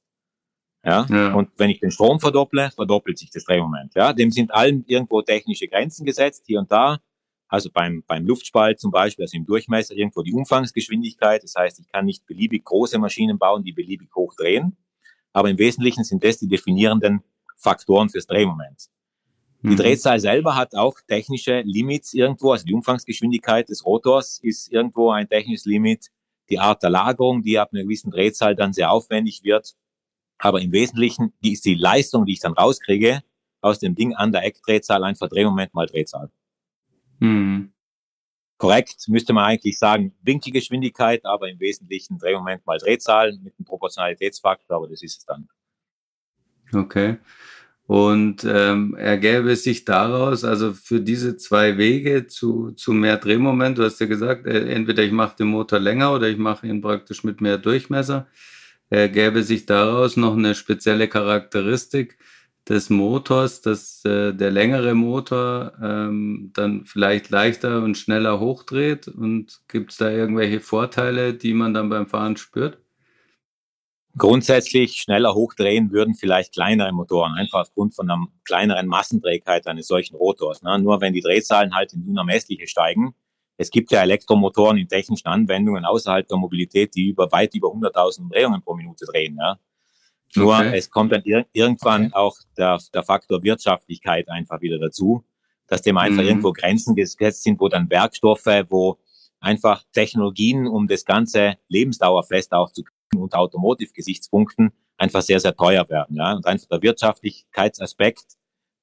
Ja? 0.83 1.07
ja? 1.11 1.35
Und 1.35 1.51
wenn 1.59 1.69
ich 1.69 1.79
den 1.79 1.91
Strom 1.91 2.21
verdopple, 2.21 2.71
verdoppelt 2.71 3.19
sich 3.19 3.31
das 3.31 3.45
Drehmoment. 3.45 3.95
Ja? 3.95 4.15
Dem 4.15 4.31
sind 4.31 4.53
allen 4.53 4.85
irgendwo 4.87 5.21
technische 5.21 5.69
Grenzen 5.69 6.07
gesetzt, 6.07 6.45
hier 6.47 6.59
und 6.59 6.73
da. 6.73 7.01
Also 7.49 7.71
beim, 7.71 8.03
beim 8.07 8.27
Luftspalt 8.27 8.81
zum 8.81 8.91
Beispiel, 8.91 9.25
also 9.25 9.37
im 9.37 9.45
Durchmesser 9.45 9.95
irgendwo 9.95 10.23
die 10.23 10.33
Umfangsgeschwindigkeit. 10.33 11.43
Das 11.43 11.55
heißt, 11.55 11.79
ich 11.81 11.89
kann 11.89 12.07
nicht 12.07 12.27
beliebig 12.27 12.65
große 12.65 12.99
Maschinen 12.99 13.39
bauen, 13.39 13.63
die 13.63 13.73
beliebig 13.73 14.09
hoch 14.17 14.35
drehen. 14.35 14.79
Aber 15.35 15.51
im 15.51 15.59
Wesentlichen 15.59 16.03
sind 16.03 16.25
das 16.25 16.39
die 16.39 16.49
definierenden 16.49 17.23
Faktoren 17.59 18.09
fürs 18.09 18.27
Drehmoment. 18.27 18.89
Die 19.63 19.69
mhm. 19.69 19.77
Drehzahl 19.77 20.21
selber 20.21 20.55
hat 20.55 20.75
auch 20.75 20.97
technische 21.07 21.63
Limits 21.63 22.15
irgendwo. 22.15 22.53
Also 22.53 22.65
die 22.65 22.75
Umfangsgeschwindigkeit 22.75 23.69
des 23.69 23.85
Rotors 23.85 24.39
ist 24.43 24.71
irgendwo 24.71 25.11
ein 25.11 25.29
technisches 25.29 25.65
Limit. 25.65 26.09
Die 26.51 26.59
Art 26.59 26.83
der 26.83 26.91
Lagerung, 26.91 27.43
die 27.43 27.59
ab 27.59 27.71
einer 27.73 27.83
gewissen 27.83 28.11
Drehzahl 28.11 28.55
dann 28.55 28.73
sehr 28.73 28.91
aufwendig 28.93 29.43
wird, 29.43 29.75
aber 30.39 30.61
im 30.61 30.73
Wesentlichen 30.73 31.33
ist 31.43 31.65
die 31.65 31.75
Leistung, 31.75 32.27
die 32.27 32.35
ich 32.35 32.41
dann 32.41 32.53
rauskriege, 32.53 33.23
aus 33.61 33.79
dem 33.79 33.95
Ding 33.95 34.15
an 34.15 34.33
der 34.33 34.45
Eckdrehzahl 34.45 35.03
einfach 35.03 35.29
Drehmoment 35.29 35.75
mal 35.75 35.87
Drehzahl. 35.87 36.31
Hm. 37.21 37.73
Korrekt, 38.59 39.09
müsste 39.09 39.33
man 39.33 39.45
eigentlich 39.45 39.79
sagen, 39.79 40.15
Winkelgeschwindigkeit, 40.23 41.25
aber 41.27 41.49
im 41.49 41.61
Wesentlichen 41.61 42.19
Drehmoment 42.19 42.65
mal 42.65 42.79
Drehzahl 42.79 43.33
mit 43.33 43.55
einem 43.59 43.67
Proportionalitätsfaktor, 43.67 44.77
aber 44.77 44.89
das 44.89 45.03
ist 45.03 45.19
es 45.19 45.25
dann. 45.27 45.49
Okay. 46.73 47.19
Und 47.87 48.45
ähm, 48.49 48.97
ergäbe 48.97 49.55
sich 49.55 49.85
daraus, 49.85 50.43
also 50.45 50.73
für 50.73 51.01
diese 51.01 51.37
zwei 51.37 51.79
Wege 51.79 52.27
zu, 52.27 52.73
zu 52.73 52.93
mehr 52.93 53.17
Drehmoment, 53.17 53.79
du 53.79 53.85
hast 53.85 54.01
ja 54.01 54.07
gesagt, 54.07 54.47
äh, 54.47 54.73
entweder 54.73 55.05
ich 55.05 55.13
mache 55.13 55.37
den 55.37 55.47
Motor 55.49 55.79
länger 55.79 56.13
oder 56.13 56.29
ich 56.29 56.37
mache 56.39 56.67
ihn 56.67 56.81
praktisch 56.81 57.23
mit 57.23 57.41
mehr 57.41 57.59
Durchmesser 57.59 58.27
ergäbe 58.91 59.43
sich 59.43 59.67
daraus 59.67 60.17
noch 60.17 60.37
eine 60.37 60.55
spezielle 60.55 61.09
Charakteristik 61.09 62.19
des 62.69 62.91
Motors, 62.91 63.61
dass 63.63 64.05
äh, 64.05 64.33
der 64.35 64.51
längere 64.51 64.95
Motor 64.95 65.73
ähm, 65.81 66.51
dann 66.53 66.85
vielleicht 66.85 67.31
leichter 67.31 67.83
und 67.83 67.97
schneller 67.97 68.41
hochdreht? 68.41 69.09
Und 69.09 69.61
gibt 69.69 69.93
es 69.93 69.99
da 69.99 70.11
irgendwelche 70.11 70.61
Vorteile, 70.61 71.35
die 71.35 71.55
man 71.55 71.75
dann 71.75 71.89
beim 71.89 72.09
Fahren 72.09 72.37
spürt? 72.37 72.79
Grundsätzlich 74.19 74.97
schneller 74.97 75.35
hochdrehen 75.35 75.91
würden 75.91 76.15
vielleicht 76.15 76.55
kleinere 76.55 76.93
Motoren, 76.93 77.35
einfach 77.35 77.61
aufgrund 77.61 77.95
von 77.95 78.11
einer 78.11 78.27
kleineren 78.45 78.87
Massenträgheit 78.87 79.67
eines 79.67 79.89
solchen 79.89 80.17
Rotors. 80.17 80.63
Ne? 80.63 80.79
Nur 80.79 81.01
wenn 81.01 81.13
die 81.13 81.21
Drehzahlen 81.21 81.75
halt 81.75 81.93
in 81.93 82.03
unermessliche 82.09 82.67
steigen, 82.67 83.15
es 83.59 83.71
gibt 83.71 83.91
ja 83.91 84.03
Elektromotoren 84.03 84.79
in 84.79 84.89
technischen 84.89 85.29
Anwendungen 85.29 85.85
außerhalb 85.85 86.27
der 86.27 86.37
Mobilität, 86.37 86.95
die 86.95 87.09
über 87.09 87.31
weit 87.33 87.55
über 87.55 87.69
100.000 87.69 88.21
Umdrehungen 88.21 88.63
pro 88.63 88.75
Minute 88.75 89.05
drehen. 89.07 89.37
Ja? 89.39 89.59
Nur 90.35 90.55
okay. 90.55 90.77
es 90.77 90.91
kommt 90.91 91.13
dann 91.13 91.23
ir 91.23 91.47
irgendwann 91.53 92.07
okay. 92.07 92.15
auch 92.15 92.37
der, 92.57 92.79
der 92.93 93.03
Faktor 93.03 93.43
Wirtschaftlichkeit 93.43 94.29
einfach 94.29 94.61
wieder 94.61 94.79
dazu, 94.79 95.25
dass 95.67 95.83
dem 95.83 95.99
einfach 95.99 96.23
mhm. 96.23 96.29
irgendwo 96.29 96.53
Grenzen 96.53 96.95
gesetzt 96.95 97.43
sind, 97.43 97.61
wo 97.61 97.69
dann 97.69 97.91
Werkstoffe, 97.91 98.65
wo 98.69 98.99
einfach 99.41 99.83
Technologien, 99.93 100.67
um 100.67 100.87
das 100.87 101.05
ganze 101.05 101.57
Lebensdauerfest 101.69 102.53
auch 102.53 102.71
zu 102.73 102.83
unter 103.27 103.39
Automotive-Gesichtspunkten 103.39 104.73
einfach 104.97 105.23
sehr, 105.23 105.41
sehr 105.41 105.55
teuer 105.55 105.89
werden. 105.89 106.17
Ja? 106.17 106.33
Und 106.33 106.47
einfach 106.47 106.69
der 106.69 106.83
Wirtschaftlichkeitsaspekt 106.83 108.25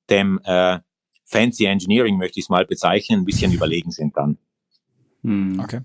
dem 0.09 0.39
äh, 0.43 0.79
Fancy 1.23 1.65
Engineering, 1.65 2.17
möchte 2.17 2.39
ich 2.39 2.45
es 2.45 2.49
mal 2.49 2.65
bezeichnen, 2.65 3.21
ein 3.21 3.25
bisschen 3.25 3.53
überlegen 3.53 3.91
sind 3.91 4.15
dann. 4.17 4.37
Hm. 5.23 5.59
Okay. 5.61 5.81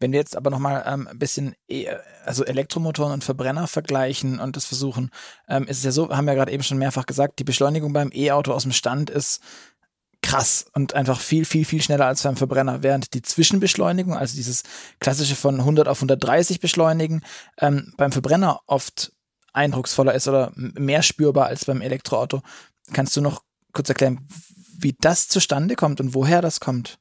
Wenn 0.00 0.10
wir 0.10 0.18
jetzt 0.18 0.36
aber 0.36 0.50
nochmal 0.50 0.84
ähm, 0.84 1.06
ein 1.06 1.18
bisschen 1.18 1.54
e 1.68 1.86
also 2.24 2.44
Elektromotoren 2.44 3.12
und 3.12 3.24
Verbrenner 3.24 3.68
vergleichen 3.68 4.40
und 4.40 4.56
das 4.56 4.64
versuchen, 4.64 5.10
ähm, 5.48 5.64
ist 5.68 5.78
es 5.78 5.84
ja 5.84 5.92
so, 5.92 6.10
haben 6.10 6.26
wir 6.26 6.34
gerade 6.34 6.50
eben 6.50 6.64
schon 6.64 6.78
mehrfach 6.78 7.06
gesagt, 7.06 7.38
die 7.38 7.44
Beschleunigung 7.44 7.92
beim 7.92 8.10
E-Auto 8.12 8.52
aus 8.52 8.64
dem 8.64 8.72
Stand 8.72 9.08
ist 9.08 9.40
krass 10.30 10.66
und 10.74 10.94
einfach 10.94 11.20
viel, 11.20 11.44
viel, 11.44 11.64
viel 11.64 11.82
schneller 11.82 12.06
als 12.06 12.22
beim 12.22 12.36
Verbrenner, 12.36 12.82
während 12.84 13.14
die 13.14 13.22
Zwischenbeschleunigung, 13.22 14.16
also 14.16 14.36
dieses 14.36 14.62
klassische 15.00 15.34
von 15.34 15.58
100 15.58 15.88
auf 15.88 15.98
130 15.98 16.60
beschleunigen, 16.60 17.22
ähm, 17.58 17.92
beim 17.96 18.12
Verbrenner 18.12 18.60
oft 18.66 19.12
eindrucksvoller 19.52 20.14
ist 20.14 20.28
oder 20.28 20.52
mehr 20.54 21.02
spürbar 21.02 21.46
als 21.46 21.64
beim 21.64 21.80
Elektroauto. 21.80 22.42
Kannst 22.92 23.16
du 23.16 23.20
noch 23.20 23.42
kurz 23.72 23.88
erklären, 23.88 24.28
wie 24.78 24.94
das 25.00 25.26
zustande 25.26 25.74
kommt 25.74 26.00
und 26.00 26.14
woher 26.14 26.40
das 26.40 26.60
kommt? 26.60 26.98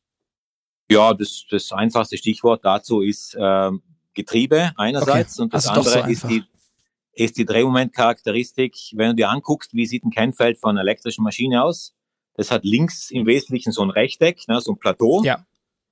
Ja, 0.90 1.14
das, 1.14 1.46
das 1.52 1.72
einfachste 1.72 2.18
Stichwort 2.18 2.66
dazu 2.66 3.02
ist 3.02 3.36
äh, 3.36 3.70
Getriebe 4.16 4.72
einerseits 4.76 5.36
okay. 5.36 5.44
und 5.44 5.54
das 5.54 5.68
also 5.68 5.82
andere 5.82 6.04
so 6.04 6.10
ist 6.10 6.24
die 6.30 6.44
ist 7.14 7.38
die 7.38 7.46
Drehmomentcharakteristik. 7.46 8.76
Wenn 8.94 9.10
du 9.10 9.16
dir 9.16 9.30
anguckst, 9.30 9.74
wie 9.74 9.86
sieht 9.86 10.06
ein 10.06 10.12
Kennfeld 10.12 10.58
von 10.58 10.72
einer 10.72 10.82
elektrischen 10.82 11.24
Maschine 11.24 11.64
aus? 11.64 11.94
Das 12.40 12.52
hat 12.52 12.64
links 12.64 13.12
im 13.12 13.26
Wesentlichen 13.26 13.74
so 13.74 13.82
ein 13.82 13.90
Rechteck, 13.90 14.48
ne, 14.48 14.62
so 14.62 14.72
ein 14.72 14.80
Plateau. 14.80 15.22
Ja. 15.26 15.46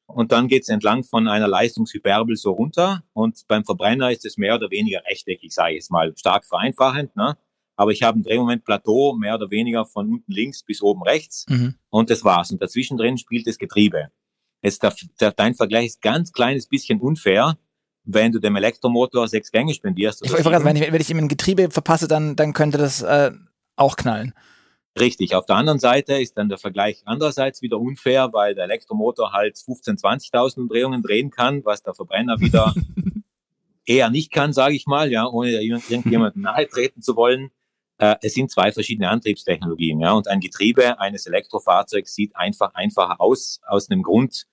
Und 0.05 0.31
dann 0.31 0.47
geht's 0.47 0.69
entlang 0.69 1.03
von 1.03 1.27
einer 1.27 1.49
Leistungshyperbel 1.49 2.37
so 2.37 2.51
runter. 2.51 3.03
Und 3.11 3.45
beim 3.49 3.65
Verbrenner 3.65 4.11
ist 4.11 4.25
es 4.25 4.37
mehr 4.37 4.55
oder 4.55 4.71
weniger 4.71 5.01
rechteckig, 5.09 5.53
sage 5.53 5.71
ich 5.71 5.79
jetzt 5.79 5.91
mal, 5.91 6.15
stark 6.15 6.45
vereinfachend. 6.45 7.17
Ne? 7.17 7.37
Aber 7.75 7.91
ich 7.91 8.01
habe 8.01 8.17
ein 8.17 8.23
Drehmoment-Plateau 8.23 9.15
mehr 9.15 9.35
oder 9.35 9.51
weniger 9.51 9.83
von 9.83 10.09
unten 10.09 10.31
links 10.31 10.63
bis 10.63 10.81
oben 10.81 11.03
rechts. 11.03 11.45
Mhm. 11.49 11.75
Und 11.89 12.09
das 12.09 12.23
war's. 12.23 12.49
Und 12.51 12.61
dazwischen 12.61 12.97
drin 12.97 13.17
spielt 13.17 13.45
das 13.45 13.57
Getriebe. 13.57 14.09
Jetzt 14.61 14.83
der, 14.83 14.95
der, 15.19 15.33
dein 15.33 15.53
Vergleich 15.53 15.87
ist 15.87 16.01
ganz 16.01 16.31
kleines 16.31 16.67
bisschen 16.67 17.01
unfair, 17.01 17.57
wenn 18.05 18.31
du 18.31 18.39
dem 18.39 18.55
Elektromotor 18.55 19.27
sechs 19.27 19.51
Gänge 19.51 19.73
spendierst. 19.73 20.25
Ich, 20.25 20.33
ich 20.33 20.45
wenn 20.45 20.77
ich, 20.77 20.91
wenn 20.93 21.01
ich 21.01 21.09
ihm 21.09 21.17
ein 21.17 21.27
Getriebe 21.27 21.69
verpasse, 21.71 22.07
dann, 22.07 22.37
dann 22.37 22.53
könnte 22.53 22.77
das 22.77 23.01
äh, 23.01 23.31
auch 23.75 23.97
knallen. 23.97 24.33
Richtig. 24.99 25.35
Auf 25.35 25.45
der 25.45 25.57
anderen 25.57 25.79
Seite 25.79 26.15
ist 26.15 26.37
dann 26.37 26.49
der 26.49 26.57
Vergleich 26.57 27.01
andererseits 27.05 27.61
wieder 27.61 27.79
unfair, 27.79 28.33
weil 28.33 28.55
der 28.55 28.65
Elektromotor 28.65 29.31
halt 29.31 29.57
15.000, 29.57 30.31
20.000 30.31 30.59
Umdrehungen 30.59 31.01
drehen 31.01 31.29
kann, 31.29 31.63
was 31.65 31.83
der 31.83 31.93
Verbrenner 31.93 32.39
wieder 32.39 32.73
eher 33.85 34.09
nicht 34.09 34.31
kann, 34.31 34.53
sage 34.53 34.75
ich 34.75 34.87
mal, 34.87 35.11
ja, 35.11 35.27
ohne 35.27 35.61
irgendjemandem 35.61 36.41
nahe 36.43 36.67
treten 36.67 37.01
zu 37.01 37.15
wollen. 37.15 37.51
Äh, 37.99 38.15
es 38.21 38.33
sind 38.33 38.51
zwei 38.51 38.71
verschiedene 38.71 39.09
Antriebstechnologien, 39.09 39.99
ja, 39.99 40.13
und 40.13 40.27
ein 40.27 40.39
Getriebe 40.39 40.99
eines 40.99 41.25
Elektrofahrzeugs 41.25 42.13
sieht 42.13 42.35
einfach 42.35 42.73
einfacher 42.73 43.21
aus, 43.21 43.59
aus 43.67 43.89
einem 43.89 44.03
Grund, 44.03 44.45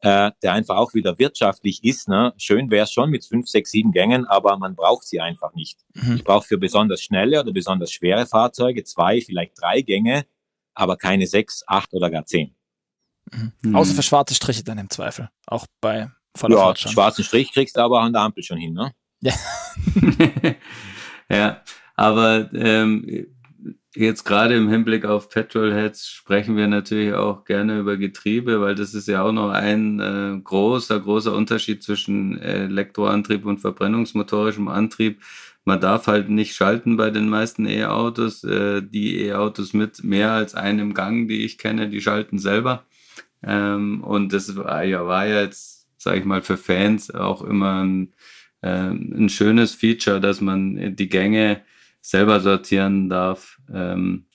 äh, 0.00 0.30
der 0.42 0.52
einfach 0.52 0.76
auch 0.76 0.94
wieder 0.94 1.18
wirtschaftlich 1.18 1.82
ist. 1.84 2.08
Ne? 2.08 2.32
Schön 2.36 2.70
wäre 2.70 2.84
es 2.84 2.92
schon 2.92 3.10
mit 3.10 3.24
fünf, 3.24 3.48
sechs, 3.48 3.70
sieben 3.70 3.92
Gängen, 3.92 4.26
aber 4.26 4.56
man 4.56 4.76
braucht 4.76 5.04
sie 5.04 5.20
einfach 5.20 5.54
nicht. 5.54 5.80
Mhm. 5.94 6.16
Ich 6.16 6.24
brauche 6.24 6.46
für 6.46 6.58
besonders 6.58 7.02
schnelle 7.02 7.40
oder 7.40 7.52
besonders 7.52 7.92
schwere 7.92 8.26
Fahrzeuge 8.26 8.84
zwei, 8.84 9.20
vielleicht 9.20 9.60
drei 9.60 9.80
Gänge, 9.80 10.26
aber 10.74 10.96
keine 10.96 11.26
sechs, 11.26 11.64
acht 11.66 11.92
oder 11.92 12.10
gar 12.10 12.24
zehn. 12.24 12.54
Mhm. 13.32 13.52
Mhm. 13.62 13.76
Außer 13.76 13.94
für 13.94 14.02
schwarze 14.02 14.34
Striche 14.34 14.62
dann 14.62 14.78
im 14.78 14.90
Zweifel. 14.90 15.30
Auch 15.46 15.66
bei 15.80 16.10
voller 16.36 16.56
ja, 16.56 16.62
Fahrt 16.62 16.78
schon. 16.78 16.92
schwarzen 16.92 17.24
Strich 17.24 17.52
kriegst 17.52 17.76
du 17.76 17.80
aber 17.80 18.00
an 18.00 18.12
der 18.12 18.22
Ampel 18.22 18.42
schon 18.42 18.58
hin, 18.58 18.74
ne? 18.74 18.92
Ja. 19.20 19.34
ja, 21.28 21.62
aber 21.96 22.52
ähm, 22.54 23.26
jetzt 23.94 24.24
gerade 24.24 24.56
im 24.56 24.68
Hinblick 24.68 25.04
auf 25.04 25.28
Petrolheads 25.28 26.08
sprechen 26.08 26.56
wir 26.56 26.68
natürlich 26.68 27.14
auch 27.14 27.44
gerne 27.44 27.80
über 27.80 27.96
Getriebe, 27.96 28.60
weil 28.60 28.74
das 28.74 28.94
ist 28.94 29.08
ja 29.08 29.22
auch 29.22 29.32
noch 29.32 29.50
ein 29.50 30.00
äh, 30.00 30.40
großer, 30.42 31.00
großer 31.00 31.34
Unterschied 31.34 31.82
zwischen 31.82 32.38
Elektroantrieb 32.38 33.44
und 33.46 33.58
verbrennungsmotorischem 33.58 34.68
Antrieb. 34.68 35.20
Man 35.64 35.80
darf 35.80 36.06
halt 36.06 36.30
nicht 36.30 36.54
schalten 36.54 36.96
bei 36.96 37.10
den 37.10 37.28
meisten 37.28 37.66
E-Autos. 37.66 38.44
Äh, 38.44 38.82
die 38.82 39.20
E-Autos 39.26 39.72
mit 39.74 40.02
mehr 40.04 40.32
als 40.32 40.54
einem 40.54 40.94
Gang, 40.94 41.28
die 41.28 41.44
ich 41.44 41.58
kenne, 41.58 41.88
die 41.88 42.00
schalten 42.00 42.38
selber. 42.38 42.84
Ähm, 43.42 44.02
und 44.02 44.32
das 44.32 44.56
war 44.56 44.84
ja, 44.84 45.06
war 45.06 45.26
ja 45.26 45.42
jetzt, 45.42 45.86
sage 45.98 46.20
ich 46.20 46.24
mal, 46.24 46.42
für 46.42 46.56
Fans 46.56 47.14
auch 47.14 47.42
immer 47.42 47.84
ein, 47.84 48.14
äh, 48.62 48.90
ein 48.90 49.28
schönes 49.28 49.74
Feature, 49.74 50.20
dass 50.20 50.40
man 50.40 50.96
die 50.96 51.08
Gänge 51.08 51.62
selber 52.00 52.40
sortieren 52.40 53.08
darf. 53.08 53.57
Ähm, 53.72 54.26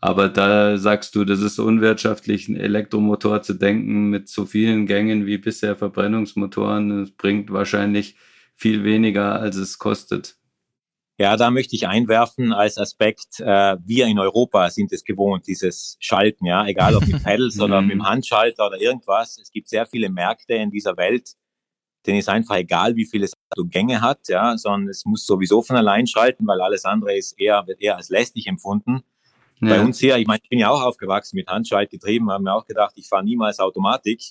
aber 0.00 0.28
da 0.28 0.78
sagst 0.78 1.14
du, 1.14 1.24
das 1.24 1.40
ist 1.40 1.58
unwirtschaftlich, 1.58 2.48
einen 2.48 2.56
Elektromotor 2.56 3.42
zu 3.42 3.54
denken 3.54 4.10
mit 4.10 4.28
so 4.28 4.46
vielen 4.46 4.86
Gängen 4.86 5.26
wie 5.26 5.38
bisher 5.38 5.76
Verbrennungsmotoren. 5.76 7.02
Es 7.02 7.10
bringt 7.10 7.52
wahrscheinlich 7.52 8.16
viel 8.54 8.84
weniger, 8.84 9.40
als 9.40 9.56
es 9.56 9.78
kostet. 9.78 10.36
Ja, 11.20 11.36
da 11.36 11.50
möchte 11.50 11.74
ich 11.74 11.88
einwerfen 11.88 12.52
als 12.52 12.78
Aspekt, 12.78 13.40
äh, 13.40 13.76
wir 13.84 14.06
in 14.06 14.20
Europa 14.20 14.70
sind 14.70 14.92
es 14.92 15.02
gewohnt, 15.02 15.48
dieses 15.48 15.96
Schalten, 15.98 16.46
ja, 16.46 16.64
egal 16.64 16.94
ob 16.94 17.04
mit 17.08 17.22
Pedals 17.24 17.58
oder 17.60 17.82
mit 17.82 17.90
dem 17.90 18.06
Handschalter 18.06 18.68
oder 18.68 18.80
irgendwas. 18.80 19.36
Es 19.36 19.50
gibt 19.50 19.68
sehr 19.68 19.84
viele 19.86 20.10
Märkte 20.10 20.54
in 20.54 20.70
dieser 20.70 20.96
Welt, 20.96 21.32
denen 22.08 22.18
ist 22.18 22.28
einfach 22.28 22.56
egal, 22.56 22.96
wie 22.96 23.04
viele 23.04 23.28
Gänge 23.70 24.00
hat, 24.00 24.28
ja, 24.28 24.56
sondern 24.56 24.88
es 24.88 25.04
muss 25.04 25.26
sowieso 25.26 25.62
von 25.62 25.76
allein 25.76 26.06
schalten, 26.06 26.46
weil 26.46 26.60
alles 26.60 26.84
andere 26.84 27.16
ist 27.16 27.38
eher, 27.38 27.66
wird 27.66 27.80
eher 27.80 27.96
als 27.96 28.08
lästig 28.08 28.46
empfunden. 28.46 29.02
Ja. 29.60 29.68
Bei 29.68 29.80
uns 29.80 29.98
hier, 29.98 30.16
ich 30.16 30.26
meine, 30.26 30.40
ich 30.42 30.48
bin 30.48 30.58
ja 30.58 30.70
auch 30.70 30.82
aufgewachsen 30.82 31.36
mit 31.36 31.48
Handschaltgetrieben, 31.48 32.30
haben 32.30 32.44
mir 32.44 32.54
auch 32.54 32.66
gedacht, 32.66 32.94
ich 32.96 33.08
fahre 33.08 33.24
niemals 33.24 33.60
Automatik. 33.60 34.22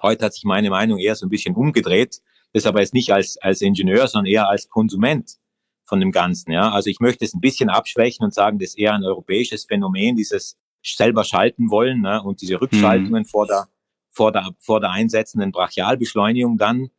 Heute 0.00 0.24
hat 0.24 0.34
sich 0.34 0.44
meine 0.44 0.70
Meinung 0.70 0.98
eher 0.98 1.14
so 1.14 1.26
ein 1.26 1.30
bisschen 1.30 1.54
umgedreht. 1.54 2.20
Das 2.52 2.66
aber 2.66 2.80
jetzt 2.80 2.94
nicht 2.94 3.12
als, 3.12 3.36
als 3.38 3.62
Ingenieur, 3.62 4.06
sondern 4.06 4.26
eher 4.26 4.48
als 4.48 4.68
Konsument 4.68 5.38
von 5.82 5.98
dem 5.98 6.12
Ganzen. 6.12 6.52
Ja, 6.52 6.70
also 6.70 6.88
ich 6.88 7.00
möchte 7.00 7.24
es 7.24 7.34
ein 7.34 7.40
bisschen 7.40 7.68
abschwächen 7.68 8.24
und 8.24 8.32
sagen, 8.32 8.58
das 8.58 8.70
ist 8.70 8.78
eher 8.78 8.94
ein 8.94 9.04
europäisches 9.04 9.64
Phänomen, 9.64 10.14
dieses 10.14 10.56
selber 10.82 11.24
schalten 11.24 11.70
wollen 11.70 12.02
ne, 12.02 12.22
und 12.22 12.40
diese 12.40 12.60
Rückschaltungen 12.60 13.22
mhm. 13.22 13.26
vor 13.26 13.46
der 13.46 13.68
vor 14.14 14.32
der, 14.32 14.48
vor 14.58 14.80
der 14.80 14.90
einsetzenden 14.90 15.52
Brachialbeschleunigung 15.52 16.56
dann 16.56 16.90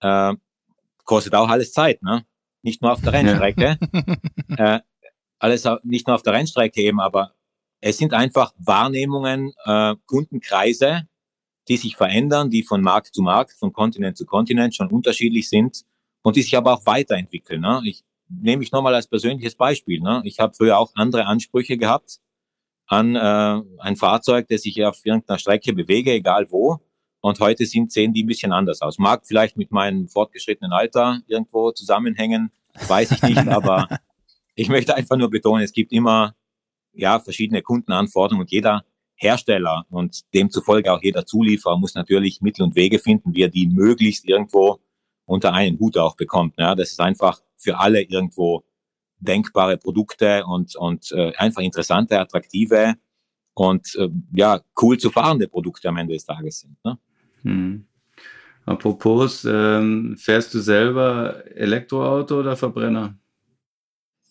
äh, 0.00 0.34
kostet 1.04 1.34
auch 1.34 1.48
alles 1.48 1.72
Zeit, 1.72 2.02
ne? 2.02 2.26
Nicht 2.62 2.82
nur 2.82 2.92
auf 2.92 3.02
der 3.02 3.12
Rennstrecke. 3.12 3.78
Ja. 4.58 4.76
äh, 4.76 4.80
alles 5.38 5.68
nicht 5.82 6.06
nur 6.06 6.16
auf 6.16 6.22
der 6.22 6.32
Rennstrecke 6.32 6.80
eben, 6.80 7.00
aber 7.00 7.34
es 7.80 7.98
sind 7.98 8.14
einfach 8.14 8.54
Wahrnehmungen, 8.56 9.52
äh, 9.66 9.94
Kundenkreise, 10.06 11.06
die 11.68 11.76
sich 11.76 11.96
verändern, 11.96 12.50
die 12.50 12.62
von 12.62 12.80
Markt 12.80 13.14
zu 13.14 13.22
Markt, 13.22 13.52
von 13.52 13.72
Kontinent 13.72 14.16
zu 14.16 14.24
Kontinent 14.24 14.74
schon 14.74 14.90
unterschiedlich 14.90 15.48
sind 15.50 15.84
und 16.22 16.36
die 16.36 16.42
sich 16.42 16.56
aber 16.56 16.72
auch 16.72 16.86
weiterentwickeln. 16.86 17.60
Ne? 17.60 17.82
Ich 17.84 18.04
nehme 18.28 18.62
ich 18.62 18.72
nochmal 18.72 18.94
als 18.94 19.06
persönliches 19.06 19.54
Beispiel. 19.54 20.00
Ne? 20.00 20.22
Ich 20.24 20.40
habe 20.40 20.54
früher 20.54 20.78
auch 20.78 20.92
andere 20.94 21.26
Ansprüche 21.26 21.76
gehabt 21.76 22.20
an 22.86 23.16
äh, 23.16 23.62
ein 23.78 23.96
Fahrzeug, 23.96 24.46
das 24.48 24.64
ich 24.64 24.84
auf 24.84 25.00
irgendeiner 25.04 25.38
Strecke 25.38 25.72
bewege, 25.72 26.12
egal 26.12 26.46
wo. 26.50 26.80
Und 27.20 27.40
heute 27.40 27.64
sind, 27.64 27.90
sehen 27.90 28.12
die 28.12 28.22
ein 28.22 28.26
bisschen 28.26 28.52
anders 28.52 28.82
aus. 28.82 28.98
Mag 28.98 29.26
vielleicht 29.26 29.56
mit 29.56 29.70
meinem 29.70 30.08
fortgeschrittenen 30.08 30.72
Alter 30.72 31.20
irgendwo 31.26 31.70
zusammenhängen, 31.72 32.50
weiß 32.86 33.12
ich 33.12 33.22
nicht, 33.22 33.38
aber 33.48 33.88
ich 34.54 34.68
möchte 34.68 34.94
einfach 34.94 35.16
nur 35.16 35.30
betonen, 35.30 35.64
es 35.64 35.72
gibt 35.72 35.92
immer 35.92 36.34
ja 36.92 37.18
verschiedene 37.18 37.62
Kundenanforderungen 37.62 38.42
und 38.42 38.50
jeder 38.50 38.84
Hersteller 39.16 39.86
und 39.90 40.22
demzufolge 40.34 40.92
auch 40.92 41.02
jeder 41.02 41.24
Zulieferer 41.24 41.78
muss 41.78 41.94
natürlich 41.94 42.40
Mittel 42.40 42.62
und 42.62 42.74
Wege 42.74 42.98
finden, 42.98 43.34
wie 43.34 43.42
er 43.42 43.48
die 43.48 43.68
möglichst 43.68 44.28
irgendwo 44.28 44.80
unter 45.24 45.52
einen 45.52 45.78
Hut 45.78 45.96
auch 45.96 46.16
bekommt. 46.16 46.56
Ja, 46.58 46.74
das 46.74 46.90
ist 46.90 47.00
einfach 47.00 47.40
für 47.56 47.78
alle 47.78 48.02
irgendwo 48.02 48.64
denkbare 49.24 49.76
Produkte 49.76 50.44
und, 50.46 50.76
und 50.76 51.10
äh, 51.12 51.32
einfach 51.36 51.62
interessante, 51.62 52.18
attraktive 52.18 52.94
und 53.54 53.94
äh, 53.96 54.08
ja, 54.34 54.60
cool 54.80 54.98
zu 54.98 55.10
fahrende 55.10 55.48
Produkte 55.48 55.88
am 55.88 55.96
Ende 55.96 56.14
des 56.14 56.24
Tages 56.24 56.60
sind. 56.60 56.76
Ne? 56.84 56.98
Hm. 57.42 57.86
Apropos, 58.66 59.44
ähm, 59.44 60.16
fährst 60.18 60.54
du 60.54 60.60
selber 60.60 61.44
Elektroauto 61.54 62.40
oder 62.40 62.56
Verbrenner? 62.56 63.18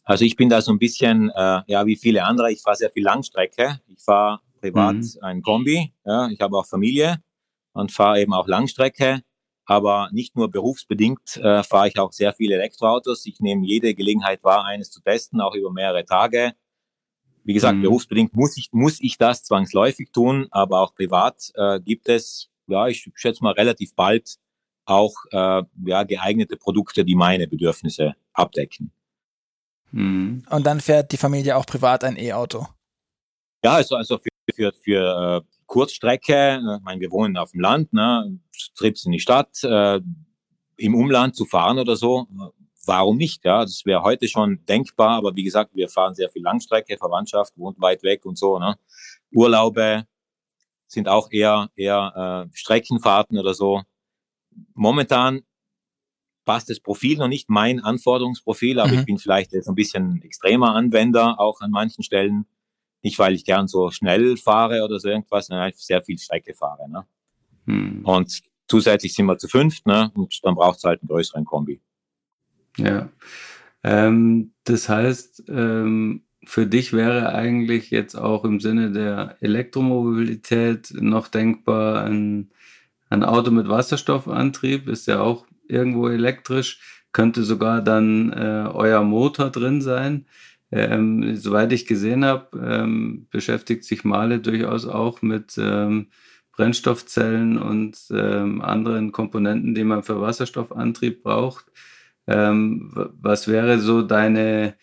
Also 0.03 0.25
ich 0.25 0.35
bin 0.35 0.49
da 0.49 0.61
so 0.61 0.71
ein 0.71 0.79
bisschen, 0.79 1.29
äh, 1.29 1.61
ja, 1.67 1.85
wie 1.85 1.95
viele 1.95 2.25
andere. 2.25 2.51
Ich 2.51 2.61
fahre 2.61 2.75
sehr 2.75 2.89
viel 2.89 3.03
Langstrecke. 3.03 3.79
Ich 3.87 4.01
fahre 4.03 4.41
privat 4.59 4.95
mhm. 4.95 5.17
ein 5.21 5.41
Kombi. 5.41 5.93
Ja, 6.05 6.27
ich 6.27 6.39
habe 6.41 6.57
auch 6.57 6.65
Familie 6.65 7.17
und 7.73 7.91
fahre 7.91 8.21
eben 8.21 8.33
auch 8.33 8.47
Langstrecke. 8.47 9.21
Aber 9.65 10.09
nicht 10.11 10.35
nur 10.35 10.51
berufsbedingt 10.51 11.37
äh, 11.37 11.63
fahre 11.63 11.87
ich 11.87 11.97
auch 11.97 12.11
sehr 12.11 12.33
viele 12.33 12.55
Elektroautos. 12.55 13.25
Ich 13.25 13.39
nehme 13.39 13.65
jede 13.65 13.95
Gelegenheit 13.95 14.43
wahr, 14.43 14.65
eines 14.65 14.91
zu 14.91 15.01
testen, 15.01 15.39
auch 15.39 15.55
über 15.55 15.71
mehrere 15.71 16.05
Tage. 16.05 16.53
Wie 17.43 17.53
gesagt, 17.53 17.77
mhm. 17.77 17.83
berufsbedingt 17.83 18.35
muss 18.35 18.57
ich, 18.57 18.69
muss 18.71 18.99
ich 19.01 19.17
das 19.17 19.43
zwangsläufig 19.43 20.11
tun, 20.11 20.47
aber 20.51 20.81
auch 20.81 20.95
privat 20.95 21.51
äh, 21.55 21.79
gibt 21.79 22.09
es, 22.09 22.49
ja, 22.67 22.87
ich 22.87 23.09
schätze 23.15 23.43
mal 23.43 23.53
relativ 23.53 23.95
bald 23.95 24.37
auch 24.85 25.13
äh, 25.31 25.63
ja, 25.85 26.03
geeignete 26.03 26.57
Produkte, 26.57 27.05
die 27.05 27.15
meine 27.15 27.47
Bedürfnisse 27.47 28.15
abdecken. 28.33 28.91
Mhm. 29.91 30.45
Und 30.49 30.65
dann 30.65 30.81
fährt 30.81 31.11
die 31.11 31.17
Familie 31.17 31.55
auch 31.55 31.65
privat 31.65 32.03
ein 32.03 32.17
E-Auto? 32.17 32.67
Ja, 33.63 33.75
also, 33.75 33.95
also 33.95 34.17
für, 34.17 34.29
für, 34.53 34.73
für 34.73 35.43
äh, 35.43 35.62
Kurzstrecke, 35.73 36.61
ich 36.77 36.83
meine, 36.83 37.01
wir 37.01 37.09
wohnen 37.09 37.35
auf 37.35 37.49
dem 37.49 37.61
Land, 37.61 37.93
ne, 37.93 38.39
Trips 38.75 39.07
in 39.07 39.11
die 39.11 39.19
Stadt, 39.19 39.63
äh, 39.63 40.01
im 40.77 40.93
Umland 40.93 41.35
zu 41.35 41.45
fahren 41.45 41.79
oder 41.79 41.95
so, 41.95 42.27
warum 42.85 43.17
nicht? 43.17 43.43
Ja, 43.43 43.61
das 43.61 43.81
wäre 43.83 44.03
heute 44.03 44.27
schon 44.27 44.63
denkbar, 44.67 45.17
aber 45.17 45.35
wie 45.35 45.43
gesagt, 45.43 45.71
wir 45.73 45.89
fahren 45.89 46.13
sehr 46.13 46.29
viel 46.29 46.43
Langstrecke, 46.43 46.95
Verwandtschaft 46.99 47.57
wohnt 47.57 47.81
weit 47.81 48.03
weg 48.03 48.23
und 48.23 48.37
so. 48.37 48.59
Ne? 48.59 48.77
Urlaube 49.31 50.05
sind 50.85 51.07
auch 51.07 51.31
eher 51.31 51.71
eher 51.75 52.45
äh, 52.51 52.55
Streckenfahrten 52.55 53.39
oder 53.39 53.55
so. 53.55 53.81
Momentan 54.75 55.41
passt 56.45 56.69
das 56.69 56.81
Profil 56.81 57.17
noch 57.17 57.29
nicht 57.29 57.49
mein 57.49 57.79
Anforderungsprofil, 57.79 58.79
aber 58.79 58.91
mhm. 58.91 58.99
ich 58.99 59.05
bin 59.05 59.17
vielleicht 59.17 59.53
jetzt 59.53 59.67
ein 59.67 59.73
bisschen 59.73 60.21
extremer 60.21 60.75
Anwender 60.75 61.39
auch 61.39 61.61
an 61.61 61.71
manchen 61.71 62.03
Stellen. 62.03 62.45
Nicht, 63.03 63.19
weil 63.19 63.33
ich 63.33 63.45
gern 63.45 63.67
so 63.67 63.91
schnell 63.91 64.37
fahre 64.37 64.83
oder 64.83 64.99
so 64.99 65.09
irgendwas, 65.09 65.47
sondern 65.47 65.69
ich 65.69 65.77
sehr 65.77 66.01
viel 66.01 66.17
Strecke 66.17 66.53
fahre. 66.53 66.89
Ne? 66.89 67.05
Mhm. 67.65 68.05
Und 68.05 68.41
zusätzlich 68.67 69.13
sind 69.13 69.25
wir 69.25 69.37
zu 69.37 69.47
fünft, 69.47 69.85
ne? 69.85 70.11
Und 70.15 70.39
dann 70.43 70.55
braucht 70.55 70.77
es 70.77 70.83
halt 70.83 71.01
einen 71.01 71.09
größeren 71.09 71.45
Kombi. 71.45 71.81
Ja. 72.77 73.09
Ähm, 73.83 74.53
das 74.63 74.89
heißt, 74.89 75.43
ähm, 75.49 76.23
für 76.45 76.65
dich 76.65 76.93
wäre 76.93 77.33
eigentlich 77.33 77.91
jetzt 77.91 78.15
auch 78.15 78.43
im 78.43 78.59
Sinne 78.59 78.91
der 78.91 79.37
Elektromobilität 79.41 80.93
noch 80.93 81.27
denkbar 81.27 82.03
ein, 82.03 82.51
ein 83.09 83.23
Auto 83.23 83.51
mit 83.51 83.69
Wasserstoffantrieb, 83.69 84.87
ist 84.87 85.07
ja 85.07 85.21
auch 85.21 85.45
irgendwo 85.67 86.09
elektrisch, 86.09 86.79
könnte 87.11 87.43
sogar 87.43 87.81
dann 87.81 88.33
äh, 88.33 88.69
euer 88.73 89.03
Motor 89.03 89.51
drin 89.51 89.81
sein. 89.81 90.25
Ähm, 90.75 91.35
soweit 91.35 91.71
ich 91.71 91.85
gesehen 91.85 92.25
habe, 92.25 92.57
ähm, 92.59 93.27
beschäftigt 93.29 93.83
sich 93.83 94.03
Male 94.03 94.39
durchaus 94.39 94.87
auch 94.87 95.21
mit 95.21 95.55
ähm, 95.59 96.07
Brennstoffzellen 96.51 97.59
und 97.59 97.95
ähm, 98.09 98.59
anderen 98.61 99.11
Komponenten, 99.11 99.75
die 99.75 99.83
man 99.83 100.01
für 100.01 100.19
Wasserstoffantrieb 100.19 101.21
braucht. 101.21 101.65
Ähm, 102.25 102.91
was 103.21 103.47
wäre 103.47 103.77
so 103.79 104.01
deine 104.01 104.75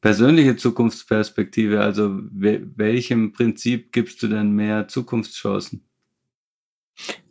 persönliche 0.00 0.56
Zukunftsperspektive? 0.56 1.80
Also 1.80 2.18
welchem 2.32 3.32
Prinzip 3.32 3.92
gibst 3.92 4.20
du 4.24 4.26
denn 4.26 4.50
mehr 4.50 4.88
Zukunftschancen? 4.88 5.84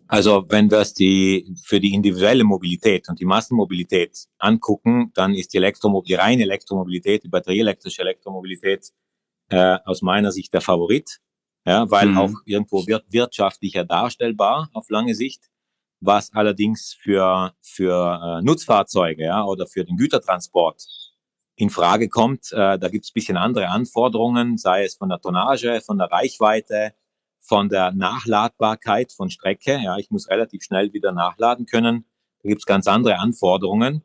Also 0.08 0.46
wenn 0.50 0.70
wir 0.70 0.80
es 0.80 0.94
die, 0.94 1.56
für 1.64 1.80
die 1.80 1.94
individuelle 1.94 2.44
Mobilität 2.44 3.10
und 3.10 3.20
die 3.20 3.26
Massenmobilität 3.26 4.28
angucken, 4.38 5.12
dann 5.16 5.34
ist 5.34 5.54
die, 5.54 5.58
Elektromob 5.58 6.06
die 6.06 6.14
reine 6.14 6.44
Elektromobilität, 6.44 7.24
die 7.24 7.30
batterieelektrische 7.30 8.02
Elektromobilität 8.02 8.92
äh, 9.50 9.78
aus 9.86 10.02
meiner 10.02 10.32
Sicht 10.32 10.54
der 10.54 10.62
Favorit, 10.62 11.20
ja, 11.66 11.90
weil 11.90 12.08
mhm. 12.08 12.18
auch 12.18 12.34
irgendwo 12.46 12.86
wir 12.86 13.02
wirtschaftlicher 13.10 13.84
darstellbar 13.84 14.70
auf 14.74 14.90
lange 14.90 15.16
Sicht 15.16 15.50
was 16.06 16.34
allerdings 16.34 16.96
für, 17.00 17.54
für 17.62 18.40
äh, 18.40 18.42
Nutzfahrzeuge 18.44 19.24
ja, 19.24 19.44
oder 19.44 19.68
für 19.68 19.84
den 19.84 19.98
Gütertransport 19.98 20.84
in 21.56 21.70
Frage 21.70 22.10
kommt. 22.10 22.52
Äh, 22.52 22.78
da 22.78 22.90
gibt 22.90 23.06
es 23.06 23.12
bisschen 23.12 23.38
andere 23.38 23.70
Anforderungen, 23.70 24.58
sei 24.58 24.84
es 24.84 24.96
von 24.96 25.10
der 25.10 25.20
Tonnage, 25.20 25.82
von 25.82 25.98
der 25.98 26.12
Reichweite, 26.12 26.94
von 27.46 27.70
der 27.70 27.92
Nachladbarkeit 27.92 29.12
von 29.12 29.30
Strecke. 29.30 29.80
Ja, 29.84 29.98
ich 29.98 30.12
muss 30.12 30.30
relativ 30.30 30.64
schnell 30.64 30.94
wieder 30.94 31.12
nachladen 31.12 31.66
können. 31.66 32.06
Da 32.44 32.50
gibt 32.50 32.62
es 32.62 32.66
ganz 32.66 32.88
andere 32.88 33.20
Anforderungen. 33.20 34.04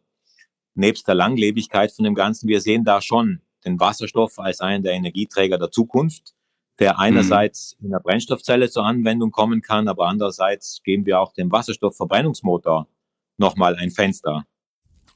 Nebst 0.75 1.09
der 1.09 1.15
Langlebigkeit 1.15 1.93
von 1.93 2.05
dem 2.05 2.15
Ganzen, 2.15 2.49
wir 2.49 2.61
sehen 2.61 2.85
da 2.85 3.01
schon 3.03 3.41
den 3.65 3.79
Wasserstoff 3.81 4.39
als 4.39 4.61
einen 4.61 4.83
der 4.83 4.93
Energieträger 4.93 5.59
der 5.59 5.71
Zukunft 5.71 6.35
der 6.81 6.99
einerseits 6.99 7.77
mhm. 7.79 7.87
in 7.87 7.91
der 7.93 8.01
Brennstoffzelle 8.01 8.71
zur 8.71 8.85
Anwendung 8.85 9.31
kommen 9.31 9.61
kann, 9.61 9.87
aber 9.87 10.09
andererseits 10.09 10.81
geben 10.83 11.07
wir 11.07 11.21
auch 11.21 11.33
dem 11.35 11.53
Wasserstoffverbrennungsmotor 11.53 12.89
nochmal 13.37 13.77
ein 13.77 13.91
Fenster. 13.91 14.45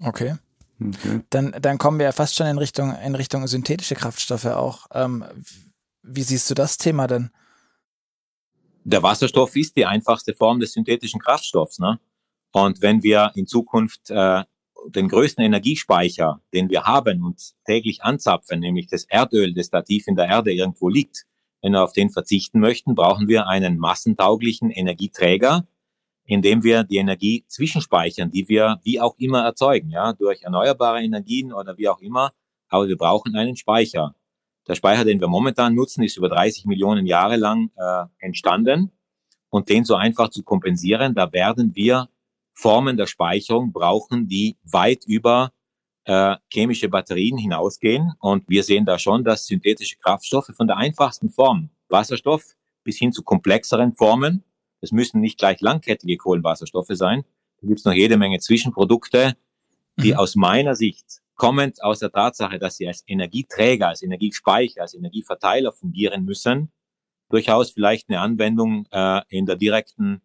Okay. 0.01 0.37
okay. 0.81 1.22
Dann, 1.31 1.57
dann 1.61 1.79
kommen 1.79 1.99
wir 1.99 2.05
ja 2.05 2.12
fast 2.12 2.37
schon 2.37 2.47
in 2.47 2.59
Richtung, 2.59 2.95
in 2.95 3.14
Richtung 3.14 3.47
synthetische 3.47 3.95
Kraftstoffe 3.95 4.45
auch. 4.47 4.87
Ähm, 4.93 5.25
wie 6.03 6.22
siehst 6.22 6.51
du 6.51 6.55
das 6.55 6.77
Thema 6.77 7.07
denn? 7.07 7.31
Der 8.87 9.03
Wasserstoff 9.03 9.57
ist 9.57 9.76
die 9.76 9.87
einfachste 9.87 10.35
Form 10.35 10.61
des 10.61 10.72
synthetischen 10.74 11.20
Kraftstoffs. 11.20 11.78
Ne? 11.78 11.99
Und 12.53 12.82
wenn 12.82 13.03
wir 13.03 13.32
in 13.35 13.47
Zukunft 13.47 14.11
äh, 14.11 14.45
den 14.89 15.09
größten 15.09 15.43
Energiespeicher, 15.43 16.43
den 16.53 16.68
wir 16.68 16.85
haben 16.85 17.22
und 17.22 17.41
täglich 17.64 18.03
anzapfen, 18.03 18.61
nämlich 18.61 18.87
das 18.87 19.05
Erdöl, 19.05 19.55
das 19.55 19.70
da 19.70 19.80
tief 19.80 20.07
in 20.07 20.16
der 20.16 20.26
Erde 20.26 20.53
irgendwo 20.53 20.91
liegt, 20.91 21.24
wenn 21.62 21.72
wir 21.72 21.82
auf 21.82 21.95
den 21.95 22.11
verzichten 22.11 22.61
möchten, 22.61 22.95
brauchen 22.95 23.26
wir 23.26 23.47
einen 23.49 23.78
massentauglichen 23.78 24.70
Energieträger, 24.70 25.66
in 26.26 26.43
dem 26.43 26.62
wir 26.62 26.85
die 26.85 26.99
Energie 26.99 27.47
zwischenspeichern, 27.49 28.30
die 28.30 28.49
wir 28.51 28.80
wie 28.85 29.01
auch 29.01 29.14
immer 29.16 29.43
erzeugen, 29.45 29.91
ja, 29.91 30.12
durch 30.12 30.43
erneuerbare 30.43 31.03
Energien 31.03 31.55
oder 31.55 31.78
wie 31.78 31.89
auch 31.89 32.01
immer. 32.01 32.32
Aber 32.68 32.87
wir 32.87 32.99
brauchen 32.99 33.35
einen 33.35 33.57
Speicher. 33.57 34.14
Der 34.67 34.75
Speicher, 34.75 35.05
den 35.05 35.21
wir 35.21 35.29
momentan 35.29 35.75
nutzen, 35.75 36.03
ist 36.03 36.17
über 36.17 36.29
30 36.29 36.65
Millionen 36.65 37.07
Jahre 37.07 37.37
lang 37.37 37.71
äh, 37.77 38.05
entstanden. 38.19 38.93
Und 39.51 39.69
den 39.69 39.85
so 39.85 39.95
einfach 39.95 40.31
zu 40.31 40.43
kompensieren, 40.43 41.15
da 41.15 41.33
werden 41.33 41.75
wir 41.75 42.09
Formen 42.53 42.97
der 42.97 43.07
Speicherung 43.07 43.73
brauchen, 43.73 44.27
die 44.29 44.57
weit 44.65 45.05
über 45.07 45.53
äh, 46.05 46.37
chemische 46.53 46.89
Batterien 46.89 47.37
hinausgehen. 47.37 48.12
Und 48.19 48.49
wir 48.49 48.62
sehen 48.62 48.85
da 48.85 48.99
schon, 48.99 49.25
dass 49.25 49.47
synthetische 49.47 49.97
Kraftstoffe 49.97 50.51
von 50.57 50.67
der 50.67 50.77
einfachsten 50.77 51.31
Form, 51.31 51.71
Wasserstoff, 51.89 52.57
bis 52.85 52.99
hin 52.99 53.12
zu 53.12 53.23
komplexeren 53.23 53.93
Formen, 53.95 54.45
das 54.81 54.93
müssen 54.93 55.21
nicht 55.21 55.39
gleich 55.39 55.61
langkettige 55.61 56.17
Kohlenwasserstoffe 56.17 56.91
sein, 56.91 57.25
da 57.61 57.67
gibt 57.69 57.79
es 57.79 57.85
noch 57.85 57.95
jede 57.95 58.19
Menge 58.19 58.41
Zwischenprodukte, 58.41 59.37
die 59.97 60.12
mhm. 60.12 60.19
aus 60.19 60.37
meiner 60.37 60.75
Sicht 60.75 61.23
kommend 61.35 61.82
aus 61.82 61.99
der 61.99 62.11
Tatsache, 62.11 62.59
dass 62.59 62.76
sie 62.76 62.87
als 62.87 63.03
Energieträger, 63.07 63.89
als 63.89 64.03
Energiespeicher, 64.03 64.82
als 64.82 64.95
Energieverteiler 64.95 65.72
fungieren 65.72 66.24
müssen, 66.24 66.72
durchaus 67.28 67.70
vielleicht 67.70 68.09
eine 68.09 68.20
Anwendung 68.20 68.87
äh, 68.91 69.22
in 69.28 69.47
der 69.47 69.57
direkten 69.57 70.22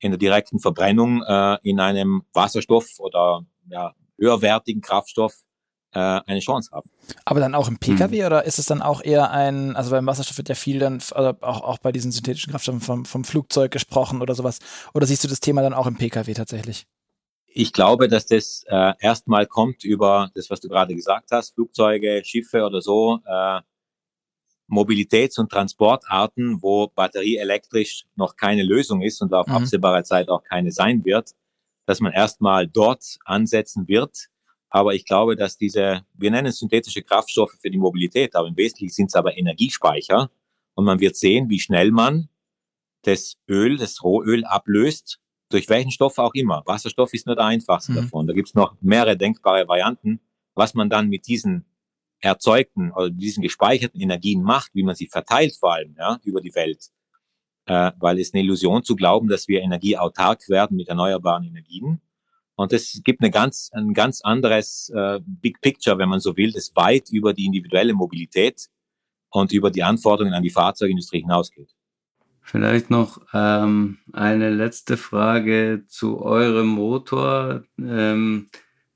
in 0.00 0.12
der 0.12 0.18
direkten 0.18 0.60
Verbrennung 0.60 1.22
äh, 1.22 1.58
in 1.62 1.80
einem 1.80 2.22
Wasserstoff 2.32 2.86
oder 2.98 3.44
ja, 3.68 3.94
höherwertigen 4.16 4.80
Kraftstoff 4.80 5.34
äh, 5.92 5.98
eine 5.98 6.40
Chance 6.40 6.70
haben. 6.72 6.90
Aber 7.24 7.40
dann 7.40 7.54
auch 7.54 7.68
im 7.68 7.78
Pkw 7.78 8.20
mhm. 8.20 8.26
oder 8.26 8.44
ist 8.44 8.58
es 8.58 8.66
dann 8.66 8.82
auch 8.82 9.02
eher 9.02 9.30
ein, 9.30 9.76
also 9.76 9.90
beim 9.90 10.06
Wasserstoff 10.06 10.38
wird 10.38 10.48
ja 10.48 10.54
viel 10.54 10.78
dann, 10.78 10.94
also 11.12 11.34
auch, 11.40 11.62
auch 11.62 11.78
bei 11.78 11.92
diesen 11.92 12.12
synthetischen 12.12 12.52
Kraftstoffen 12.52 12.80
vom, 12.80 13.04
vom 13.04 13.24
Flugzeug 13.24 13.72
gesprochen 13.72 14.22
oder 14.22 14.34
sowas. 14.34 14.58
Oder 14.94 15.06
siehst 15.06 15.24
du 15.24 15.28
das 15.28 15.40
Thema 15.40 15.62
dann 15.62 15.74
auch 15.74 15.86
im 15.86 15.96
Pkw 15.96 16.32
tatsächlich? 16.34 16.86
Ich 17.58 17.72
glaube, 17.72 18.08
dass 18.08 18.26
das 18.26 18.64
äh, 18.68 18.92
erstmal 19.00 19.46
kommt 19.46 19.84
über 19.84 20.30
das, 20.34 20.48
was 20.48 20.60
du 20.60 20.68
gerade 20.68 20.94
gesagt 20.94 21.30
hast, 21.32 21.54
Flugzeuge, 21.54 22.22
Schiffe 22.24 22.64
oder 22.64 22.80
so, 22.80 23.20
äh, 23.26 23.60
Mobilitäts- 24.68 25.40
und 25.40 25.50
Transportarten, 25.50 26.62
wo 26.62 26.88
batterieelektrisch 26.88 28.04
noch 28.16 28.36
keine 28.36 28.62
Lösung 28.62 29.02
ist 29.02 29.22
und 29.22 29.32
auf 29.32 29.46
mhm. 29.46 29.54
absehbare 29.54 30.04
Zeit 30.04 30.28
auch 30.28 30.44
keine 30.44 30.70
sein 30.70 31.04
wird 31.04 31.34
dass 31.88 32.00
man 32.00 32.12
erstmal 32.12 32.68
dort 32.68 33.18
ansetzen 33.24 33.88
wird. 33.88 34.28
Aber 34.68 34.94
ich 34.94 35.06
glaube, 35.06 35.36
dass 35.36 35.56
diese, 35.56 36.04
wir 36.12 36.30
nennen 36.30 36.48
es 36.48 36.58
synthetische 36.58 37.02
Kraftstoffe 37.02 37.56
für 37.58 37.70
die 37.70 37.78
Mobilität, 37.78 38.36
aber 38.36 38.46
im 38.46 38.58
Wesentlichen 38.58 38.92
sind 38.92 39.06
es 39.06 39.14
aber 39.14 39.38
Energiespeicher. 39.38 40.30
Und 40.74 40.84
man 40.84 41.00
wird 41.00 41.16
sehen, 41.16 41.48
wie 41.48 41.58
schnell 41.58 41.90
man 41.90 42.28
das 43.02 43.38
Öl, 43.48 43.78
das 43.78 44.04
Rohöl 44.04 44.44
ablöst, 44.44 45.18
durch 45.48 45.68
welchen 45.68 45.90
Stoff 45.90 46.18
auch 46.18 46.34
immer. 46.34 46.62
Wasserstoff 46.66 47.14
ist 47.14 47.26
nur 47.26 47.36
der 47.36 47.46
einfachste 47.46 47.92
mhm. 47.92 47.96
davon. 47.96 48.26
Da 48.26 48.34
gibt 48.34 48.48
es 48.48 48.54
noch 48.54 48.76
mehrere 48.80 49.16
denkbare 49.16 49.66
Varianten, 49.68 50.20
was 50.54 50.74
man 50.74 50.90
dann 50.90 51.08
mit 51.08 51.26
diesen 51.26 51.64
erzeugten 52.20 52.92
oder 52.92 53.10
diesen 53.10 53.42
gespeicherten 53.42 54.00
Energien 54.00 54.42
macht, 54.42 54.74
wie 54.74 54.82
man 54.82 54.94
sie 54.94 55.06
verteilt 55.06 55.56
vor 55.56 55.74
allem 55.74 55.94
ja, 55.98 56.18
über 56.24 56.40
die 56.40 56.54
Welt 56.54 56.90
äh, 57.68 57.92
weil 57.98 58.18
es 58.18 58.32
eine 58.32 58.42
Illusion 58.42 58.82
zu 58.82 58.96
glauben, 58.96 59.28
dass 59.28 59.46
wir 59.46 59.60
energieautark 59.60 60.48
werden 60.48 60.76
mit 60.76 60.88
erneuerbaren 60.88 61.44
Energien. 61.44 62.00
Und 62.56 62.72
es 62.72 63.00
gibt 63.04 63.20
eine 63.22 63.30
ganz, 63.30 63.70
ein 63.72 63.92
ganz 63.92 64.20
anderes 64.22 64.90
äh, 64.94 65.20
Big 65.24 65.60
Picture, 65.60 65.98
wenn 65.98 66.08
man 66.08 66.20
so 66.20 66.36
will, 66.36 66.50
das 66.50 66.74
weit 66.74 67.10
über 67.10 67.32
die 67.34 67.44
individuelle 67.44 67.94
Mobilität 67.94 68.68
und 69.30 69.52
über 69.52 69.70
die 69.70 69.82
Anforderungen 69.82 70.34
an 70.34 70.42
die 70.42 70.50
Fahrzeugindustrie 70.50 71.20
hinausgeht. 71.20 71.76
Vielleicht 72.50 72.88
noch 72.88 73.20
ähm, 73.34 73.98
eine 74.10 74.48
letzte 74.48 74.96
Frage 74.96 75.84
zu 75.86 76.22
eurem 76.22 76.68
Motor. 76.68 77.64
Ähm, 77.78 78.48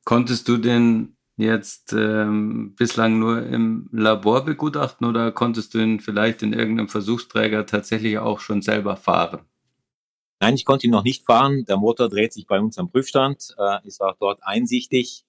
konntest 0.06 0.48
du 0.48 0.56
den 0.56 1.18
jetzt 1.36 1.92
ähm, 1.92 2.74
bislang 2.76 3.18
nur 3.18 3.44
im 3.44 3.90
Labor 3.92 4.46
begutachten 4.46 5.06
oder 5.06 5.32
konntest 5.32 5.74
du 5.74 5.80
ihn 5.80 6.00
vielleicht 6.00 6.42
in 6.42 6.54
irgendeinem 6.54 6.88
Versuchsträger 6.88 7.66
tatsächlich 7.66 8.16
auch 8.16 8.40
schon 8.40 8.62
selber 8.62 8.96
fahren? 8.96 9.40
Nein, 10.40 10.54
ich 10.54 10.64
konnte 10.64 10.86
ihn 10.86 10.92
noch 10.92 11.04
nicht 11.04 11.26
fahren. 11.26 11.66
Der 11.66 11.76
Motor 11.76 12.08
dreht 12.08 12.32
sich 12.32 12.46
bei 12.46 12.58
uns 12.58 12.78
am 12.78 12.90
Prüfstand, 12.90 13.54
äh, 13.58 13.86
ist 13.86 14.00
auch 14.00 14.16
dort 14.18 14.40
einsichtig, 14.42 15.26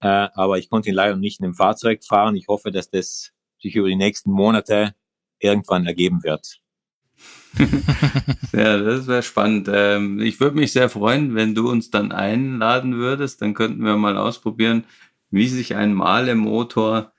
äh, 0.00 0.28
aber 0.34 0.58
ich 0.58 0.68
konnte 0.68 0.90
ihn 0.90 0.94
leider 0.94 1.16
nicht 1.16 1.40
in 1.40 1.44
dem 1.44 1.54
Fahrzeug 1.54 2.04
fahren. 2.04 2.36
Ich 2.36 2.48
hoffe, 2.48 2.70
dass 2.70 2.90
das 2.90 3.32
sich 3.58 3.76
über 3.76 3.88
die 3.88 3.96
nächsten 3.96 4.30
Monate 4.30 4.94
irgendwann 5.38 5.86
ergeben 5.86 6.22
wird. 6.22 6.61
ja, 8.52 8.78
das 8.78 9.06
wäre 9.06 9.22
spannend. 9.22 9.68
Ähm, 9.70 10.20
ich 10.20 10.40
würde 10.40 10.56
mich 10.56 10.72
sehr 10.72 10.88
freuen, 10.88 11.34
wenn 11.34 11.54
du 11.54 11.70
uns 11.70 11.90
dann 11.90 12.12
einladen 12.12 12.96
würdest. 12.96 13.42
Dann 13.42 13.54
könnten 13.54 13.84
wir 13.84 13.96
mal 13.96 14.16
ausprobieren, 14.16 14.84
wie 15.30 15.48
sich 15.48 15.74
ein 15.74 15.92
Malemotor 15.92 17.12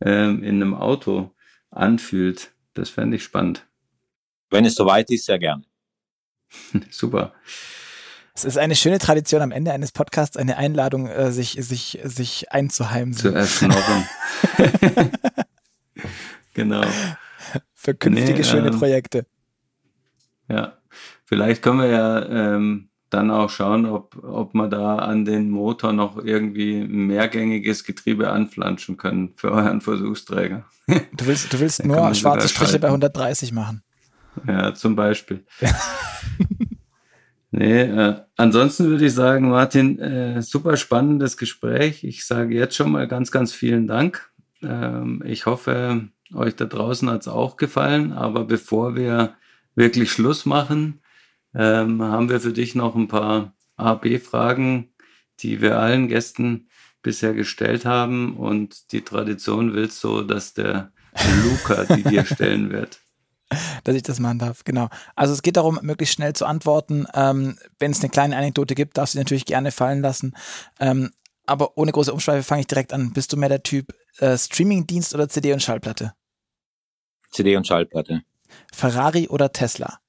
ähm, 0.00 0.42
in 0.42 0.56
einem 0.56 0.74
Auto 0.74 1.34
anfühlt. 1.70 2.52
Das 2.74 2.90
fände 2.90 3.16
ich 3.16 3.24
spannend. 3.24 3.66
Wenn 4.50 4.64
es 4.64 4.74
soweit 4.74 5.10
ist, 5.10 5.26
sehr 5.26 5.38
gern. 5.38 5.64
Super. 6.90 7.32
Es 8.34 8.44
ist 8.44 8.56
eine 8.56 8.76
schöne 8.76 9.00
Tradition 9.00 9.42
am 9.42 9.50
Ende 9.50 9.72
eines 9.72 9.90
Podcasts, 9.90 10.36
eine 10.36 10.58
Einladung, 10.58 11.08
äh, 11.08 11.32
sich, 11.32 11.56
sich, 11.58 11.98
sich 12.04 12.52
einzuheimsen. 12.52 13.32
Zu 13.32 13.36
erschnorren. 13.36 14.08
genau. 16.54 16.84
Für 17.74 17.94
künftige 17.94 18.38
nee, 18.38 18.44
schöne 18.44 18.68
ähm, 18.68 18.78
Projekte. 18.78 19.26
Ja, 20.48 20.78
vielleicht 21.24 21.62
können 21.62 21.80
wir 21.80 21.88
ja 21.88 22.26
ähm, 22.26 22.88
dann 23.10 23.30
auch 23.30 23.50
schauen, 23.50 23.86
ob, 23.86 24.22
ob 24.22 24.54
wir 24.54 24.68
da 24.68 24.96
an 24.96 25.24
den 25.24 25.50
Motor 25.50 25.92
noch 25.92 26.22
irgendwie 26.22 26.80
ein 26.80 27.06
mehrgängiges 27.06 27.84
Getriebe 27.84 28.30
anflanschen 28.30 28.96
können 28.96 29.32
für 29.34 29.50
euren 29.50 29.80
Versuchsträger. 29.80 30.64
Du 31.12 31.26
willst, 31.26 31.52
du 31.52 31.60
willst 31.60 31.84
nur 31.84 32.14
schwarze 32.14 32.48
Striche 32.48 32.78
bei 32.78 32.88
130 32.88 33.52
machen. 33.52 33.82
Ja, 34.46 34.72
zum 34.72 34.96
Beispiel. 34.96 35.44
nee, 37.50 37.82
äh, 37.82 38.14
ansonsten 38.36 38.86
würde 38.86 39.04
ich 39.04 39.12
sagen, 39.12 39.50
Martin, 39.50 39.98
äh, 39.98 40.40
super 40.40 40.78
spannendes 40.78 41.36
Gespräch. 41.36 42.04
Ich 42.04 42.26
sage 42.26 42.54
jetzt 42.54 42.74
schon 42.74 42.90
mal 42.90 43.06
ganz, 43.06 43.30
ganz 43.30 43.52
vielen 43.52 43.86
Dank. 43.86 44.30
Ähm, 44.62 45.22
ich 45.26 45.44
hoffe, 45.44 46.08
euch 46.34 46.56
da 46.56 46.64
draußen 46.64 47.10
hat 47.10 47.22
es 47.22 47.28
auch 47.28 47.58
gefallen. 47.58 48.12
Aber 48.12 48.44
bevor 48.44 48.96
wir 48.96 49.34
wirklich 49.78 50.10
Schluss 50.10 50.44
machen, 50.44 51.00
ähm, 51.54 52.02
haben 52.02 52.28
wir 52.28 52.40
für 52.40 52.52
dich 52.52 52.74
noch 52.74 52.94
ein 52.94 53.08
paar 53.08 53.54
A-B-Fragen, 53.76 54.92
die 55.40 55.60
wir 55.60 55.78
allen 55.78 56.08
Gästen 56.08 56.68
bisher 57.00 57.32
gestellt 57.32 57.84
haben. 57.84 58.36
Und 58.36 58.92
die 58.92 59.02
Tradition 59.02 59.72
will 59.72 59.90
so, 59.90 60.22
dass 60.22 60.52
der 60.52 60.92
Luca 61.44 61.84
die 61.84 62.02
dir 62.02 62.24
stellen 62.26 62.70
wird. 62.70 63.00
Dass 63.84 63.94
ich 63.94 64.02
das 64.02 64.20
machen 64.20 64.38
darf, 64.38 64.64
genau. 64.64 64.88
Also 65.16 65.32
es 65.32 65.40
geht 65.40 65.56
darum, 65.56 65.78
möglichst 65.80 66.16
schnell 66.16 66.34
zu 66.34 66.44
antworten. 66.44 67.06
Ähm, 67.14 67.56
Wenn 67.78 67.92
es 67.92 68.00
eine 68.00 68.10
kleine 68.10 68.36
Anekdote 68.36 68.74
gibt, 68.74 68.98
darfst 68.98 69.14
du 69.14 69.18
natürlich 69.18 69.46
gerne 69.46 69.70
fallen 69.70 70.02
lassen. 70.02 70.34
Ähm, 70.80 71.10
aber 71.46 71.78
ohne 71.78 71.92
große 71.92 72.12
Umschweife 72.12 72.42
fange 72.42 72.60
ich 72.60 72.66
direkt 72.66 72.92
an. 72.92 73.12
Bist 73.14 73.32
du 73.32 73.38
mehr 73.38 73.48
der 73.48 73.62
Typ 73.62 73.94
äh, 74.18 74.36
Streamingdienst 74.36 75.14
oder 75.14 75.30
CD 75.30 75.54
und 75.54 75.62
Schallplatte? 75.62 76.12
CD 77.30 77.56
und 77.56 77.66
Schallplatte. 77.66 78.22
Ferrari 78.72 79.28
oder 79.28 79.52
Tesla? 79.52 80.00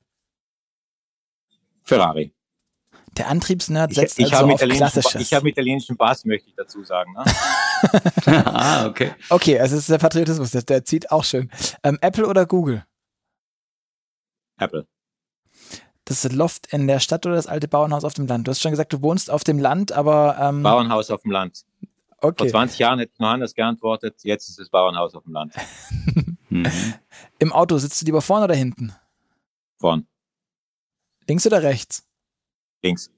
Ferrari. 1.83 2.33
Der 3.17 3.27
Antriebsnerd 3.27 3.93
setzt 3.93 4.19
ich, 4.19 4.27
ich 4.27 4.33
also 4.33 4.51
auf 4.51 4.59
klassisches. 4.59 5.21
Ich 5.21 5.33
habe 5.33 5.49
italienischen 5.49 5.97
Pass, 5.97 6.25
möchte 6.25 6.49
ich 6.49 6.55
dazu 6.55 6.83
sagen. 6.83 7.13
Ne? 7.13 7.25
ah, 8.45 8.85
okay. 8.85 9.13
Okay, 9.29 9.59
also 9.59 9.75
es 9.75 9.81
ist 9.81 9.89
der 9.89 9.97
Patriotismus, 9.97 10.51
der, 10.51 10.61
der 10.61 10.85
zieht 10.85 11.11
auch 11.11 11.23
schön. 11.23 11.49
Ähm, 11.83 11.97
Apple 12.01 12.27
oder 12.27 12.45
Google? 12.45 12.85
Apple. 14.57 14.87
Das 16.05 16.29
Loft 16.31 16.73
in 16.73 16.87
der 16.87 16.99
Stadt 16.99 17.25
oder 17.25 17.35
das 17.35 17.47
alte 17.47 17.67
Bauernhaus 17.67 18.03
auf 18.03 18.13
dem 18.13 18.27
Land? 18.27 18.47
Du 18.47 18.51
hast 18.51 18.61
schon 18.61 18.71
gesagt, 18.71 18.93
du 18.93 19.01
wohnst 19.01 19.29
auf 19.29 19.43
dem 19.43 19.59
Land, 19.59 19.91
aber... 19.91 20.37
Ähm, 20.39 20.63
Bauernhaus 20.63 21.11
auf 21.11 21.21
dem 21.21 21.31
Land. 21.31 21.63
Okay. 22.17 22.37
Vor 22.37 22.47
20 22.47 22.79
Jahren 22.79 22.99
hätte 22.99 23.11
ich 23.13 23.19
noch 23.19 23.29
anders 23.29 23.53
geantwortet, 23.53 24.15
jetzt 24.23 24.49
ist 24.49 24.59
es 24.59 24.69
Bauernhaus 24.69 25.15
auf 25.15 25.23
dem 25.23 25.33
Land. 25.33 25.53
mhm. 26.49 26.71
Im 27.39 27.53
Auto 27.53 27.77
sitzt 27.77 28.01
du 28.01 28.05
lieber 28.05 28.21
vorne 28.21 28.45
oder 28.45 28.55
hinten? 28.55 28.93
Vorn. 29.77 30.07
Links 31.27 31.45
oder 31.45 31.63
rechts? 31.63 32.05
Links. 32.81 33.11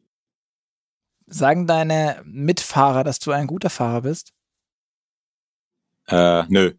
Sagen 1.28 1.66
deine 1.66 2.22
Mitfahrer, 2.26 3.04
dass 3.04 3.20
du 3.20 3.32
ein 3.32 3.48
guter 3.48 3.70
Fahrer 3.70 4.02
bist? 4.02 4.34
Äh, 6.08 6.44
nö. 6.50 6.74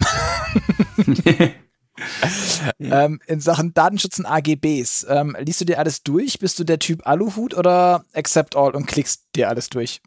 ähm, 2.78 3.20
in 3.26 3.40
Sachen 3.40 3.74
Datenschutz 3.74 4.18
und 4.18 4.26
AGBs, 4.26 5.06
ähm, 5.08 5.36
liest 5.40 5.60
du 5.60 5.64
dir 5.64 5.78
alles 5.78 6.02
durch? 6.02 6.38
Bist 6.38 6.58
du 6.58 6.64
der 6.64 6.78
Typ 6.78 7.06
Aluhut 7.06 7.54
oder 7.54 8.04
Accept 8.12 8.56
All 8.56 8.74
und 8.74 8.86
klickst 8.86 9.26
dir 9.34 9.48
alles 9.48 9.68
durch? 9.68 10.00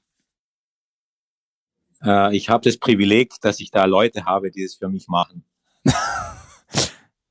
Äh, 2.04 2.36
ich 2.36 2.50
habe 2.50 2.64
das 2.64 2.78
Privileg, 2.78 3.34
dass 3.42 3.60
ich 3.60 3.72
da 3.72 3.86
Leute 3.86 4.26
habe, 4.26 4.52
die 4.52 4.64
es 4.64 4.76
für 4.76 4.90
mich 4.90 5.08
machen. 5.08 5.44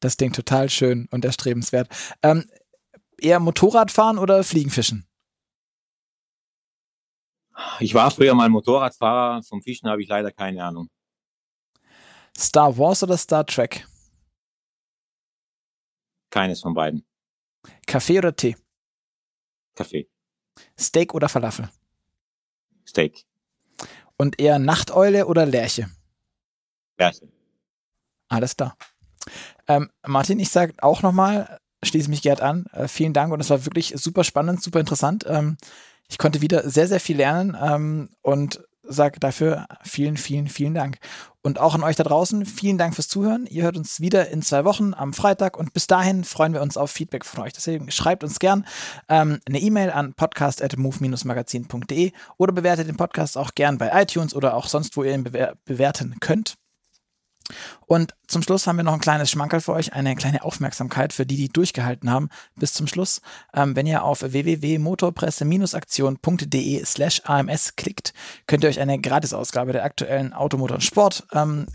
das 0.01 0.17
Ding 0.17 0.33
total 0.33 0.69
schön 0.71 1.07
und 1.11 1.25
erstrebenswert. 1.25 1.89
Ähm, 2.23 2.49
eher 3.19 3.41
Motorradfahren 3.41 4.19
oder 4.19 4.43
Fliegenfischen? 4.45 5.07
Ich 7.79 7.95
war 7.95 8.11
früher 8.11 8.35
mal 8.35 8.49
Motorradfahrer, 8.49 9.43
vom 9.43 9.63
Fischen 9.63 9.89
habe 9.89 10.03
ich 10.03 10.09
leider 10.09 10.33
keine 10.33 10.65
Ahnung. 10.65 10.89
Star 12.37 12.77
Wars 12.79 13.03
oder 13.03 13.17
Star 13.17 13.45
Trek? 13.45 13.87
Keines 16.31 16.61
von 16.61 16.75
beiden. 16.75 17.05
Kaffee 17.87 18.19
oder 18.19 18.35
Tee? 18.35 18.57
Kaffee. 19.75 20.09
Steak 20.79 21.15
oder 21.15 21.29
Falafel? 21.29 21.69
Steak. 22.87 23.25
Und 24.17 24.41
eher 24.41 24.59
Nachteule 24.59 25.27
oder 25.27 25.47
Lerche? 25.47 25.91
Lerche. 26.99 27.29
Alles 28.31 28.57
klar. 28.57 28.75
Ähm, 29.69 29.91
Martin, 30.07 30.41
ich 30.41 30.49
sage 30.49 30.73
auch 30.81 31.03
nochmal, 31.03 31.59
schließe 31.85 32.09
mich 32.09 32.23
Gerd 32.23 32.41
an. 32.41 32.65
Äh, 32.73 32.89
vielen 32.89 33.13
Dank 33.13 33.33
und 33.33 33.41
es 33.41 33.51
war 33.51 33.67
wirklich 33.67 33.93
super 33.97 34.25
spannend, 34.25 34.63
super 34.63 34.81
interessant. 34.81 35.27
Ähm, 35.29 35.59
ich 36.09 36.17
konnte 36.17 36.41
wieder 36.41 36.69
sehr, 36.69 36.89
sehr 36.89 37.01
viel 37.01 37.19
lernen 37.19 37.57
ähm, 37.61 38.09
und 38.23 38.63
sage 38.83 39.21
dafür 39.21 39.67
vielen, 39.83 40.17
vielen, 40.17 40.49
vielen 40.49 40.75
Dank. 40.75 40.99
Und 41.43 41.59
auch 41.59 41.75
an 41.75 41.83
euch 41.83 41.97
da 41.97 42.03
draußen, 42.03 42.45
vielen 42.45 42.77
Dank 42.77 42.95
fürs 42.95 43.09
Zuhören. 43.09 43.47
Ihr 43.47 43.63
hört 43.63 43.77
uns 43.77 44.01
wieder 44.01 44.29
in 44.29 44.43
zwei 44.43 44.65
Wochen 44.65 44.95
am 44.95 45.13
Freitag 45.13 45.57
und 45.57 45.73
bis 45.73 45.87
dahin 45.87 46.25
freuen 46.25 46.53
wir 46.53 46.63
uns 46.63 46.77
auf 46.77 46.91
Feedback 46.91 47.25
von 47.25 47.45
euch. 47.45 47.53
Deswegen 47.53 47.91
schreibt 47.91 48.25
uns 48.25 48.39
gern 48.39 48.67
ähm, 49.09 49.41
eine 49.47 49.61
E-Mail 49.61 49.91
an 49.91 50.15
podcast.move-magazin.de 50.15 52.13
oder 52.37 52.53
bewertet 52.53 52.89
den 52.89 52.97
Podcast 52.97 53.39
auch 53.39 53.53
gern 53.55 53.79
bei 53.79 53.91
iTunes 54.03 54.35
oder 54.35 54.55
auch 54.55 54.67
sonst, 54.67 54.97
wo 54.97 55.05
ihr 55.05 55.15
ihn 55.15 55.25
bewer 55.25 55.55
bewerten 55.65 56.17
könnt. 56.21 56.57
Und 57.87 58.15
zum 58.27 58.43
Schluss 58.43 58.67
haben 58.67 58.77
wir 58.77 58.85
noch 58.85 58.95
ein 58.95 59.01
kleines 59.01 59.31
Schmankerl 59.31 59.61
für 59.61 59.73
euch, 59.73 59.93
eine 59.93 60.17
kleine 60.17 60.45
Aufmerksamkeit 60.45 61.13
für 61.13 61.27
die, 61.27 61.37
die 61.37 61.49
durchgehalten 61.49 62.11
haben 62.11 62.31
bis 62.57 62.73
zum 62.73 62.87
Schluss. 62.87 63.21
Ähm, 63.55 63.77
wenn 63.77 63.87
ihr 63.87 64.05
auf 64.05 64.23
www.motorpresse-aktion.de 64.23 66.85
slash 66.85 67.21
AMS 67.25 67.77
klickt, 67.77 68.15
könnt 68.47 68.65
ihr 68.65 68.71
euch 68.71 68.81
eine 68.81 68.99
Gratisausgabe 69.01 69.73
der 69.73 69.85
aktuellen 69.85 70.33
Automotor 70.33 70.77
und 70.77 70.83
Sport 70.83 71.27
ähm, 71.33 71.67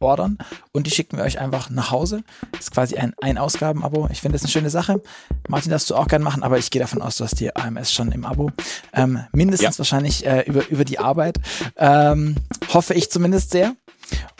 ordern 0.00 0.38
und 0.72 0.86
die 0.86 0.90
schicken 0.90 1.16
wir 1.16 1.24
euch 1.24 1.38
einfach 1.38 1.70
nach 1.70 1.90
Hause. 1.90 2.22
Das 2.52 2.62
ist 2.62 2.70
quasi 2.72 2.96
ein 2.96 3.14
Ein-Ausgaben-Abo. 3.20 4.08
Ich 4.10 4.20
finde 4.20 4.34
das 4.34 4.42
eine 4.42 4.50
schöne 4.50 4.70
Sache. 4.70 5.02
Martin, 5.48 5.70
darfst 5.70 5.90
du 5.90 5.96
auch 5.96 6.06
gerne 6.06 6.24
machen, 6.24 6.42
aber 6.42 6.58
ich 6.58 6.70
gehe 6.70 6.80
davon 6.80 7.02
aus, 7.02 7.16
du 7.16 7.24
hast 7.24 7.40
die 7.40 7.54
AMS 7.54 7.92
schon 7.92 8.12
im 8.12 8.24
Abo. 8.24 8.50
Ähm, 8.92 9.24
mindestens 9.32 9.76
ja. 9.76 9.78
wahrscheinlich 9.78 10.26
äh, 10.26 10.42
über, 10.42 10.68
über 10.68 10.84
die 10.84 10.98
Arbeit. 10.98 11.38
Ähm, 11.76 12.36
hoffe 12.72 12.94
ich 12.94 13.10
zumindest 13.10 13.50
sehr. 13.50 13.74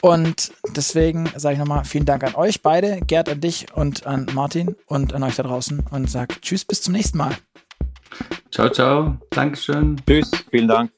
Und 0.01 0.51
deswegen 0.75 1.29
sage 1.35 1.53
ich 1.53 1.59
nochmal 1.59 1.85
vielen 1.85 2.05
Dank 2.05 2.23
an 2.23 2.35
euch 2.35 2.61
beide, 2.61 2.99
Gerd 3.05 3.29
an 3.29 3.41
dich 3.41 3.67
und 3.73 4.05
an 4.05 4.27
Martin 4.33 4.75
und 4.87 5.13
an 5.13 5.23
euch 5.23 5.35
da 5.35 5.43
draußen 5.43 5.83
und 5.91 6.09
sage 6.09 6.35
Tschüss, 6.41 6.65
bis 6.65 6.81
zum 6.81 6.93
nächsten 6.93 7.17
Mal. 7.17 7.35
Ciao, 8.51 8.69
ciao. 8.69 9.17
Dankeschön. 9.31 10.01
Tschüss, 10.07 10.31
vielen 10.49 10.67
Dank. 10.67 10.91